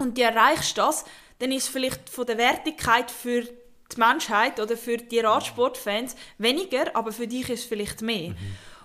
und 0.00 0.18
du 0.18 0.22
erreichst 0.22 0.76
das, 0.78 1.04
dann 1.38 1.52
ist 1.52 1.64
es 1.64 1.68
vielleicht 1.68 2.08
von 2.10 2.26
der 2.26 2.38
Wertigkeit 2.38 3.10
für 3.10 3.42
die 3.42 3.96
Menschheit 3.98 4.60
oder 4.60 4.76
für 4.76 4.96
die 4.96 5.20
Radsportfans 5.20 6.16
weniger, 6.38 6.94
aber 6.94 7.12
für 7.12 7.26
dich 7.26 7.48
ist 7.50 7.60
es 7.60 7.64
vielleicht 7.66 8.02
mehr. 8.02 8.30
Mhm. 8.30 8.36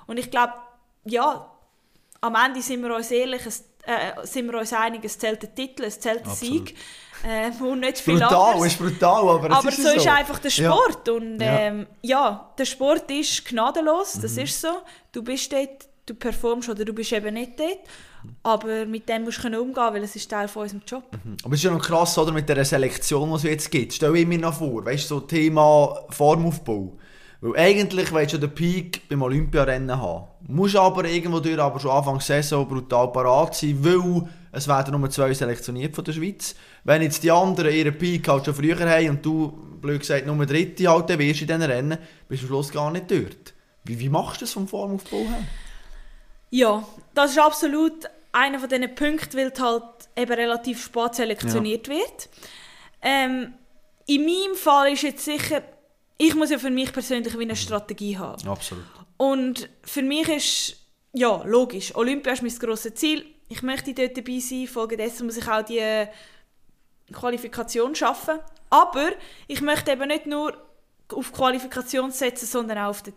Und 0.08 0.18
ich 0.18 0.32
glaube, 0.32 0.54
ja, 1.06 1.52
am 2.22 2.36
Ende 2.36 2.62
sind 2.62 2.82
wir 2.82 2.96
uns 2.96 3.12
ehrlich, 3.12 3.46
es, 3.46 3.64
äh, 3.84 4.26
sind 4.26 4.52
wir 4.52 4.60
uns 4.60 4.74
einig, 4.74 5.04
es 5.04 5.18
zählt 5.18 5.42
der 5.42 5.54
Titel, 5.54 5.84
es 5.84 6.00
zählt 6.00 6.26
der 6.26 6.34
Sieg. 6.34 6.76
Äh, 7.24 7.52
und 7.64 7.80
nicht 7.80 8.00
viel 8.00 8.20
brutal, 8.20 8.54
anderes. 8.54 8.74
ist 8.74 8.80
brutal, 8.80 9.30
aber, 9.30 9.52
aber 9.52 9.70
ist 9.70 9.78
so, 9.78 9.90
so 9.90 9.96
ist 9.96 10.08
einfach 10.08 10.40
der 10.40 10.50
Sport. 10.50 11.08
Ja. 11.08 11.14
Und 11.14 11.38
ähm, 11.40 11.88
ja. 12.02 12.52
der 12.58 12.66
Sport 12.66 13.10
ist 13.10 13.46
gnadenlos, 13.46 14.14
das 14.22 14.34
mhm. 14.34 14.44
ist 14.44 14.62
so. 14.62 14.82
Du 15.12 15.24
bist 15.24 15.52
dort, 15.52 15.88
du 16.06 16.14
performst 16.14 16.70
oder 16.70 16.86
du 16.86 16.94
bist 16.94 17.12
eben 17.14 17.34
nicht 17.34 17.60
dort. 17.60 17.80
Aber 18.44 18.86
mit 18.86 19.08
dem 19.10 19.24
musst 19.24 19.44
du 19.44 19.48
umgehen 19.48 19.76
weil 19.76 20.04
es 20.04 20.16
ist 20.16 20.30
Teil 20.30 20.48
von 20.48 20.64
unserem 20.64 20.82
Job. 20.88 21.04
Mhm. 21.12 21.38
Aber 21.44 21.54
es 21.54 21.60
ist 21.60 21.64
ja 21.64 21.72
noch 21.72 21.82
krass, 21.82 22.18
oder, 22.18 22.32
mit 22.32 22.48
der 22.48 22.64
Selektion, 22.64 23.30
die 23.30 23.36
es 23.36 23.44
jetzt 23.44 23.72
gibt. 23.72 23.94
Stell 23.94 24.16
ich 24.16 24.28
mir 24.28 24.40
noch 24.40 24.54
vor, 24.54 24.86
weißt 24.86 25.06
du, 25.06 25.16
so 25.16 25.20
Thema 25.22 26.06
Formaufbau. 26.10 26.98
Weil 27.42 27.60
eigentlich 27.60 28.14
willst 28.14 28.34
du 28.34 28.38
den 28.38 28.54
Peak 28.54 29.08
beim 29.10 29.22
Olympiarennen 29.22 30.00
haben. 30.00 30.26
Musst 30.48 30.76
aber 30.76 31.06
irgendwo 31.06 31.40
durch, 31.40 31.60
aber 31.60 31.80
schon 31.80 31.92
Anfang 31.92 32.20
Saison 32.20 32.68
brutal 32.68 33.12
parat 33.12 33.56
sein, 33.56 33.78
weil 33.82 34.30
es 34.52 34.68
werden 34.68 35.00
nur 35.00 35.10
zwei 35.10 35.34
selektioniert 35.34 35.96
von 35.96 36.06
der 36.06 36.14
Schweiz. 36.14 36.56
Wenn 36.84 37.02
jetzt 37.02 37.24
die 37.24 37.32
anderen 37.32 37.74
ihren 37.74 37.98
Peak 37.98 38.28
halt 38.28 38.46
schon 38.46 38.56
früher 38.56 38.80
haben 38.80 39.10
und 39.10 39.26
du, 39.26 39.50
blöd 39.82 40.00
gesagt, 40.00 40.26
nur 40.26 40.46
Dritte 40.46 40.88
halt, 40.88 41.10
dann 41.10 41.20
wirst 41.20 41.42
du 41.42 41.44
in 41.44 41.48
diesen 41.48 41.62
Rennen, 41.62 41.98
bist 42.28 42.42
du 42.42 42.46
am 42.46 42.50
Schluss 42.50 42.72
gar 42.72 42.92
nicht 42.92 43.12
dort. 43.12 43.54
Wie, 43.84 44.00
wie 44.00 44.10
machst 44.10 44.42
du 44.42 44.46
das 44.46 44.54
vom 44.54 44.68
Formaufbau 44.68 45.18
her? 45.18 45.44
Ja, 46.56 46.88
das 47.14 47.32
ist 47.32 47.40
absolut 47.40 48.06
einer 48.32 48.60
von 48.60 48.70
diesen 48.70 48.96
Punkten, 48.96 49.38
weil 49.38 49.52
halt 49.60 49.84
eben 50.16 50.32
relativ 50.32 50.82
spät 50.86 51.16
selektioniert 51.16 51.90
wird. 51.90 52.30
Ähm, 53.02 53.56
in 54.08 54.24
meinem 54.24 54.56
Fall 54.56 54.94
ist 54.94 55.02
jetzt 55.02 55.26
sicher, 55.26 55.62
ich 56.18 56.34
muss 56.34 56.52
ja 56.52 56.58
für 56.58 56.70
mich 56.70 56.94
persönlich 56.94 57.38
wie 57.38 57.44
eine 57.44 57.58
Strategie 57.58 58.18
haben. 58.18 58.48
Absolut. 58.48 58.86
Und 59.18 59.70
für 59.84 60.02
mich 60.02 60.30
ist, 60.30 60.78
ja, 61.12 61.44
logisch, 61.44 61.94
Olympia 61.94 62.32
ist 62.32 62.42
mein 62.42 62.58
grosses 62.58 62.94
Ziel. 62.96 63.26
Ich 63.50 63.62
möchte 63.62 63.94
dort 63.94 64.16
dabei 64.16 64.40
sein, 64.40 64.68
folgedessen 64.68 65.26
muss 65.26 65.36
ich 65.36 65.48
auch 65.50 65.62
die 65.62 66.08
Qualifikation 67.12 67.96
schaffen. 67.96 68.40
Aber 68.70 69.10
ich 69.48 69.60
möchte 69.60 69.92
eben 69.92 70.08
nicht 70.08 70.26
nur 70.26 70.58
auf 71.14 71.34
Qualifikation 71.34 72.12
setzen, 72.12 72.46
sondern 72.46 72.78
auch 72.78 72.92
auf 72.92 73.04
den, 73.04 73.14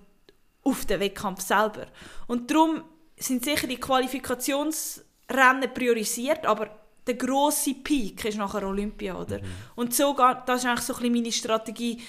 auf 0.64 0.86
den 0.86 0.98
Wettkampf 0.98 1.40
selber. 1.40 1.86
Und 2.26 2.50
darum 2.50 2.82
sind 3.18 3.44
sicher 3.44 3.66
die 3.66 3.78
Qualifikationsrennen 3.78 5.72
priorisiert, 5.74 6.46
aber 6.46 6.70
der 7.06 7.14
grosse 7.14 7.74
Peak 7.74 8.24
ist 8.24 8.38
nachher 8.38 8.66
Olympia, 8.66 9.18
oder? 9.18 9.38
Mhm. 9.38 9.44
Und 9.76 9.94
so, 9.94 10.14
das 10.46 10.60
ist 10.60 10.66
eigentlich 10.66 10.84
so 10.84 10.94
ein 10.94 11.00
bisschen 11.00 11.14
meine 11.14 11.32
Strategie, 11.32 12.02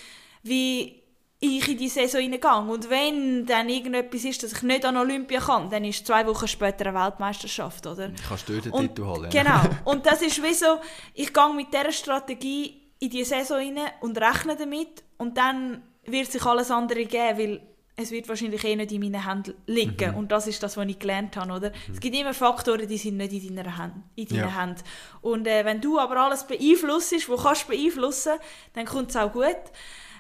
wie 0.44 1.00
ich 1.40 1.68
in 1.70 1.78
die 1.78 1.88
Saison 1.88 2.20
hineingehe. 2.22 2.74
Und 2.74 2.90
wenn 2.90 3.46
dann 3.46 3.70
irgendetwas 3.70 4.26
ist, 4.26 4.44
dass 4.44 4.52
ich 4.52 4.62
nicht 4.62 4.84
an 4.84 4.98
Olympia 4.98 5.40
kann, 5.40 5.70
dann 5.70 5.86
ist 5.86 6.06
zwei 6.06 6.28
Wochen 6.28 6.48
später 6.48 6.88
eine 6.88 7.00
Weltmeisterschaft, 7.00 7.88
oder? 7.88 8.12
Kannst 8.28 8.50
du 8.50 8.60
den 8.60 8.74
Titel 8.74 9.06
holen. 9.06 9.30
Genau. 9.30 9.62
Und 9.86 10.06
das 10.06 10.22
ist 10.22 10.44
wie 10.44 10.54
so, 10.54 10.80
ich 11.14 11.34
gehe 11.34 11.54
mit 11.54 11.74
dieser 11.74 11.94
Strategie 11.94 12.82
in 13.00 13.10
die 13.10 13.24
Saison 13.24 13.60
hinein 13.60 13.92
und 14.02 14.18
rechne 14.20 14.58
damit 14.58 15.04
und 15.18 15.38
dann 15.38 15.82
wird 16.04 16.30
sich 16.30 16.44
alles 16.46 16.70
andere 16.70 17.06
geben, 17.06 17.38
weil 17.38 17.62
es 18.02 18.12
wird 18.12 18.30
wahrscheinlich 18.30 18.64
eh 18.64 18.76
nicht 18.76 18.92
in 18.92 19.02
meinen 19.02 19.28
Händen 19.28 19.54
liegen. 19.68 20.12
Mhm. 20.12 20.18
Und 20.18 20.32
das 20.32 20.48
ist 20.48 20.64
das, 20.64 20.78
was 20.78 20.88
ich 20.88 21.00
gelernt 21.00 21.36
habe. 21.36 21.52
Oder? 21.52 21.70
Mhm. 21.70 21.94
Es 21.94 22.00
gibt 22.00 22.16
immer 22.16 22.34
Faktoren, 22.34 22.88
die 22.88 22.98
sind 22.98 23.18
nicht 23.18 23.34
in 23.34 23.56
deiner 23.56 23.78
Hand, 23.78 23.96
in 24.16 24.28
deinen 24.28 24.40
ja. 24.40 24.62
Händen. 24.62 24.82
Und 25.22 25.48
äh, 25.48 25.66
wenn 25.66 25.82
du 25.82 26.00
aber 26.00 26.18
alles 26.18 26.48
beeinflusst, 26.48 27.28
wo 27.28 27.36
kannst 27.36 27.64
du 27.64 27.76
beeinflussen, 27.76 28.34
dann 28.74 28.86
kommt 28.86 29.10
es 29.10 29.18
auch 29.18 29.32
gut. 29.32 29.58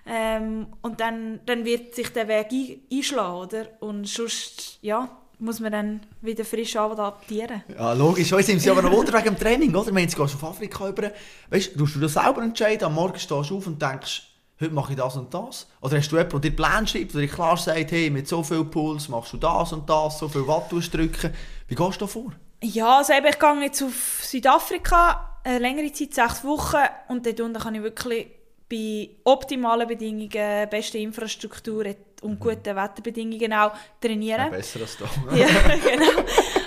Ähm, 0.05 0.67
und 0.81 0.99
dann, 0.99 1.39
dann 1.45 1.65
wird 1.65 1.95
sich 1.95 2.11
der 2.11 2.27
Weg 2.27 2.47
einschlagen, 2.91 3.35
oder? 3.35 3.67
Und 3.79 4.07
sonst, 4.07 4.79
ja, 4.81 5.09
muss 5.37 5.61
man 5.61 5.71
dann 5.71 6.01
wieder 6.21 6.43
frisch 6.43 6.75
adaptieren. 6.75 7.63
Ja, 7.77 7.93
logisch. 7.93 8.31
Jetzt 8.31 8.47
sind 8.47 8.59
sie 8.59 8.69
aber 8.69 8.81
noch 8.81 8.91
wunder 8.91 9.13
wegen 9.13 9.35
dem 9.35 9.39
Training, 9.39 9.73
oder? 9.73 9.93
Wenn 9.93 10.07
du 10.07 10.15
gehst 10.15 10.35
auf 10.35 10.43
Afrika 10.43 10.89
über, 10.89 11.11
weißt 11.49 11.75
du, 11.75 11.85
du 11.85 11.99
das 11.99 12.13
selber 12.13 12.41
entscheiden, 12.41 12.85
am 12.85 12.95
Morgen 12.95 13.19
stehst 13.19 13.49
du 13.49 13.57
auf 13.57 13.67
und 13.67 13.81
denkst, 13.81 14.28
heute 14.59 14.73
mache 14.73 14.93
ich 14.93 14.97
das 14.97 15.15
und 15.15 15.33
das? 15.33 15.67
Oder 15.81 15.97
hast 15.97 16.11
du 16.11 16.17
jemanden, 16.17 16.41
der 16.41 16.51
dir 16.51 16.55
Pläne 16.55 16.87
schreibt, 16.87 17.13
der 17.13 17.21
dir 17.21 17.27
klar 17.27 17.57
sagt, 17.57 17.91
hey, 17.91 18.09
mit 18.09 18.27
so 18.27 18.43
viel 18.43 18.63
Puls 18.65 19.07
machst 19.07 19.33
du 19.33 19.37
das 19.37 19.73
und 19.73 19.89
das, 19.89 20.19
so 20.19 20.27
viel 20.27 20.45
Watt 20.47 20.71
drücken. 20.71 21.33
Wie 21.67 21.75
gehst 21.75 21.95
du 21.95 21.99
da 21.99 22.07
vor? 22.07 22.31
Ja, 22.61 22.97
also 22.97 23.13
eben, 23.13 23.27
ich 23.27 23.39
gehe 23.39 23.61
jetzt 23.61 23.81
auf 23.81 24.19
Südafrika, 24.21 25.39
eine 25.43 25.59
längere 25.59 25.91
Zeit, 25.93 26.13
sechs 26.13 26.43
Wochen, 26.43 26.83
und 27.07 27.25
dort 27.25 27.39
unten 27.39 27.59
kann 27.59 27.75
ich 27.75 27.83
wirklich 27.83 28.27
bei 28.69 29.09
optimalen 29.23 29.87
Bedingungen, 29.87 30.69
beste 30.69 30.97
Infrastruktur 30.97 31.85
und 32.21 32.31
mhm. 32.31 32.39
guten 32.39 32.75
Wetterbedingungen 32.75 33.53
auch 33.53 33.71
trainieren. 34.01 34.45
Ja, 34.45 34.49
besser 34.49 34.81
als 34.81 34.97
da. 34.97 35.05
ja, 35.35 35.47
genau. 35.83 36.23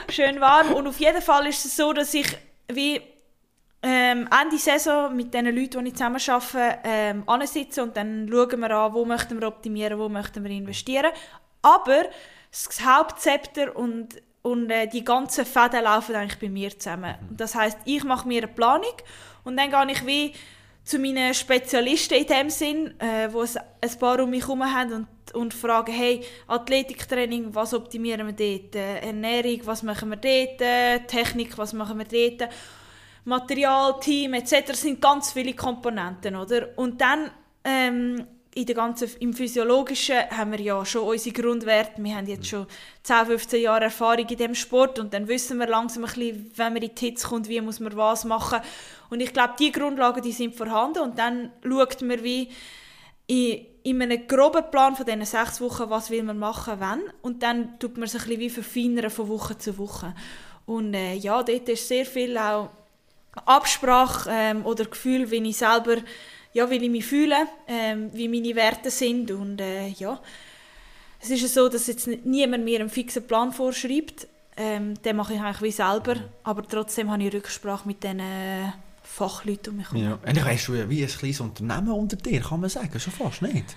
Schön 0.09 0.41
warm. 0.41 0.73
Und 0.73 0.87
auf 0.89 0.99
jeden 0.99 1.23
Fall 1.23 1.47
ist 1.47 1.65
es 1.65 1.77
so, 1.77 1.93
dass 1.93 2.13
ich 2.15 2.27
wie 2.73 3.01
ähm, 3.83 4.29
Ende 4.41 4.59
Saison 4.59 5.15
mit 5.15 5.35
den 5.35 5.47
Leuten, 5.47 5.85
die 5.85 5.91
ich 5.91 5.97
zusammen 5.97 6.21
arbeite, 6.29 6.79
ähm, 6.85 7.25
und 7.27 7.97
dann 7.97 8.29
schauen 8.31 8.61
wir 8.61 8.71
an, 8.71 8.95
wo 8.95 9.05
möchten 9.05 9.41
wir 9.41 9.49
optimieren, 9.49 9.99
wo 9.99 10.09
möchten 10.09 10.45
wir 10.45 10.51
investieren. 10.51 11.11
Aber 11.63 12.05
das 12.51 12.85
Hauptzepter 12.85 13.75
und, 13.77 14.23
und 14.43 14.71
äh, 14.71 14.87
die 14.87 15.05
ganzen 15.05 15.47
Fäden 15.47 15.85
laufen 15.85 16.15
eigentlich 16.15 16.39
bei 16.39 16.49
mir 16.49 16.79
zusammen. 16.79 17.15
Mhm. 17.31 17.37
Das 17.37 17.55
heißt, 17.55 17.79
ich 17.85 18.05
mache 18.05 18.29
mir 18.29 18.43
eine 18.43 18.53
Planung 18.53 18.95
und 19.45 19.57
dann 19.57 19.71
gehe 19.71 19.93
ich 19.93 20.07
wie 20.07 20.33
zu 20.85 20.99
meinen 20.99 21.33
Spezialisten 21.33 22.19
in 22.19 22.27
dem 22.27 22.51
Sinn, 22.51 23.01
äh, 23.01 23.33
wo 23.33 23.43
es 23.43 23.57
ein 23.57 23.99
paar 23.99 24.21
um 24.21 24.31
mich 24.31 24.43
herum 24.43 24.63
haben 24.65 24.93
und, 24.93 25.35
und 25.35 25.55
fragen, 25.55 25.93
hey, 25.93 26.23
Athletiktraining, 26.49 27.55
was 27.55 27.73
optimieren 27.73 28.27
wir 28.27 28.33
dort? 28.33 28.75
Äh, 28.75 28.99
Ernährung, 28.99 29.61
was 29.65 29.83
machen 29.83 30.11
wir 30.11 30.17
dort? 30.17 30.61
Äh, 30.61 31.01
Technik, 31.07 31.57
was 31.57 31.73
machen 31.73 31.99
wir 31.99 32.37
dort? 32.39 32.51
Material, 33.25 34.01
Team 34.01 34.35
etc. 34.35 34.73
sind 34.73 35.01
ganz 35.01 35.33
viele 35.33 35.55
Komponenten, 35.55 36.37
oder? 36.37 36.69
Und 36.77 37.01
dann 37.01 37.31
ähm, 37.65 38.27
in 38.55 38.67
der 38.67 38.75
ganzen, 38.75 39.09
im 39.21 39.33
Physiologischen 39.33 40.17
haben 40.31 40.53
wir 40.53 40.61
ja 40.61 40.85
schon 40.85 41.09
unsere 41.09 41.35
Grundwerte. 41.35 42.03
Wir 42.03 42.17
haben 42.17 42.27
jetzt 42.27 42.47
schon 42.47 42.67
10, 43.03 43.27
15 43.27 43.63
Jahre 43.63 43.85
Erfahrung 43.85 44.29
in 44.29 44.37
dem 44.37 44.55
Sport 44.55 44.99
und 44.99 45.15
dann 45.15 45.27
wissen 45.27 45.59
wir 45.59 45.67
langsam 45.67 46.05
ein 46.05 46.13
bisschen, 46.13 46.51
wenn 46.57 46.73
man 46.75 46.83
in 46.83 46.95
die 46.95 47.07
Hits 47.07 47.25
kommt, 47.25 47.49
wie 47.49 47.61
muss 47.61 47.81
man 47.81 47.97
was 47.97 48.25
machen. 48.25 48.61
Und 49.09 49.21
ich 49.21 49.33
glaube, 49.33 49.55
die 49.59 49.73
Grundlagen, 49.73 50.23
die 50.23 50.33
sind 50.33 50.55
vorhanden 50.55 51.01
und 51.01 51.19
dann 51.19 51.51
schaut 51.63 52.03
man 52.03 52.23
wie 52.23 52.51
in, 53.27 53.67
in 53.85 54.03
einem 54.03 54.27
groben 54.27 54.71
Plan 54.71 54.97
von 54.97 55.07
diesen 55.07 55.25
sechs 55.25 55.61
Wochen, 55.61 55.89
was 55.89 56.11
will 56.11 56.23
man 56.23 56.39
machen, 56.39 56.75
wann. 56.79 57.03
Und 57.23 57.43
dann 57.43 57.79
tut 57.79 57.97
man 57.97 58.07
sich 58.07 58.23
ein 58.23 58.29
bisschen 58.29 58.41
wie 58.41 58.51
verfeinern 58.51 59.11
von 59.11 59.29
Woche 59.29 59.57
zu 59.57 59.79
Woche. 59.79 60.15
Und 60.67 60.93
äh, 60.93 61.15
ja, 61.15 61.43
dort 61.43 61.69
ist 61.71 61.89
sehr 61.89 62.05
viel 62.05 62.37
auch 62.37 62.69
Absprache 63.47 64.31
ähm, 64.31 64.67
oder 64.67 64.85
Gefühl, 64.85 65.31
wie 65.31 65.49
ich 65.49 65.57
selber 65.57 65.97
ja, 66.53 66.69
wie 66.71 66.77
ich 66.77 66.91
mich 66.91 67.05
fühle, 67.05 67.47
ähm, 67.67 68.11
wie 68.13 68.29
meine 68.29 68.55
Werte 68.55 68.91
sind 68.91 69.31
und 69.31 69.61
äh, 69.61 69.89
ja, 69.89 70.21
es 71.21 71.31
ist 71.31 71.55
so, 71.55 71.69
dass 71.69 71.87
jetzt 71.87 72.09
niemand 72.25 72.65
mir 72.65 72.81
einen 72.81 72.91
fixen 72.91 73.27
Plan 73.27 73.53
vorschreibt, 73.53 74.27
ähm, 74.57 75.01
den 75.03 75.17
mache 75.17 75.35
ich 75.35 75.41
eigentlich 75.41 75.63
wie 75.63 75.71
selber, 75.71 76.17
aber 76.43 76.67
trotzdem 76.67 77.11
habe 77.11 77.23
ich 77.23 77.33
Rücksprache 77.33 77.87
mit 77.87 78.03
diesen 78.03 78.21
äh, 78.21 78.73
Fachleuten 79.03 79.73
um 79.73 79.77
mich 79.79 79.91
herum. 79.91 80.03
Ja. 80.03 80.19
Eigentlich 80.25 80.45
hast 80.45 80.69
du 80.69 80.75
ja 80.75 80.89
wie 80.89 81.03
ein 81.03 81.09
kleines 81.09 81.41
Unternehmen 81.41 81.93
unter 81.93 82.17
dir, 82.17 82.41
kann 82.41 82.61
man 82.61 82.69
sagen, 82.69 82.99
schon 82.99 83.13
fast 83.13 83.43
nicht. 83.43 83.77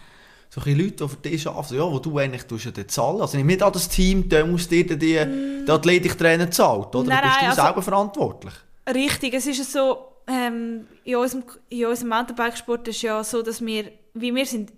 So 0.49 0.62
ein 0.62 0.78
Leute, 0.78 1.03
die 1.03 1.10
für 1.10 1.16
dich 1.18 1.47
arbeiten, 1.47 1.76
ja, 1.76 1.84
wo 1.84 1.99
du 1.99 2.18
eigentlich 2.18 2.43
tust 2.43 2.66
ja 2.66 2.88
zahlen. 2.88 3.22
Also 3.22 3.38
nicht 3.38 3.64
an 3.64 3.74
das 3.74 3.89
Team, 3.89 4.30
der 4.30 4.45
muss 4.45 4.68
dir 4.68 4.86
die, 4.86 5.18
mm. 5.18 5.66
die 5.66 5.72
Athletiktrainer 5.72 6.49
zahlt, 6.51 6.95
oder? 6.95 7.10
Nein, 7.10 7.24
bist 7.24 7.41
du 7.41 7.45
also, 7.47 7.62
selber 7.62 7.82
verantwortlich? 7.82 8.53
Richtig, 8.88 9.33
es 9.33 9.47
ist 9.47 9.71
so, 9.71 10.11
ähm, 10.27 10.88
in, 11.03 11.15
unserem, 11.15 11.43
in 11.69 11.86
unserem 11.86 12.09
Mountainbikesport 12.09 12.88
ist 12.88 13.01
ja 13.01 13.23
so, 13.23 13.41
dass 13.41 13.63
wir, 13.65 13.91
wie 14.13 14.33
wir 14.33 14.45
sind, 14.45 14.71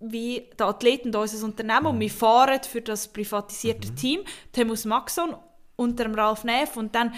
wie 0.00 0.48
die 0.58 0.62
Athleten 0.62 1.14
unser 1.14 1.44
Unternehmen 1.44 1.86
und 1.86 2.00
wir 2.00 2.10
fahren 2.10 2.60
für 2.68 2.80
das 2.80 3.06
privatisierte 3.06 3.88
mhm. 3.88 3.96
Team, 3.96 4.20
Themus 4.52 4.84
Maxon 4.84 5.36
unter 5.76 6.04
dem 6.04 6.14
Ralf 6.14 6.44
Neff 6.44 6.76
und 6.76 6.94
dann 6.94 7.14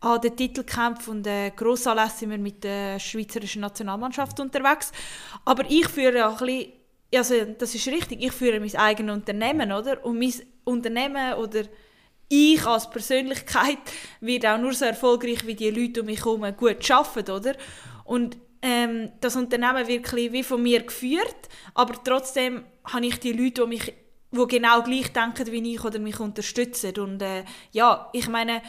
an 0.00 0.20
den 0.20 0.36
Titelkämpfen 0.36 1.18
und 1.18 1.26
den 1.26 1.54
Grossanlässen 1.54 2.18
sind 2.18 2.30
wir 2.30 2.38
mit 2.38 2.64
der 2.64 2.98
schweizerischen 2.98 3.60
Nationalmannschaft 3.60 4.40
unterwegs. 4.40 4.90
Aber 5.44 5.64
ich 5.70 5.88
führe 5.88 6.18
ja 6.18 6.30
ein 6.30 6.36
bisschen, 6.38 6.72
also 7.14 7.34
das 7.58 7.74
ist 7.74 7.86
richtig, 7.86 8.22
ich 8.22 8.32
führe 8.32 8.58
mein 8.58 8.74
eigenes 8.74 9.14
Unternehmen, 9.14 9.70
oder? 9.70 10.04
Und 10.04 10.18
mein 10.18 10.32
Unternehmen 10.64 11.34
oder 11.34 11.62
ich 12.32 12.64
als 12.64 12.88
Persönlichkeit 12.88 13.78
werde 14.20 14.52
auch 14.52 14.58
nur 14.58 14.72
so 14.72 14.86
erfolgreich, 14.86 15.46
wie 15.46 15.54
die 15.54 15.70
Leute 15.70 16.00
um 16.00 16.06
mich 16.06 16.24
herum 16.24 16.46
gut 16.56 16.90
arbeiten, 16.90 17.30
oder? 17.30 17.54
Und 18.04 18.38
ähm, 18.62 19.12
das 19.20 19.36
Unternehmen 19.36 19.86
wirklich 19.86 20.32
wie 20.32 20.42
von 20.42 20.62
mir 20.62 20.82
geführt, 20.82 21.48
aber 21.74 22.02
trotzdem 22.02 22.64
habe 22.84 23.06
ich 23.06 23.20
die 23.20 23.32
Leute, 23.32 23.62
die 23.62 23.68
mich 23.68 23.92
die 24.32 24.46
genau 24.46 24.82
gleich 24.82 25.12
denken 25.12 25.52
wie 25.52 25.74
ich 25.74 25.84
oder 25.84 25.98
mich 25.98 26.18
unterstützen. 26.18 26.96
Und 26.98 27.20
äh, 27.20 27.44
ja, 27.72 28.08
ich 28.14 28.28
meine, 28.28 28.62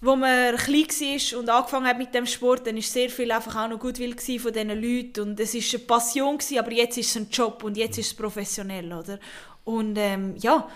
wo 0.00 0.14
man 0.14 0.56
klein 0.56 0.86
war 0.86 1.38
und 1.40 1.48
angefangen 1.48 1.86
hat 1.86 1.98
mit 1.98 2.14
dem 2.14 2.26
Sport, 2.26 2.66
dann 2.66 2.76
war 2.76 2.82
sehr 2.82 3.10
viel 3.10 3.32
einfach 3.32 3.56
auch 3.56 3.68
noch 3.68 3.80
Gutwill 3.80 4.16
von 4.16 4.52
diesen 4.52 4.68
Leuten 4.80 5.20
und 5.20 5.40
es 5.40 5.54
war 5.54 5.78
eine 5.78 5.86
Passion, 5.86 6.38
aber 6.58 6.72
jetzt 6.72 6.98
ist 6.98 7.10
es 7.10 7.16
ein 7.16 7.28
Job 7.30 7.64
und 7.64 7.76
jetzt 7.76 7.98
ist 7.98 8.06
es 8.06 8.14
professionell, 8.14 8.92
oder? 8.92 9.18
Und 9.64 9.96
ähm, 9.98 10.36
ja, 10.38 10.68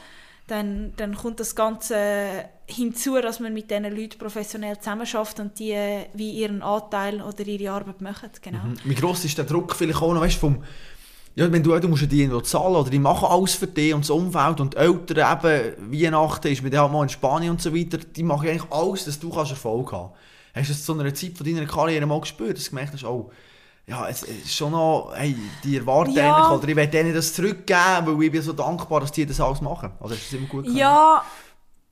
dann, 0.46 0.92
dann 0.96 1.14
kommt 1.14 1.40
das 1.40 1.56
Ganze 1.56 2.44
hinzu, 2.66 3.20
dass 3.20 3.40
man 3.40 3.54
mit 3.54 3.70
diesen 3.70 3.84
Leuten 3.84 4.18
professionell 4.18 4.78
zusammenarbeitet 4.78 5.40
und 5.40 5.58
die 5.58 5.76
wie 6.14 6.30
ihren 6.32 6.62
Anteil 6.62 7.22
oder 7.22 7.46
ihre 7.46 7.72
Arbeit 7.72 8.00
machen. 8.00 8.30
Genau. 8.42 8.58
Mhm. 8.58 8.76
Wie 8.84 8.94
gross 8.94 9.24
ist 9.24 9.38
der 9.38 9.44
Druck 9.44 9.74
vielleicht 9.74 10.00
auch 10.00 10.12
noch, 10.12 10.20
weißt, 10.20 10.38
vom 10.38 10.62
ja, 11.36 11.50
wenn 11.50 11.64
du, 11.64 11.76
du 11.76 11.88
musst 11.88 12.10
die 12.12 12.30
zahlen 12.44 12.76
oder 12.76 12.90
die 12.90 12.98
machen 13.00 13.26
alles 13.28 13.54
für 13.54 13.66
dich 13.66 13.92
und 13.92 14.02
das 14.02 14.10
Umfeld 14.10 14.60
und 14.60 14.74
die 14.74 14.78
Eltern 14.78 15.38
eben, 15.44 15.92
Weihnachten 15.92 16.46
ist 16.46 16.62
mit 16.62 16.72
dir 16.72 16.82
halt 16.82 16.92
mal 16.92 17.02
in 17.02 17.08
Spanien 17.08 17.50
und 17.50 17.60
so 17.60 17.74
weiter, 17.74 17.98
die 17.98 18.22
machen 18.22 18.48
eigentlich 18.48 18.70
alles, 18.70 19.04
dass 19.04 19.18
du 19.18 19.30
Erfolg 19.30 19.90
haben 19.90 20.12
kannst. 20.54 20.68
Hast 20.68 20.68
du 20.68 20.72
das 20.72 20.84
zu 20.84 20.92
einer 20.92 21.12
Zeit 21.12 21.36
von 21.36 21.44
deiner 21.44 21.66
Karriere 21.66 22.06
mal 22.06 22.20
gespürt, 22.20 22.56
dass 22.56 22.64
du 22.64 22.70
gemerkt 22.70 22.92
hast, 22.92 23.04
oh, 23.04 23.32
ja, 23.86 24.08
es 24.08 24.22
ist 24.22 24.54
schon 24.54 24.72
noch, 24.72 25.12
hey, 25.14 25.36
die 25.62 25.76
erwarten 25.76 26.12
ja. 26.12 26.34
eigentlich, 26.34 26.58
oder 26.58 26.68
ich 26.68 26.76
will 26.76 26.86
denen 26.86 27.14
das 27.14 27.34
zurückgeben, 27.34 28.06
weil 28.06 28.22
ich 28.22 28.32
bin 28.32 28.42
so 28.42 28.52
dankbar, 28.52 29.00
dass 29.00 29.12
die 29.12 29.26
das 29.26 29.40
alles 29.40 29.60
machen. 29.60 29.92
Oder 30.00 30.14
ist 30.14 30.26
das 30.26 30.32
immer 30.32 30.46
gut 30.46 30.66
Ja, 30.68 31.22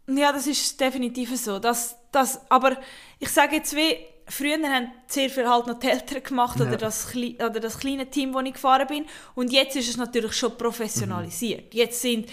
ja, 0.09 0.33
das 0.33 0.47
ist 0.47 0.81
definitiv 0.81 1.37
so. 1.39 1.59
Das, 1.59 1.97
das, 2.11 2.41
aber 2.51 2.77
ich 3.19 3.29
sage 3.29 3.57
jetzt 3.57 3.77
wie, 3.77 3.97
früher 4.27 4.59
haben 4.63 4.91
sehr 5.07 5.29
viel 5.29 5.49
halt 5.49 5.67
noch 5.67 5.79
die 5.79 5.89
Eltern 5.89 6.23
gemacht 6.23 6.59
ja. 6.59 6.67
oder, 6.67 6.77
das, 6.77 7.15
oder 7.15 7.61
das 7.61 7.79
kleine 7.79 8.07
Team, 8.07 8.33
wo 8.35 8.41
ich 8.41 8.55
gefahren 8.55 8.87
bin. 8.87 9.05
Und 9.35 9.53
jetzt 9.53 9.77
ist 9.77 9.91
es 9.91 9.97
natürlich 9.97 10.33
schon 10.33 10.57
professionalisiert. 10.57 11.73
Mhm. 11.73 11.79
Jetzt 11.79 12.01
sind 12.01 12.29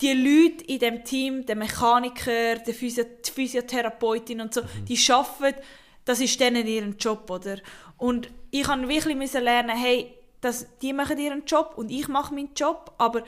die 0.00 0.12
Leute 0.12 0.64
in 0.64 0.78
dem 0.80 1.04
Team, 1.04 1.46
der 1.46 1.56
Mechaniker, 1.56 2.56
der 2.56 2.74
Physio 2.74 3.04
die 3.04 3.30
Physiotherapeutin 3.30 4.40
und 4.40 4.52
so, 4.52 4.62
Mhm. 4.62 4.84
die 4.86 5.12
arbeiten, 5.12 5.60
das 6.04 6.20
ist 6.20 6.38
denen 6.40 6.66
ihren 6.66 6.98
Job, 6.98 7.30
oder? 7.30 7.58
Und 7.96 8.28
ich 8.54 8.68
habe 8.68 8.88
wirklich 8.88 9.16
müssen 9.16 9.42
lernen, 9.42 9.76
hey, 9.76 10.14
das, 10.40 10.68
die 10.80 10.92
machen 10.92 11.18
ihren 11.18 11.44
Job 11.44 11.72
und 11.74 11.90
ich 11.90 12.06
mache 12.06 12.32
meinen 12.32 12.54
Job, 12.54 12.92
aber 12.98 13.24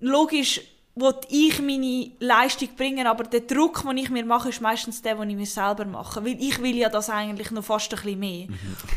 logisch 0.00 0.60
will 0.96 1.14
ich 1.28 1.60
meine 1.60 2.10
Leistung 2.18 2.70
bringen, 2.76 3.06
aber 3.06 3.22
der 3.22 3.42
Druck, 3.42 3.84
den 3.84 3.98
ich 3.98 4.10
mir 4.10 4.24
mache, 4.24 4.48
ist 4.48 4.60
meistens 4.60 5.00
der, 5.00 5.14
den 5.14 5.30
ich 5.30 5.36
mir 5.36 5.46
selber 5.46 5.84
mache, 5.84 6.24
weil 6.24 6.42
ich 6.42 6.60
will 6.60 6.76
ja 6.76 6.88
das 6.88 7.08
eigentlich 7.08 7.52
noch 7.52 7.64
fast 7.64 7.92
ein 7.92 8.02
bisschen 8.02 8.18
mehr. 8.18 8.48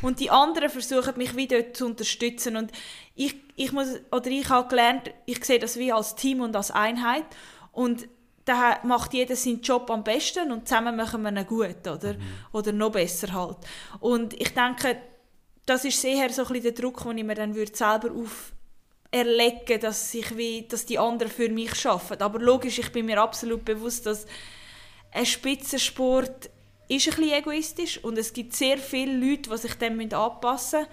Und 0.02 0.20
die 0.20 0.32
anderen 0.32 0.70
versuchen 0.72 1.16
mich 1.16 1.36
wieder 1.36 1.72
zu 1.74 1.86
unterstützen 1.86 2.58
und 2.58 2.72
ich, 3.14 3.36
ich 3.56 3.72
muss, 3.72 4.00
oder 4.12 4.28
ich 4.28 4.50
habe 4.50 4.70
gelernt, 4.70 5.12
ich 5.28 5.46
sehe 5.46 5.60
das 5.60 5.78
wie 5.78 5.92
als 5.92 6.16
Team 6.16 6.42
und 6.42 6.56
als 6.56 6.72
Einheit 6.72 7.26
und 7.72 8.08
da 8.46 8.80
macht 8.84 9.14
jeder 9.14 9.36
seinen 9.36 9.62
Job 9.62 9.92
am 9.92 10.04
besten 10.04 10.52
und 10.52 10.68
zusammen 10.68 10.96
machen 10.96 11.22
wir 11.22 11.32
ihn 11.32 11.46
gut, 11.46 11.88
oder? 11.88 12.16
Oder 12.52 12.72
noch 12.72 12.94
besser 12.94 13.32
halt. 13.34 13.58
Und 14.00 14.34
ich 14.42 14.54
denke, 14.56 14.98
das 15.68 15.86
ist 15.86 16.01
sehr 16.01 16.30
so 16.32 16.43
ein 16.43 16.47
bisschen 16.47 16.63
der 16.63 16.72
Druck, 16.72 17.03
den 17.03 17.20
ich 17.20 17.24
mir 17.24 17.36
dann 17.36 17.53
würde 17.53 17.76
selber 17.76 18.09
auf 18.11 18.53
erlegen, 19.11 19.80
dass 19.80 20.13
ich 20.13 20.36
wie, 20.36 20.68
dass 20.68 20.86
die 20.86 20.97
anderen 20.99 21.32
für 21.32 21.49
mich 21.49 21.86
arbeiten. 21.86 22.24
Aber 22.24 22.39
logisch, 22.39 22.80
ich 22.80 22.91
bin 22.91 23.05
mir 23.05 23.22
absolut 23.22 23.63
bewusst, 23.63 24.05
dass 24.05 24.26
ein 25.11 25.26
Spitzensport 25.26 26.49
ist 26.89 27.07
ein 27.07 27.15
bisschen 27.15 27.34
egoistisch 27.34 28.03
und 28.03 28.18
es 28.18 28.34
gibt 28.34 28.53
sehr 28.53 28.78
viele 28.78 29.13
Leute, 29.13 29.49
die 29.49 29.57
sich 29.57 29.76
dem 29.76 29.99
anpassen 30.13 30.80
müssen. 30.80 30.91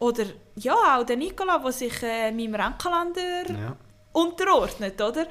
Oder 0.00 0.24
ja, 0.56 0.98
auch 0.98 1.04
der 1.04 1.16
Nicola, 1.16 1.58
der 1.58 1.72
sich 1.72 2.02
äh, 2.02 2.32
meinem 2.32 2.54
Rennkalender 2.54 3.50
Ja. 3.50 3.76
unterordnet, 4.12 5.00
oder? 5.00 5.26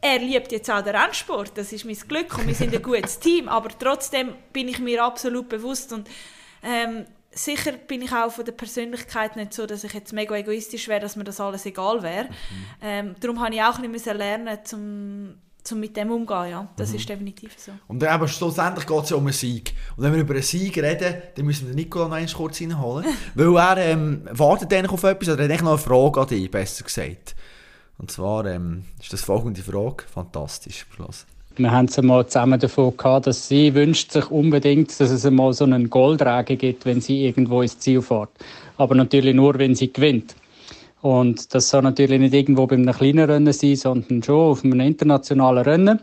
Er 0.00 0.18
liebt 0.18 0.52
jetzt 0.52 0.70
auch 0.70 0.82
den 0.82 0.96
Rennsport, 0.96 1.52
das 1.56 1.72
ist 1.72 1.84
mein 1.84 1.96
Glück 1.96 2.36
und 2.38 2.46
wir 2.46 2.54
sind 2.54 2.74
ein 2.74 2.82
gutes 2.82 3.18
Team, 3.20 3.48
aber 3.48 3.70
trotzdem 3.78 4.34
bin 4.52 4.68
ich 4.68 4.78
mir 4.78 5.02
absolut 5.02 5.48
bewusst 5.48 5.92
und 5.92 6.08
ähm, 6.62 7.06
sicher 7.34 7.72
bin 7.72 8.02
ich 8.02 8.12
auch 8.12 8.30
von 8.30 8.44
der 8.44 8.52
Persönlichkeit 8.52 9.36
nicht 9.36 9.52
so, 9.52 9.66
dass 9.66 9.84
ich 9.84 9.92
jetzt 9.92 10.12
mega 10.12 10.34
egoistisch 10.36 10.88
wäre, 10.88 11.00
dass 11.00 11.16
mir 11.16 11.24
das 11.24 11.40
alles 11.40 11.66
egal 11.66 12.02
wäre. 12.02 12.28
Ähm, 12.80 13.14
darum 13.20 13.40
habe 13.40 13.54
ich 13.54 13.62
auch 13.62 13.78
ein 13.78 13.92
bisschen 13.92 14.16
lernen, 14.16 14.58
zum, 14.64 15.34
zum 15.62 15.80
mit 15.80 15.96
dem 15.96 16.10
umzugehen, 16.10 16.50
ja. 16.50 16.68
Das 16.76 16.92
ist 16.92 17.08
definitiv 17.08 17.54
so. 17.58 17.72
Und 17.88 18.00
dann 18.00 18.14
eben 18.14 18.28
schlussendlich 18.28 18.86
geht 18.86 19.02
es 19.04 19.10
ja 19.10 19.16
um 19.16 19.24
einen 19.24 19.32
Sieg. 19.32 19.74
Und 19.96 20.04
wenn 20.04 20.12
wir 20.12 20.20
über 20.20 20.34
einen 20.34 20.42
Sieg 20.42 20.76
reden, 20.78 21.22
dann 21.34 21.44
müssen 21.44 21.68
wir 21.68 21.74
Nicola 21.74 22.08
noch 22.08 22.16
einmal 22.16 22.32
kurz 22.32 22.60
reinholen. 22.60 23.06
weil 23.34 23.56
er 23.56 23.76
ähm, 23.78 24.28
wartet 24.30 24.72
eigentlich 24.72 24.92
auf 24.92 25.02
etwas, 25.04 25.28
oder 25.28 25.40
er 25.40 25.44
hat 25.44 25.50
eigentlich 25.50 25.62
noch 25.62 25.70
eine 25.70 25.78
Frage 25.78 26.20
an 26.20 26.26
dich, 26.28 26.50
besser 26.50 26.84
gesagt. 26.84 27.34
Und 27.98 28.10
zwar 28.10 28.46
ähm, 28.46 28.84
ist 29.00 29.12
das 29.12 29.22
folgende 29.22 29.62
Frage. 29.62 30.04
Fantastisch, 30.12 30.86
Schluss. 30.94 31.26
Wir 31.56 31.70
haben 31.70 31.84
es 31.84 31.96
einmal 31.96 32.26
zusammen 32.26 32.58
davon 32.58 32.96
gehabt, 32.96 33.28
dass 33.28 33.46
sie 33.46 33.74
wünscht 33.76 34.10
sich 34.10 34.28
unbedingt, 34.28 34.88
dass 34.98 35.10
es 35.10 35.24
einmal 35.24 35.52
so 35.52 35.64
einen 35.64 35.88
Goldregen 35.88 36.58
gibt, 36.58 36.84
wenn 36.84 37.00
sie 37.00 37.26
irgendwo 37.26 37.62
ins 37.62 37.78
Ziel 37.78 38.02
fährt. 38.02 38.30
Aber 38.76 38.96
natürlich 38.96 39.36
nur, 39.36 39.56
wenn 39.56 39.76
sie 39.76 39.92
gewinnt. 39.92 40.34
Und 41.00 41.54
das 41.54 41.68
soll 41.68 41.82
natürlich 41.82 42.18
nicht 42.18 42.34
irgendwo 42.34 42.66
bei 42.66 42.74
einem 42.74 42.92
kleinen 42.92 43.30
Rennen 43.30 43.52
sein, 43.52 43.76
sondern 43.76 44.20
schon 44.22 44.34
auf 44.34 44.64
einem 44.64 44.80
internationalen 44.80 45.62
Rennen. 45.62 46.00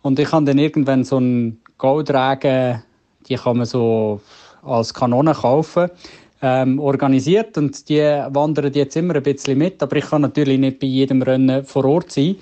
Und 0.00 0.18
ich 0.18 0.32
habe 0.32 0.46
dann 0.46 0.58
irgendwann 0.58 1.04
so 1.04 1.18
einen 1.18 1.60
Goldregen, 1.76 2.82
die 3.28 3.34
kann 3.34 3.58
man 3.58 3.66
so 3.66 4.22
als 4.62 4.94
Kanone 4.94 5.34
kaufen, 5.34 5.90
ähm, 6.40 6.78
organisiert 6.78 7.58
und 7.58 7.88
die 7.88 8.00
wandern 8.00 8.72
jetzt 8.72 8.96
immer 8.96 9.16
ein 9.16 9.22
bisschen 9.22 9.58
mit, 9.58 9.82
aber 9.82 9.96
ich 9.96 10.06
kann 10.06 10.22
natürlich 10.22 10.58
nicht 10.58 10.78
bei 10.78 10.86
jedem 10.86 11.20
Rennen 11.20 11.64
vor 11.64 11.84
Ort 11.84 12.12
sein. 12.12 12.36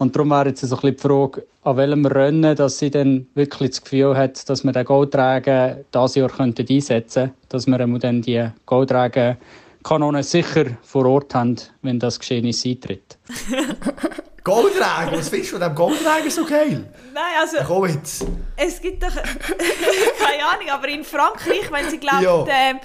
Und 0.00 0.16
darum 0.16 0.30
wäre 0.30 0.48
jetzt 0.48 0.62
so 0.62 0.66
ein 0.76 0.80
bisschen 0.80 0.96
die 0.96 1.02
Frage, 1.02 1.46
an 1.62 1.76
welchem 1.76 2.06
Rennen, 2.06 2.56
dass 2.56 2.78
sie 2.78 2.90
dann 2.90 3.26
wirklich 3.34 3.70
das 3.72 3.82
Gefühl 3.82 4.16
hat, 4.16 4.48
dass 4.48 4.64
wir 4.64 4.72
den 4.72 4.86
Goldregen 4.86 5.84
dieses 5.94 6.14
Jahr 6.14 6.30
könnten 6.30 6.66
einsetzen 6.70 7.24
könnten, 7.24 7.36
dass 7.50 7.66
wir 7.66 7.78
dann 7.98 8.22
die 8.22 8.48
Goldregen-Kanonen 8.64 10.22
sicher 10.22 10.64
vor 10.82 11.04
Ort 11.04 11.34
haben, 11.34 11.56
wenn 11.82 11.98
das 11.98 12.18
Geschehnis 12.18 12.64
eintritt. 12.64 13.18
Goldregen, 14.42 15.18
was 15.18 15.28
findest 15.28 15.52
du 15.52 15.58
von 15.58 15.60
diesem 15.60 15.74
Goldregen 15.74 16.30
so 16.30 16.44
geil? 16.46 16.84
Nein, 17.12 17.22
also 17.38 17.58
Komm 17.66 17.84
jetzt. 17.90 18.24
es 18.56 18.80
gibt 18.80 19.02
doch 19.02 19.14
keine 19.14 20.46
Ahnung, 20.50 20.70
aber 20.70 20.88
in 20.88 21.04
Frankreich, 21.04 21.70
wenn 21.70 21.90
sie 21.90 21.98
glaubt, 21.98 22.22
Ja. 22.22 22.46
ähm, 22.48 22.78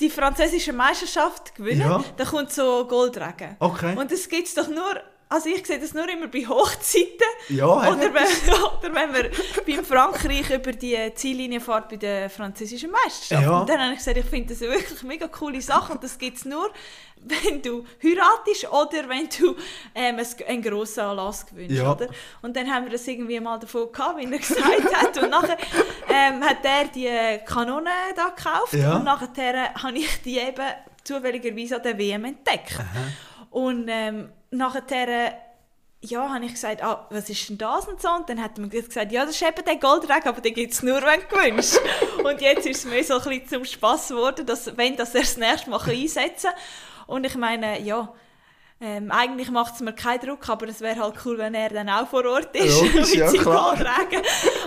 die 0.00 0.08
französische 0.08 0.72
Meisterschaft 0.72 1.54
gewinnen, 1.54 1.82
Ja. 1.82 2.02
dann 2.16 2.26
kommt 2.26 2.50
so 2.52 2.86
Goldregen. 2.86 3.56
Okay. 3.58 3.94
Und 3.96 4.10
das 4.10 4.26
gibt 4.30 4.48
es 4.48 4.54
doch 4.54 4.68
nur, 4.68 4.94
also 5.28 5.48
ich 5.48 5.66
sehe 5.66 5.78
das 5.80 5.94
nur 5.94 6.08
immer 6.08 6.28
bei 6.28 6.46
Hochzeiten. 6.46 7.08
Ja, 7.48 7.66
Oder 7.66 8.12
wenn, 8.14 8.54
oder 8.78 8.94
wenn 8.94 9.10
man 9.12 9.26
beim 9.66 9.84
Frankreich 9.84 10.50
über 10.50 10.72
die 10.72 10.96
Ziellinie 11.14 11.60
fährt 11.60 11.88
bei 11.88 11.96
der 11.96 12.30
französischen 12.30 12.90
Meisterschaft. 12.90 13.42
Ja. 13.42 13.60
Und 13.60 13.68
dann 13.68 13.80
habe 13.80 13.92
ich 13.92 13.98
gesagt, 13.98 14.16
ich 14.16 14.26
finde 14.26 14.54
das 14.54 14.62
eine 14.62 14.72
wirklich 14.72 15.02
mega 15.02 15.26
coole 15.28 15.60
Sache 15.60 15.92
und 15.92 16.04
das 16.04 16.18
gibt 16.18 16.36
es 16.36 16.44
nur, 16.44 16.70
wenn 17.16 17.62
du 17.62 17.84
heiratest 18.02 18.70
oder 18.70 19.08
wenn 19.08 19.28
du 19.38 19.56
ähm, 19.94 20.18
ein- 20.18 20.46
einen 20.46 20.62
grossen 20.62 21.00
Anlass 21.00 21.46
gewünscht. 21.46 21.72
Ja. 21.78 21.92
Oder? 21.92 22.08
Und 22.42 22.54
dann 22.54 22.72
haben 22.72 22.84
wir 22.84 22.92
das 22.92 23.06
irgendwie 23.08 23.40
mal 23.40 23.58
davon 23.58 23.90
gehabt, 23.90 24.18
wie 24.18 24.24
er 24.30 24.38
gesagt 24.38 24.94
hat. 24.94 25.18
Und 25.18 25.30
nachher 25.30 25.56
ähm, 26.08 26.42
hat 26.44 26.58
er 26.64 26.84
die 26.94 27.40
Kanone 27.46 27.90
da 28.14 28.28
gekauft 28.28 28.74
Ja. 28.74 28.96
und 28.96 29.04
nachher 29.04 29.74
habe 29.82 29.96
ich 29.98 30.22
die 30.22 30.38
eben 30.38 30.66
zufälligerweise 31.02 31.76
an 31.76 31.82
der 31.82 31.98
WM 31.98 32.24
entdeckt. 32.24 32.78
Und 33.54 33.86
ähm, 33.88 34.32
nachher 34.50 35.32
ja, 36.00 36.28
habe 36.28 36.44
ich 36.44 36.52
gesagt, 36.52 36.82
ah, 36.82 37.06
was 37.10 37.30
ist 37.30 37.48
denn 37.48 37.56
das 37.56 37.86
und 37.86 38.02
so? 38.02 38.10
Und 38.10 38.28
dann 38.28 38.42
hat 38.42 38.58
man 38.58 38.68
gesagt, 38.68 39.12
ja, 39.12 39.24
das 39.24 39.36
ist 39.36 39.42
eben 39.42 39.64
der 39.64 39.76
Goldregen, 39.76 40.26
aber 40.26 40.40
den 40.40 40.54
gibt 40.54 40.72
es 40.72 40.82
nur, 40.82 41.00
wenn 41.02 41.20
du 41.20 41.26
gewünscht. 41.28 41.78
und 42.24 42.40
jetzt 42.40 42.66
ist 42.66 42.78
es 42.78 42.84
mir 42.84 43.04
so 43.04 43.14
ein 43.14 43.22
bisschen 43.22 43.48
zum 43.48 43.64
Spass 43.64 44.08
geworden, 44.08 44.44
dass, 44.44 44.76
wenn 44.76 44.96
das 44.96 45.14
er 45.14 45.20
das 45.20 45.36
nächste 45.36 45.70
Mal 45.70 45.80
einsetzen 45.80 46.50
kann. 46.50 47.06
Und 47.06 47.24
ich 47.24 47.36
meine, 47.36 47.80
ja, 47.80 48.12
ähm, 48.80 49.12
eigentlich 49.12 49.50
macht 49.52 49.76
es 49.76 49.80
mir 49.80 49.92
keinen 49.92 50.20
Druck, 50.20 50.48
aber 50.48 50.68
es 50.68 50.80
wäre 50.80 51.00
halt 51.00 51.14
cool, 51.24 51.38
wenn 51.38 51.54
er 51.54 51.70
dann 51.70 51.88
auch 51.88 52.08
vor 52.08 52.26
Ort 52.26 52.54
ist. 52.56 52.82
Logisch, 52.82 53.10
mit 53.10 53.14
ja, 53.14 53.32
klar. 53.32 53.76
Goldregen. 53.76 54.22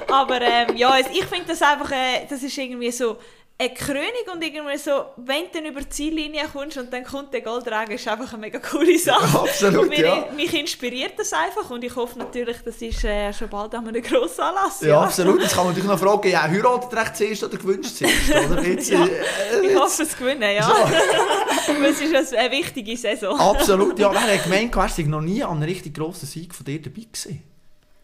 Aber 0.07 0.41
ähm, 0.41 0.77
ja, 0.77 0.97
ich 0.97 1.25
finde 1.25 1.49
das 1.49 1.61
einfach, 1.61 1.91
äh, 1.91 2.25
das 2.29 2.41
ist 2.41 2.57
irgendwie 2.57 2.91
so 2.91 3.17
eine 3.59 3.73
Krönung 3.73 4.03
und 4.33 4.43
irgendwie 4.43 4.77
so, 4.77 4.91
wenn 5.17 5.45
du 5.45 5.49
dann 5.55 5.65
über 5.65 5.81
die 5.81 5.89
Ziellinie 5.89 6.43
kommst 6.53 6.77
und 6.77 6.93
dann 6.93 7.03
kommt 7.03 7.33
der 7.33 7.41
Goldregen, 7.41 7.95
ist 7.95 8.07
einfach 8.07 8.31
eine 8.33 8.41
mega 8.41 8.59
coole 8.59 8.99
Sache. 8.99 9.39
absolut, 9.39 9.81
und 9.83 9.89
mir, 9.89 9.99
ja. 10.05 10.27
mich 10.35 10.53
inspiriert 10.53 11.13
das 11.17 11.33
einfach 11.33 11.67
und 11.71 11.83
ich 11.83 11.95
hoffe 11.95 12.19
natürlich, 12.19 12.57
das 12.63 12.79
ist 12.83 13.03
äh, 13.03 13.33
schon 13.33 13.49
bald 13.49 13.73
an 13.73 13.87
einem 13.87 14.03
grossen 14.03 14.41
Anlass. 14.41 14.81
Ja, 14.81 15.01
absolut. 15.01 15.41
Jetzt 15.41 15.55
kann 15.55 15.65
man 15.65 15.73
natürlich 15.73 15.89
noch 15.89 15.99
fragen, 15.99 16.29
ja, 16.29 16.43
heiratet 16.43 16.93
recht 16.93 17.15
zuerst 17.17 17.43
oder 17.45 17.57
gewünscht 17.57 17.95
zuerst? 17.95 18.29
Oder? 18.29 18.61
Jetzt, 18.67 18.89
Ja. 18.91 19.03
äh, 19.05 19.65
Ich 19.65 19.75
hoffe 19.75 20.03
es 20.03 20.15
gewinnen, 20.15 20.55
ja. 20.55 20.69
Weil 20.69 21.85
es 21.91 21.99
ist 22.01 22.35
eine 22.35 22.51
wichtige 22.51 22.95
Saison. 22.95 23.39
Absolut, 23.39 23.97
ja. 23.97 24.11
Wer 24.11 24.35
hat 24.35 24.43
gemeint, 24.43 24.75
du 24.75 24.79
wärst 24.79 24.99
noch 24.99 25.21
nie 25.21 25.43
an 25.43 25.57
einem 25.57 25.63
richtig 25.63 25.95
grossen 25.95 26.27
Sieg 26.27 26.53
von 26.53 26.63
dir 26.63 26.79
dabei 26.79 27.01
gewesen? 27.11 27.41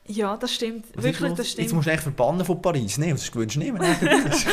Ja, 0.06 0.36
das 0.36 0.54
stimmt. 0.54 0.86
Was 0.96 1.04
Wirklich, 1.04 1.34
das 1.34 1.50
stimmt. 1.52 1.66
Jetzt 1.66 1.74
musst 1.74 1.88
du 1.88 1.92
echt 1.92 2.04
verbannen 2.04 2.46
von 2.46 2.62
Paris. 2.62 2.98
Nein, 2.98 3.12
das 3.12 3.32
gewünscht 3.32 3.58
nicht, 3.58 3.74
ist. 3.74 4.48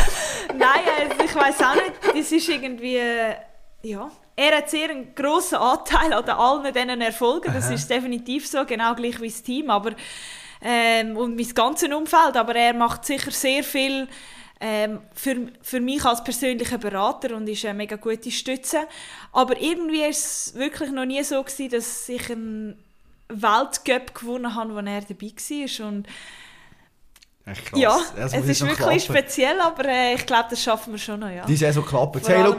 Nein, 0.57 0.85
also 1.01 1.25
ich 1.25 1.35
weiß 1.35 1.61
auch 1.63 1.75
nicht. 1.75 1.93
Das 2.17 2.33
ist 2.33 2.49
irgendwie. 2.49 2.97
äh, 2.97 3.35
Ja. 3.83 4.11
Er 4.37 4.57
hat 4.57 4.71
sehr 4.71 4.91
einen 4.91 5.15
grossen 5.15 5.57
Anteil 5.59 6.13
an 6.13 6.25
allen 6.29 6.73
diesen 6.73 7.01
Erfolgen. 7.01 7.53
Das 7.53 7.69
ist 7.71 7.91
definitiv 7.91 8.47
so, 8.47 8.65
genau 8.65 8.95
gleich 8.95 9.21
wie 9.21 9.29
das 9.29 9.43
Team. 9.43 9.71
Aber, 9.71 9.91
ähm, 10.63 11.17
und 11.17 11.37
mein 11.37 11.49
ganzes 11.49 11.93
Umfeld. 11.93 12.37
Aber 12.37 12.55
er 12.55 12.73
macht 12.73 13.05
sicher 13.05 13.33
sehr 13.33 13.65
viel 13.65 14.09
ähm, 14.61 15.01
für, 15.15 15.49
für 15.63 15.81
mich 15.81 16.05
als 16.05 16.23
persönlicher 16.23 16.79
Berater 16.79 17.35
und 17.35 17.49
ist 17.49 17.65
eine 17.65 17.75
mega 17.75 17.97
gute 17.97 18.31
Stütze. 18.31 18.87
Aber 19.33 19.61
irgendwie 19.61 20.03
war 20.03 20.09
es 20.09 20.53
wirklich 20.55 20.91
noch 20.91 21.07
nie 21.07 21.23
so, 21.25 21.43
gewesen, 21.43 21.71
dass 21.71 22.09
ich 22.09 22.31
einen 22.31 22.83
Weltcup 23.31 24.15
gewonnen 24.15 24.55
habe, 24.55 24.75
wo 24.75 24.79
er 24.79 25.01
dabei 25.01 25.33
war. 25.81 25.87
Und 25.89 26.07
Echt 27.47 27.67
krass. 27.67 27.81
ja, 27.81 27.99
es 28.17 28.33
ist 28.35 28.61
wirklich 28.61 28.77
klappen. 28.77 29.01
speziell, 29.01 29.61
aber 29.61 29.85
äh, 29.87 30.15
ich 30.15 30.27
glaube, 30.27 30.47
das 30.51 30.63
schaffen 30.63 30.93
wir 30.93 30.99
schon 30.99 31.21
noch, 31.21 31.31
ja. 31.31 31.45
Die 31.47 31.57
Saison 31.57 31.85
klappt. 31.85 32.29
Hey, 32.29 32.43
allem- 32.43 32.57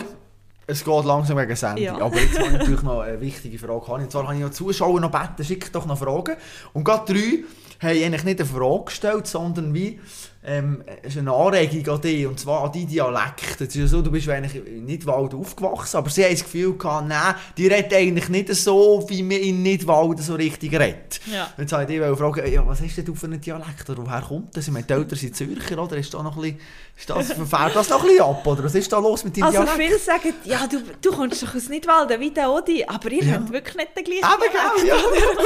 es 0.68 0.84
geht 0.84 1.05
langsam 1.05 1.38
gegen 1.38 1.55
Sendung. 1.55 1.84
Ja. 1.84 1.99
Aber 1.99 2.20
jetzt 2.20 2.38
habe 2.38 2.47
ich 2.47 2.53
natürlich 2.53 2.82
noch 2.84 3.01
eine 3.01 3.20
wichtige 3.20 3.59
Frage. 3.59 3.91
Und 3.91 4.12
zwar 4.12 4.24
habe 4.26 4.36
ich 4.36 4.41
noch 4.41 4.51
Zuschauer 4.51 4.99
noch 4.99 5.12
gebeten, 5.12 5.43
schickt 5.43 5.76
doch 5.76 5.86
noch 5.86 5.97
Fragen. 5.97 6.36
Und 6.74 6.84
gerade 6.84 7.14
drei 7.14 7.43
haben 7.82 8.03
eigentlich 8.03 8.24
nicht 8.24 8.39
eine 8.39 8.49
Frage 8.49 8.86
gestellt, 8.86 9.28
sondern 9.28 9.74
wie 9.74 9.99
ähm, 10.43 10.84
ist 11.03 11.18
eine 11.18 11.32
Anregung 11.32 11.88
an 11.93 12.01
dich, 12.01 12.26
und 12.26 12.39
zwar 12.39 12.64
an 12.64 12.72
deinen 12.72 12.88
Dialekt. 12.88 13.62
Es 13.62 13.68
ist 13.68 13.76
ja 13.76 13.86
so, 13.86 14.01
du 14.01 14.09
bist 14.09 14.28
eigentlich 14.28 14.66
in 14.66 14.86
Nidwald 14.86 15.36
aufgewachsen, 15.36 15.97
aber 15.97 16.09
sie 16.09 16.24
haben 16.24 16.32
das 16.32 16.43
Gefühl 16.43 16.78
gehabt, 16.78 17.07
nein, 17.07 17.36
die 17.57 17.68
redet 17.68 17.93
eigentlich 17.93 18.28
nicht 18.30 18.53
so, 18.55 19.05
wie 19.07 19.22
man 19.22 19.38
in 19.38 19.62
Nidwald 19.62 20.20
so 20.20 20.34
richtig 20.34 20.74
redet. 20.74 21.20
Ja. 21.32 21.43
Und 21.57 21.64
jetzt 21.64 21.72
wollte 21.74 21.93
ich 21.93 21.99
dich 22.01 22.18
fragen, 22.18 22.51
ja, 22.51 22.68
was 22.68 22.82
hast 22.82 22.97
denn 22.97 23.05
du 23.05 23.14
für 23.14 23.28
einen 23.28 23.39
Dialekt, 23.39 23.88
oder 23.89 24.03
woher 24.03 24.22
kommt 24.22 24.57
das? 24.57 24.66
Ich 24.66 24.74
meine, 24.74 24.86
die 24.86 24.93
Eltern 24.93 25.18
sind 25.20 25.36
Zürcher, 25.36 25.78
oder? 25.84 25.97
Ist 25.97 26.12
da 26.12 26.24
noch 26.24 26.36
ein 26.36 26.41
bisschen, 26.41 26.59
ist 26.97 27.09
das, 27.09 27.28
das 27.28 27.89
noch 27.89 28.01
ein 28.01 28.07
bisschen 28.07 28.24
ab, 28.24 28.47
oder 28.47 28.64
was 28.64 28.74
ist 28.74 28.91
da 28.91 28.97
los 28.97 29.24
mit 29.24 29.38
deinem 29.38 29.43
Also 29.43 29.59
Dialekt? 29.64 29.78
viele 29.78 29.99
sagen, 29.99 30.34
ja, 30.52 30.68
du, 30.68 30.82
du 31.02 31.12
kommst 31.12 31.41
doch 31.43 31.56
aus 31.56 31.70
Nidwalden, 31.70 32.20
wie 32.20 32.32
der 32.32 32.52
Odi, 32.52 32.84
aber 32.86 33.12
ihr 33.12 33.24
Ja. 33.24 33.34
habt 33.36 33.52
wirklich 33.52 33.76
nicht 33.76 33.97
den 33.97 34.04
gleichen 34.04 34.24
Aber 34.26 34.45
genau, 34.47 34.86
ja. 34.86 34.95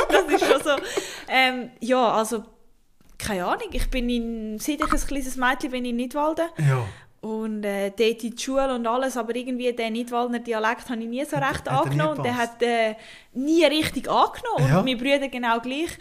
Das 0.09 0.41
ist 0.41 0.45
schon 0.51 0.61
so. 0.63 0.75
Ähm, 1.29 1.69
ja, 1.79 2.11
also, 2.13 2.43
keine 3.17 3.45
Ahnung, 3.45 3.69
ich 3.71 3.89
bin 3.89 4.09
in, 4.09 4.59
seit 4.59 4.81
ich 4.81 4.91
ein 4.91 4.99
kleines 5.07 5.35
Mädchen 5.35 5.71
bin 5.71 5.85
in 5.85 5.95
Nidwalden 5.95 6.47
Ja. 6.67 6.85
und 7.21 7.63
äh, 7.63 7.91
dort 7.91 8.23
in 8.23 8.35
die 8.35 8.41
Schule 8.43 8.73
und 8.75 8.85
alles, 8.87 9.15
aber 9.17 9.35
irgendwie 9.35 9.71
den 9.73 9.93
Nidwaldner 9.93 10.39
Dialekt 10.39 10.89
habe 10.89 11.01
ich 11.01 11.07
nie 11.07 11.23
so 11.25 11.37
recht 11.37 11.47
Hat 11.47 11.67
angenommen 11.69 12.17
und 12.17 12.23
der 12.25 12.35
hat 12.37 12.61
äh, 12.61 12.95
nie 13.33 13.63
richtig 13.65 14.09
angenommen 14.09 14.69
Ja. 14.69 14.79
und 14.79 14.85
meine 14.85 14.97
Brüder 14.97 15.27
genau 15.29 15.59
gleich. 15.59 15.91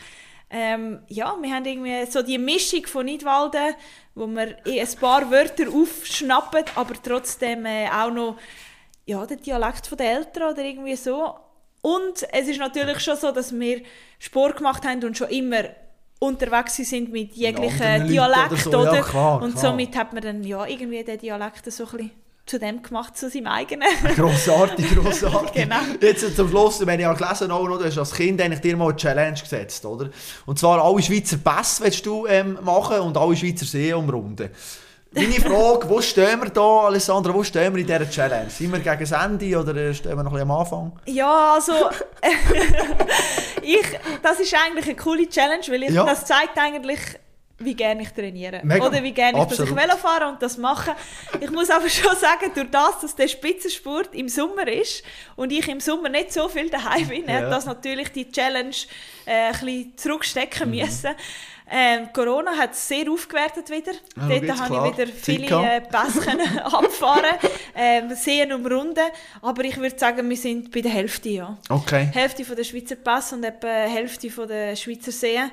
Ähm, 0.51 1.01
ja, 1.09 1.35
wir 1.41 1.53
haben 1.53 1.65
irgendwie 1.65 2.05
so 2.11 2.23
die 2.23 2.39
Mischung 2.39 2.87
von 2.87 3.07
Nidwalden, 3.07 3.75
wo 4.15 4.27
wir 4.29 4.57
ein 4.67 4.89
paar 5.01 5.29
Wörter 5.31 5.65
aufschnappen, 5.73 6.65
aber 6.77 6.95
trotzdem 7.03 7.65
äh, 7.67 7.89
auch 7.89 8.11
noch 8.11 8.37
ja, 9.07 9.25
den 9.27 9.41
Dialekt 9.41 9.87
von 9.87 9.99
den 9.99 10.07
Eltern 10.07 10.53
oder 10.53 10.63
irgendwie 10.63 10.97
so. 10.97 11.35
Und 11.83 12.27
es 12.33 12.49
ist 12.49 12.59
natürlich 12.59 13.01
schon 13.01 13.17
so, 13.17 13.31
dass 13.31 13.53
wir 13.53 13.83
Sport 14.19 14.57
gemacht 14.57 14.87
haben 14.87 15.05
und 15.05 15.19
schon 15.19 15.29
immer 15.29 15.65
unterwegs 16.19 16.77
sind 16.77 17.13
mit 17.13 17.35
jeglichen 17.35 17.83
anderen 17.83 18.01
Leuten 18.01 18.13
Dialekt, 18.13 18.53
oder 18.53 18.57
so, 18.57 18.71
oder? 18.71 18.95
ja, 18.95 19.03
klar, 19.03 19.43
und 19.43 19.53
klar. 19.53 19.63
somit 19.63 19.97
hat 19.97 20.13
man 20.13 20.23
dann 20.23 20.43
ja 20.43 20.65
irgendwie 20.67 21.05
den 21.05 21.19
Dialekt 21.19 21.71
so 21.71 21.85
ein 21.85 21.91
bisschen 21.91 22.11
zu 22.47 22.59
dem 22.59 22.83
gemacht, 22.83 23.17
zu 23.17 23.31
seinem 23.31 23.47
eigenen. 23.47 23.89
Grossartig, 24.17 24.95
grossartig. 24.95 25.63
Genau. 25.63 25.77
Jetzt 26.01 26.37
zum 26.37 26.49
Schluss, 26.49 26.85
wenn 26.87 27.01
ich 27.01 27.07
auch 27.07 27.17
gelesen 27.17 27.51
habe, 27.51 27.79
du 27.79 27.85
hast 27.85 27.97
als 27.97 28.13
Kind 28.13 28.41
eigentlich 28.41 28.61
dir 28.61 28.77
mal 28.77 28.89
eine 28.89 28.97
Challenge 28.97 29.39
gesetzt, 29.39 29.85
oder? 29.87 30.11
Und 30.45 30.59
zwar 30.59 30.83
alle 30.83 31.03
Schweizer 31.03 31.39
Pässe 31.39 31.85
willst 31.85 32.05
du 32.05 32.27
ähm, 32.27 32.59
machen 32.63 33.01
und 33.01 33.17
alle 33.17 33.35
Schweizer 33.35 33.65
Seen 33.65 33.95
umrunden. 33.95 34.51
Meine 35.15 35.35
Frage, 35.35 35.89
wo 35.89 36.01
stehen 36.01 36.43
wir 36.43 36.51
da, 36.51 36.87
Alessandra, 36.87 37.33
wo 37.33 37.45
stehen 37.45 37.73
wir 37.75 37.81
in 37.81 37.87
dieser 37.87 38.09
Challenge? 38.11 38.51
Sind 38.51 38.73
wir 38.73 38.81
gegen 38.81 38.99
das 38.99 39.13
Ende 39.13 39.59
oder 39.59 39.95
stehen 39.95 40.17
wir 40.17 40.23
noch 40.25 40.33
ein 40.33 40.39
bisschen 40.39 40.51
am 40.51 40.59
Anfang? 40.59 40.93
Ja, 41.07 41.55
also 41.55 41.73
ich, 43.63 43.85
das 44.23 44.41
ist 44.41 44.55
eigentlich 44.55 44.87
eine 44.87 44.97
coole 44.97 45.29
Challenge, 45.29 45.63
weil 45.69 45.85
ich, 45.85 45.91
Ja. 45.91 46.05
das 46.05 46.25
zeigt 46.25 46.59
eigentlich, 46.59 46.99
wie 47.59 47.75
gerne 47.75 48.03
ich 48.03 48.11
trainiere. 48.11 48.61
Mega. 48.65 48.85
Oder 48.87 49.03
wie 49.05 49.13
gerne 49.13 49.41
ich, 49.41 49.45
dass 49.47 49.61
ich. 49.61 49.75
Velo 49.77 49.97
fahre 49.97 50.27
und 50.29 50.43
das 50.43 50.59
mache. 50.59 50.97
Ich 51.41 51.51
muss 51.51 51.71
aber 51.71 51.89
schon 51.89 52.15
sagen, 52.17 52.51
durch 52.53 52.71
das, 52.73 53.01
dass 53.01 53.15
der 53.15 53.29
Spitzensport 53.29 54.13
im 54.15 54.29
Sommer 54.29 54.67
ist 54.67 55.05
und 55.37 55.53
ich 55.53 55.69
im 55.69 55.79
Sommer 55.79 56.09
nicht 56.09 56.33
so 56.33 56.49
viel 56.49 56.69
daheim 56.69 57.07
bin, 57.09 57.25
Ja. 57.29 57.35
hat 57.35 57.53
das 57.53 57.65
natürlich 57.67 58.11
die 58.11 58.31
Challenge 58.31 58.75
äh, 59.27 59.31
ein 59.47 59.53
bisschen 59.53 59.93
zurückstecken 59.97 60.69
Mhm. 60.71 60.77
müssen. 60.81 61.11
Ähm, 61.77 62.09
Corona 62.13 62.57
hat 62.57 62.73
es 62.73 62.87
sehr 62.87 63.11
aufgewertet 63.11 63.69
wieder. 63.69 63.95
Ja, 64.17 64.29
Dort 64.29 64.43
jetzt 64.45 64.61
habe 64.61 64.77
ich 64.77 64.97
wieder 64.97 65.13
viele 65.13 65.47
äh, 65.47 65.81
Pässe 65.81 66.65
abfahren, 66.65 67.37
ähm, 67.75 68.15
Seen 68.15 68.53
umrunden. 68.53 69.05
Aber 69.43 69.65
ich 69.65 69.77
würde 69.77 69.99
sagen, 69.99 70.31
wir 70.31 70.37
sind 70.37 70.71
bei 70.71 70.83
der 70.83 70.93
Hälfte, 70.93 71.31
ja. 71.31 71.59
Okay. 71.69 72.11
Hälfte 72.13 72.45
von 72.45 72.55
der 72.55 72.63
Schweizer 72.63 72.95
Pass 72.95 73.33
und 73.33 73.43
etwa 73.43 73.67
Hälfte 73.67 74.31
von 74.31 74.47
der 74.47 74.77
Schweizer 74.77 75.11
Seen. 75.11 75.51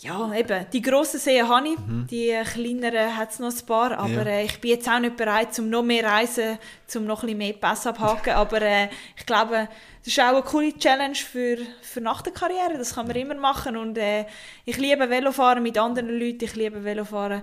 Ja, 0.00 0.32
eben, 0.32 0.64
die 0.72 0.80
grossen 0.80 1.18
Seen 1.18 1.48
habe 1.48 1.68
ich, 1.70 1.76
die 2.08 2.28
äh, 2.30 2.44
kleineren 2.44 3.16
hat 3.16 3.32
es 3.32 3.40
noch 3.40 3.50
ein 3.50 3.66
paar, 3.66 3.98
aber 3.98 4.08
Mhm. 4.08 4.14
Ja. 4.16 4.22
äh, 4.26 4.44
ich 4.44 4.60
bin 4.60 4.70
jetzt 4.70 4.88
auch 4.88 5.00
nicht 5.00 5.16
bereit, 5.16 5.58
um 5.58 5.68
noch 5.70 5.82
mehr 5.82 6.04
reisen, 6.04 6.56
um 6.94 7.04
noch 7.04 7.22
ein 7.22 7.26
bisschen 7.26 7.38
mehr 7.38 7.52
Pass 7.54 7.84
abhaken, 7.84 8.32
aber 8.34 8.62
äh, 8.62 8.88
ich 9.16 9.26
glaube, 9.26 9.68
das 9.98 10.06
ist 10.06 10.20
auch 10.20 10.28
eine 10.28 10.42
coole 10.42 10.72
Challenge 10.78 11.16
für, 11.16 11.58
für 11.82 12.00
nach 12.00 12.22
der 12.22 12.32
Karriere, 12.32 12.78
das 12.78 12.94
kann 12.94 13.08
man 13.08 13.16
immer 13.16 13.34
machen. 13.34 13.76
Und 13.76 13.98
äh, 13.98 14.24
ich 14.64 14.76
liebe 14.76 15.10
Velofahren 15.10 15.62
mit 15.64 15.76
anderen 15.76 16.10
Leuten, 16.16 16.44
ich 16.44 16.54
liebe 16.54 16.84
Velofahren 16.84 17.42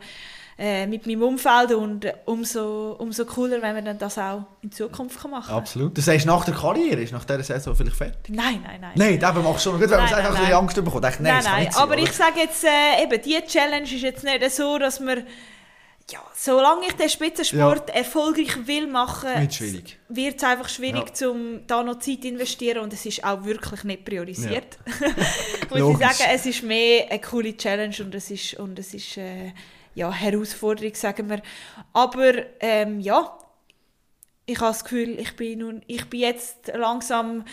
äh, 0.57 0.87
mit 0.87 1.05
meinem 1.05 1.21
Umfeld 1.21 1.73
und 1.73 2.05
äh, 2.05 2.13
umso, 2.23 2.95
umso 2.97 3.25
cooler, 3.25 3.61
wenn 3.61 3.75
man 3.75 3.83
dann 3.83 3.97
das 3.97 4.17
auch 4.17 4.45
in 4.61 4.71
Zukunft 4.71 5.21
kann 5.21 5.31
machen 5.31 5.47
kann. 5.47 5.57
Absolut. 5.57 5.97
Das 5.97 6.07
heißt, 6.07 6.25
nach 6.25 6.45
der 6.45 6.53
Karriere 6.53 7.01
ist 7.01 7.11
nach 7.11 7.25
dieser 7.25 7.43
Saison 7.43 7.75
vielleicht 7.75 7.97
fertig? 7.97 8.33
Nein, 8.33 8.61
nein, 8.63 8.79
nein. 8.79 8.93
Nein, 8.95 9.19
das 9.19 9.35
machst 9.35 9.65
du 9.65 9.71
schon. 9.71 9.81
Gut, 9.81 9.89
wenn 9.89 9.99
man 9.99 10.09
Nein, 10.09 10.33
nein. 10.33 10.53
Angst 10.53 10.75
bekommen. 10.75 11.01
Dachte, 11.01 11.23
nein, 11.23 11.33
Nein, 11.33 11.43
nein, 11.43 11.71
sein, 11.71 11.83
aber 11.83 11.95
oder? 11.95 12.03
ich 12.03 12.11
sage 12.13 12.39
jetzt, 12.39 12.63
äh, 12.63 13.03
eben, 13.03 13.21
die 13.21 13.37
Challenge 13.45 13.83
ist 13.83 14.01
jetzt 14.01 14.23
nicht 14.23 14.51
so, 14.51 14.77
dass 14.79 15.01
man, 15.01 15.25
ja, 16.09 16.19
solange 16.33 16.87
ich 16.87 16.93
den 16.93 17.09
Spitzensport 17.09 17.89
erfolgreich 17.89 18.65
will 18.65 18.87
machen, 18.87 19.49
Wird 20.07 20.37
es 20.37 20.43
einfach 20.45 20.69
schwierig, 20.69 21.11
um 21.27 21.67
da 21.67 21.83
noch 21.83 21.99
Zeit 21.99 22.21
zu 22.21 22.29
investieren 22.29 22.79
und 22.79 22.93
es 22.93 23.05
ist 23.05 23.25
auch 23.25 23.43
wirklich 23.43 23.83
nicht 23.83 24.05
priorisiert. 24.05 24.77
Muss 25.69 25.79
Logisch. 25.79 26.07
ich 26.09 26.15
sagen, 26.15 26.29
es 26.33 26.45
ist 26.45 26.63
mehr 26.63 27.07
eine 27.09 27.19
coole 27.19 27.57
Challenge 27.57 27.95
und 27.99 28.15
es 28.15 28.31
ist, 28.31 28.53
und 28.53 28.79
es 28.79 28.93
ist 28.93 29.17
äh, 29.17 29.51
ja, 29.95 30.11
Herausforderung, 30.11 30.93
sagen 30.93 31.29
wir. 31.29 31.41
Aber 31.93 32.33
ähm, 32.59 32.99
ja, 32.99 33.37
ich 34.45 34.59
habe 34.59 34.69
das 34.71 34.83
Gefühl, 34.83 35.19
ich 35.19 35.35
bin, 35.35 35.59
nun, 35.59 35.81
ich 35.87 36.07
bin 36.09 36.19
jetzt 36.19 36.71
langsam 36.75 37.43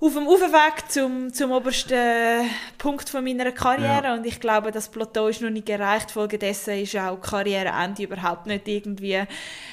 auf 0.00 0.12
dem 0.12 0.28
Aufweg 0.28 0.90
zum, 0.90 1.32
zum 1.32 1.52
obersten 1.52 2.50
Punkt 2.76 3.08
von 3.08 3.24
meiner 3.24 3.52
Karriere 3.52 4.04
Ja. 4.04 4.14
und 4.14 4.26
ich 4.26 4.38
glaube, 4.38 4.70
das 4.70 4.90
Plateau 4.90 5.28
ist 5.28 5.40
noch 5.40 5.48
nicht 5.48 5.70
erreicht. 5.70 6.10
Folgedessen 6.10 6.78
ist 6.80 6.96
auch 6.96 7.18
Karriereende 7.20 8.02
überhaupt 8.02 8.44
nicht 8.46 8.68
irgendwie 8.68 9.22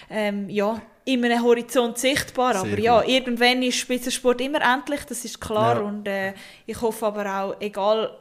ähm, 0.09 0.49
ja, 0.49 0.79
in 1.03 1.25
einem 1.25 1.43
Horizont 1.43 1.97
sichtbar. 1.97 2.53
Sehr 2.53 2.61
aber 2.61 2.79
ja, 2.79 3.01
gut. 3.01 3.09
irgendwann 3.09 3.63
ist 3.63 3.77
Spitzensport 3.77 4.39
immer 4.39 4.61
endlich, 4.61 5.03
das 5.03 5.25
ist 5.25 5.41
klar. 5.41 5.77
Ja. 5.77 5.81
Und 5.81 6.07
äh, 6.07 6.33
ich 6.65 6.79
hoffe 6.79 7.07
aber 7.07 7.25
auch, 7.25 7.55
egal 7.59 8.15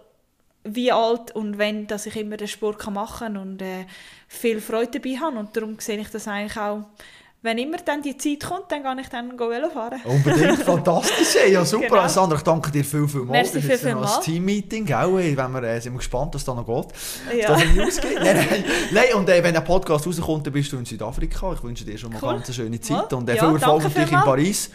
wie 0.75 0.93
alt 0.93 1.35
und 1.35 1.59
wenn, 1.59 1.87
dass 1.87 2.07
ich 2.07 2.17
immer 2.17 2.37
den 2.37 2.49
Sport 2.49 2.79
kann 2.79 2.95
machen 2.95 3.35
kann 3.35 3.37
und 3.37 3.63
äh, 3.63 3.87
viel 4.29 4.61
Freude 4.61 4.99
dabei 5.01 5.17
habe. 5.19 5.39
Und 5.39 5.57
darum 5.57 5.77
sehe 5.79 5.99
ich 5.99 6.09
das 6.11 6.27
eigentlich 6.29 6.57
auch, 6.59 6.83
wenn 7.43 7.57
immer 7.57 7.79
dann 7.79 8.03
die 8.03 8.19
Zeit 8.19 8.41
kommt, 8.47 8.71
dann 8.71 8.83
gehe 8.83 9.01
ich 9.01 9.09
dann 9.09 9.39
Velo 9.39 9.71
fahren. 9.71 9.99
Unbedingt, 10.05 10.59
fantastisch. 10.63 11.37
ey. 11.43 11.53
Ja, 11.55 11.65
super, 11.65 11.87
Genau. 11.87 12.01
Alessandra, 12.01 12.37
ich 12.37 12.43
danke 12.43 12.71
dir 12.71 12.85
viel, 12.85 13.09
viel 13.09 13.23
mal. 13.23 13.33
Merci 13.33 13.63
viel, 13.63 13.79
viel 13.79 13.95
noch 13.95 14.03
mal. 14.03 14.17
ein 14.19 14.23
Team-Meeting, 14.23 14.85
gell? 14.85 15.19
ey, 15.19 15.35
Wenn 15.37 15.53
wir, 15.53 15.63
äh, 15.63 15.81
sind 15.81 15.95
wir 15.95 15.99
gespannt, 15.99 16.35
was 16.35 16.45
da 16.45 16.53
noch 16.55 16.67
geht. 16.67 17.41
Ja. 17.41 17.49
Da 17.49 17.57
gibt. 17.65 18.05
Nein, 18.05 18.37
nein, 18.37 18.65
nein, 18.93 19.15
und 19.15 19.27
äh, 19.31 19.43
wenn 19.43 19.55
der 19.55 19.63
Podcast 19.63 20.07
rauskommt, 20.07 20.47
dann 20.47 20.53
bist 20.53 20.71
du 20.71 20.77
in 20.77 20.85
Südafrika. 20.85 21.55
Ich 21.55 21.63
wünsche 21.63 21.83
dir 21.85 21.97
schon 21.97 22.13
mal 22.13 22.21
Cool. 22.23 22.35
ganz 22.35 22.47
eine 22.49 22.55
schöne 22.55 22.79
Zeit 22.81 23.11
Ja, 23.11 23.17
und 23.17 23.27
äh, 23.31 23.37
ja, 23.37 23.45
viel 23.47 23.55
Erfolg 23.55 23.61
danke 23.85 23.89
natürlich 23.89 24.13
in. 24.13 24.19
Paris. 24.21 24.71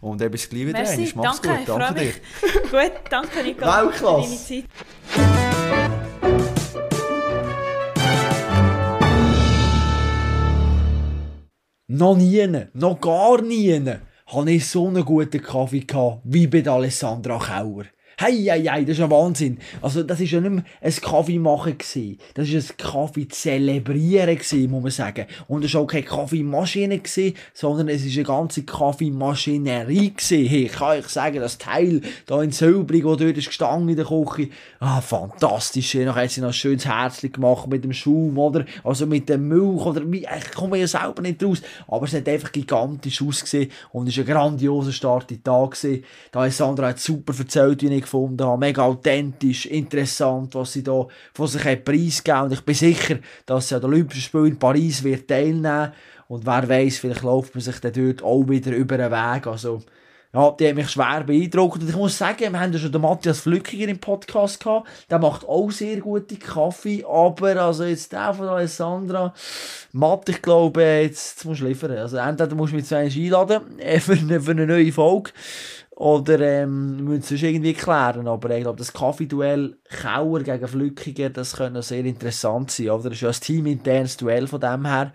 Und 0.00 0.22
äh, 0.22 0.28
bis 0.28 0.48
gleich 0.48 0.66
wieder. 0.66 0.78
Merci. 0.78 1.12
Mach's 1.14 1.40
danke, 1.40 1.64
gut, 1.64 1.78
danke 1.78 2.00
dir. 2.00 2.12
Gut, 2.70 2.92
danke 3.10 3.42
Nico 3.42 3.66
Weltklasse. 3.66 4.28
für 4.28 4.56
deine 4.56 4.64
Zeit. 4.64 4.64
Noch 11.92 12.16
nie, 12.16 12.66
noch 12.72 13.00
gar 13.00 13.42
nie, 13.42 13.82
habe 14.26 14.52
ich 14.52 14.68
so 14.68 14.86
einen 14.86 15.04
guten 15.04 15.42
Kaffee 15.42 15.80
gehabt 15.80 16.20
wie 16.24 16.46
bei 16.46 16.64
Alessandra 16.64 17.38
Kauer. 17.38 17.84
Hei, 18.22 18.36
hei, 18.50 18.64
hei, 18.64 18.82
das 18.82 18.96
ist 18.96 18.98
ja 18.98 19.10
Wahnsinn. 19.10 19.56
Also, 19.80 20.02
das 20.02 20.20
ist 20.20 20.30
ja 20.30 20.42
nicht 20.42 20.52
mehr 20.52 20.64
ein 20.82 20.94
Kaffee 20.94 21.38
machen 21.38 21.78
gewesen. 21.78 22.18
Das 22.34 22.50
ist 22.50 22.70
ein 22.70 22.76
Kaffee 22.76 23.26
zelebrieren 23.26 24.36
gewesen, 24.36 24.70
muss 24.70 24.82
man 24.82 24.90
sagen. 24.90 25.24
Und 25.48 25.64
es 25.64 25.72
war 25.72 25.80
auch 25.80 25.86
keine 25.86 26.02
Kaffeemaschine 26.02 26.98
gewesen, 26.98 27.34
sondern 27.54 27.88
es 27.88 28.04
ist 28.04 28.14
eine 28.16 28.24
ganze 28.24 28.64
Kaffeemaschinerie 28.64 30.10
gewesen. 30.10 30.46
Hey, 30.46 30.64
ich 30.64 30.72
kann 30.72 30.98
euch 30.98 31.08
sagen, 31.08 31.40
das 31.40 31.56
Teil 31.56 32.02
da 32.26 32.42
in 32.42 32.52
Silbrig, 32.52 33.04
wo 33.04 33.16
dort 33.16 33.38
ist 33.38 33.46
gestanden 33.46 33.88
in 33.88 33.96
der 33.96 34.04
Küche, 34.04 34.50
ah, 34.80 35.00
fantastisch. 35.00 35.94
Noch 35.94 36.16
hat 36.16 36.30
sie 36.30 36.42
noch 36.42 36.48
ein 36.48 36.52
schönes 36.52 36.84
Herzchen 36.84 37.32
gemacht 37.32 37.68
mit 37.68 37.84
dem 37.84 37.94
Schaum, 37.94 38.36
oder? 38.36 38.66
Also 38.84 39.06
mit 39.06 39.30
der 39.30 39.38
Milch, 39.38 39.86
oder 39.86 40.02
ich 40.02 40.50
komme 40.54 40.76
ja 40.76 40.86
selber 40.86 41.22
nicht 41.22 41.42
raus. 41.42 41.62
Aber 41.88 42.04
es 42.04 42.12
hat 42.12 42.28
einfach 42.28 42.52
gigantisch 42.52 43.22
ausgesehen 43.22 43.70
und 43.92 44.08
es 44.08 44.18
war 44.18 44.24
ein 44.24 44.30
grandioser 44.30 44.92
Start 44.92 45.30
in 45.30 45.38
den 45.38 45.44
Tag 45.44 45.70
gewesen. 45.70 46.04
Da 46.32 46.44
hat 46.44 46.52
Sandra 46.52 46.88
hat 46.88 47.00
super 47.00 47.32
erzählt, 47.38 47.80
wie 47.80 47.94
ich 47.94 48.09
gefunden 48.10 48.44
habe. 48.44 48.58
Mega 48.58 48.82
authentisch, 48.82 49.66
interessant, 49.66 50.54
was 50.54 50.72
sie 50.72 50.82
da 50.82 51.06
von 51.32 51.46
sich 51.46 51.64
hat 51.64 51.84
preisgegeben. 51.84 52.44
Und 52.44 52.52
ich 52.52 52.60
bin 52.62 52.74
sicher, 52.74 53.18
dass 53.46 53.68
sie 53.68 53.76
an 53.76 53.80
den 53.80 53.90
Olympischen 53.90 54.22
Spielen 54.22 54.46
in 54.46 54.58
Paris 54.58 55.02
wird 55.04 55.28
teilnehmen 55.28 55.92
Und 56.28 56.44
wer 56.46 56.68
weiß, 56.68 56.98
vielleicht 56.98 57.22
läuft 57.22 57.54
man 57.54 57.62
sich 57.62 57.78
dann 57.80 57.92
dort 57.92 58.22
auch 58.22 58.48
wieder 58.48 58.72
über 58.72 58.96
den 58.98 59.10
Weg. 59.10 59.46
Also, 59.46 59.82
ja, 60.32 60.52
die 60.52 60.68
hat 60.68 60.76
mich 60.76 60.90
schwer 60.90 61.24
beeindruckt. 61.24 61.82
Und 61.82 61.88
ich 61.88 61.96
muss 61.96 62.16
sagen, 62.16 62.52
wir 62.52 62.60
haben 62.60 62.72
ja 62.72 62.78
schon 62.78 62.92
den 62.92 63.00
Matthias 63.00 63.40
Flückiger 63.40 63.88
im 63.88 63.98
Podcast 63.98 64.62
gehabt. 64.62 64.88
Der 65.10 65.18
macht 65.18 65.44
auch 65.48 65.70
sehr 65.72 65.96
gute 65.96 66.36
Kaffee. 66.36 67.04
Aber, 67.04 67.56
also 67.56 67.82
jetzt 67.82 68.12
der 68.12 68.32
von 68.32 68.46
Alessandra, 68.46 69.34
Matt, 69.92 70.28
ich 70.28 70.40
glaube, 70.40 70.82
jetzt, 70.82 71.36
jetzt 71.36 71.44
musst 71.44 71.62
du 71.62 71.66
liefern. 71.66 71.92
Also, 71.92 72.18
entweder 72.18 72.54
musst 72.54 72.72
du 72.72 72.76
mich 72.76 72.86
zwei 72.86 73.06
einladen, 73.06 73.78
äh, 73.80 73.98
für 74.00 74.12
eine, 74.12 74.40
für 74.40 74.52
eine 74.52 74.66
neue 74.66 74.92
Folge. 74.92 75.32
Oder, 76.00 76.40
ähm, 76.40 77.04
müssen 77.04 77.22
sonst 77.22 77.42
irgendwie 77.42 77.74
klären. 77.74 78.26
Aber 78.26 78.50
ich 78.56 78.62
glaube, 78.62 78.78
das 78.78 78.92
Kaffee-Duell 78.92 79.78
Kauer 79.90 80.40
gegen 80.40 80.68
Flückiger, 80.68 81.30
das 81.30 81.56
könnte 81.56 81.82
sehr 81.82 82.04
interessant 82.04 82.70
sein, 82.70 82.90
oder? 82.90 83.10
Das 83.10 83.14
ist 83.14 83.22
ja 83.22 83.28
ein 83.28 83.34
teaminternes 83.34 84.16
Duell 84.16 84.46
von 84.46 84.60
dem 84.60 84.86
her. 84.86 85.12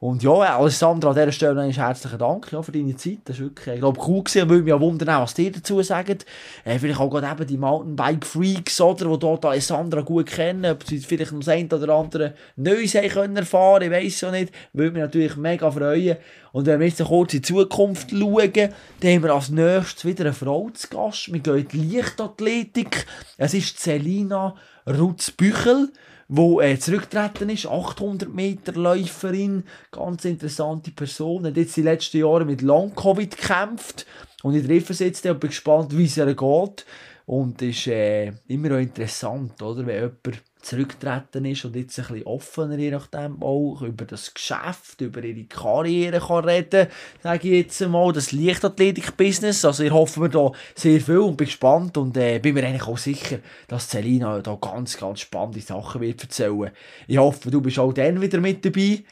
Und 0.00 0.22
ja, 0.22 0.32
Alessandra, 0.32 1.10
an 1.10 1.16
dieser 1.16 1.32
Stelle 1.32 1.60
einen 1.60 1.72
herzlichen 1.72 2.18
Dank 2.18 2.52
ja, 2.52 2.62
für 2.62 2.70
deine 2.70 2.94
Zeit. 2.94 3.18
Das 3.24 3.36
ist 3.36 3.42
wirklich, 3.42 3.74
ich 3.74 3.80
glaube, 3.80 4.00
cool 4.06 4.22
gewesen. 4.22 4.42
Und 4.42 4.50
würde 4.50 4.62
mich 4.62 4.72
auch 4.72 4.80
wundern, 4.80 5.20
was 5.20 5.34
dir 5.34 5.50
dazu 5.50 5.82
sagt. 5.82 6.24
Äh, 6.64 6.78
vielleicht 6.78 7.00
auch 7.00 7.10
gerade 7.10 7.26
eben 7.26 7.46
die 7.48 7.56
Mountainbike-Freaks, 7.56 8.76
die 8.76 9.18
dort 9.18 9.44
Alessandra 9.44 10.02
gut 10.02 10.26
kennen, 10.26 10.70
ob 10.70 10.84
sie 10.84 11.00
vielleicht 11.00 11.32
noch 11.32 11.40
das 11.40 11.48
eine 11.48 11.68
oder 11.68 11.94
andere 11.94 12.34
Neues 12.54 12.94
haben 12.94 13.08
können 13.08 13.36
erfahren, 13.36 13.82
ich 13.82 13.90
weiss 13.90 14.20
ja 14.20 14.30
nicht. 14.30 14.52
Würde 14.72 14.92
mich 14.92 15.02
natürlich 15.02 15.36
mega 15.36 15.68
freuen. 15.68 16.16
Und 16.52 16.66
wenn 16.66 16.80
wir 16.80 16.86
jetzt 16.86 17.04
kurz 17.04 17.34
in 17.34 17.42
die 17.42 17.48
Zukunft 17.48 18.10
schauen, 18.10 18.52
dann 19.00 19.12
haben 19.12 19.22
wir 19.22 19.34
als 19.34 19.50
nächstes 19.50 20.04
wieder 20.04 20.24
eine 20.24 20.32
Frau 20.32 20.70
zu 20.72 20.88
Gast. 20.88 21.32
Wir 21.32 21.40
gehen 21.40 21.58
in 21.58 21.68
die 21.68 21.96
Leichtathletik. 21.96 23.06
Es 23.36 23.52
ist 23.52 23.78
Celina 24.18 24.54
Rutz-Büchel 24.86 25.92
wo 26.30 26.60
äh, 26.60 26.78
zurückgetreten 26.78 27.48
ist, 27.48 27.66
800 27.66 28.28
Meter 28.28 28.72
Läuferin, 28.72 29.64
ganz 29.90 30.26
interessante 30.26 30.90
Person, 30.90 31.46
hat 31.46 31.56
jetzt 31.56 31.74
die 31.78 31.82
letzten 31.82 32.18
Jahre 32.18 32.44
mit 32.44 32.60
Long-Covid 32.60 33.34
gekämpft 33.34 34.04
und 34.42 34.54
ich 34.54 34.66
treffe 34.66 34.92
sie 34.92 35.06
jetzt 35.06 35.24
und 35.24 35.40
bin 35.40 35.48
gespannt, 35.48 35.96
wie 35.96 36.04
es 36.04 36.18
ihr 36.18 36.26
geht 36.26 36.84
und 37.24 37.62
ist 37.62 37.86
äh, 37.86 38.32
immer 38.46 38.74
auch 38.74 38.78
interessant, 38.78 39.62
oder, 39.62 39.86
wenn 39.86 39.94
jemand 39.94 40.42
zurückgetreten 40.60 41.44
ist 41.44 41.64
und 41.64 41.76
jetzt 41.76 41.98
ein 41.98 42.06
bisschen 42.06 42.26
offener, 42.26 42.76
je 42.76 42.90
nachdem 42.90 43.42
auch, 43.42 43.82
über 43.82 44.04
das 44.04 44.34
Geschäft, 44.34 45.00
über 45.00 45.22
ihre 45.22 45.44
Karriere 45.44 46.20
kann 46.20 46.44
reden 46.44 46.88
sage 47.22 47.48
ich 47.48 47.66
jetzt 47.66 47.80
mal, 47.88 48.12
das 48.12 48.32
Leichtathletik-Business. 48.32 49.64
Also 49.64 49.84
ich 49.84 49.92
hoffe 49.92 50.20
mir 50.20 50.28
da 50.28 50.52
sehr 50.74 51.00
viel 51.00 51.18
und 51.18 51.36
bin 51.36 51.46
gespannt 51.46 51.96
und 51.96 52.16
äh, 52.16 52.38
bin 52.38 52.54
mir 52.54 52.66
eigentlich 52.66 52.86
auch 52.86 52.98
sicher, 52.98 53.38
dass 53.66 53.88
Celina 53.88 54.40
da 54.40 54.56
ganz, 54.60 54.96
ganz 54.96 55.20
spannende 55.20 55.60
Sachen 55.60 56.00
wird 56.00 56.22
erzählen. 56.22 56.70
Ich 57.06 57.18
hoffe, 57.18 57.50
du 57.50 57.60
bist 57.60 57.78
auch 57.78 57.92
dann 57.92 58.20
wieder 58.20 58.40
mit 58.40 58.64
dabei. 58.64 59.04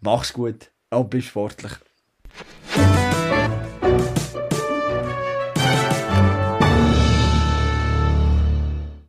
Mach's 0.00 0.32
gut 0.32 0.70
und 0.90 1.10
bist 1.10 1.28
sportlich. 1.28 1.72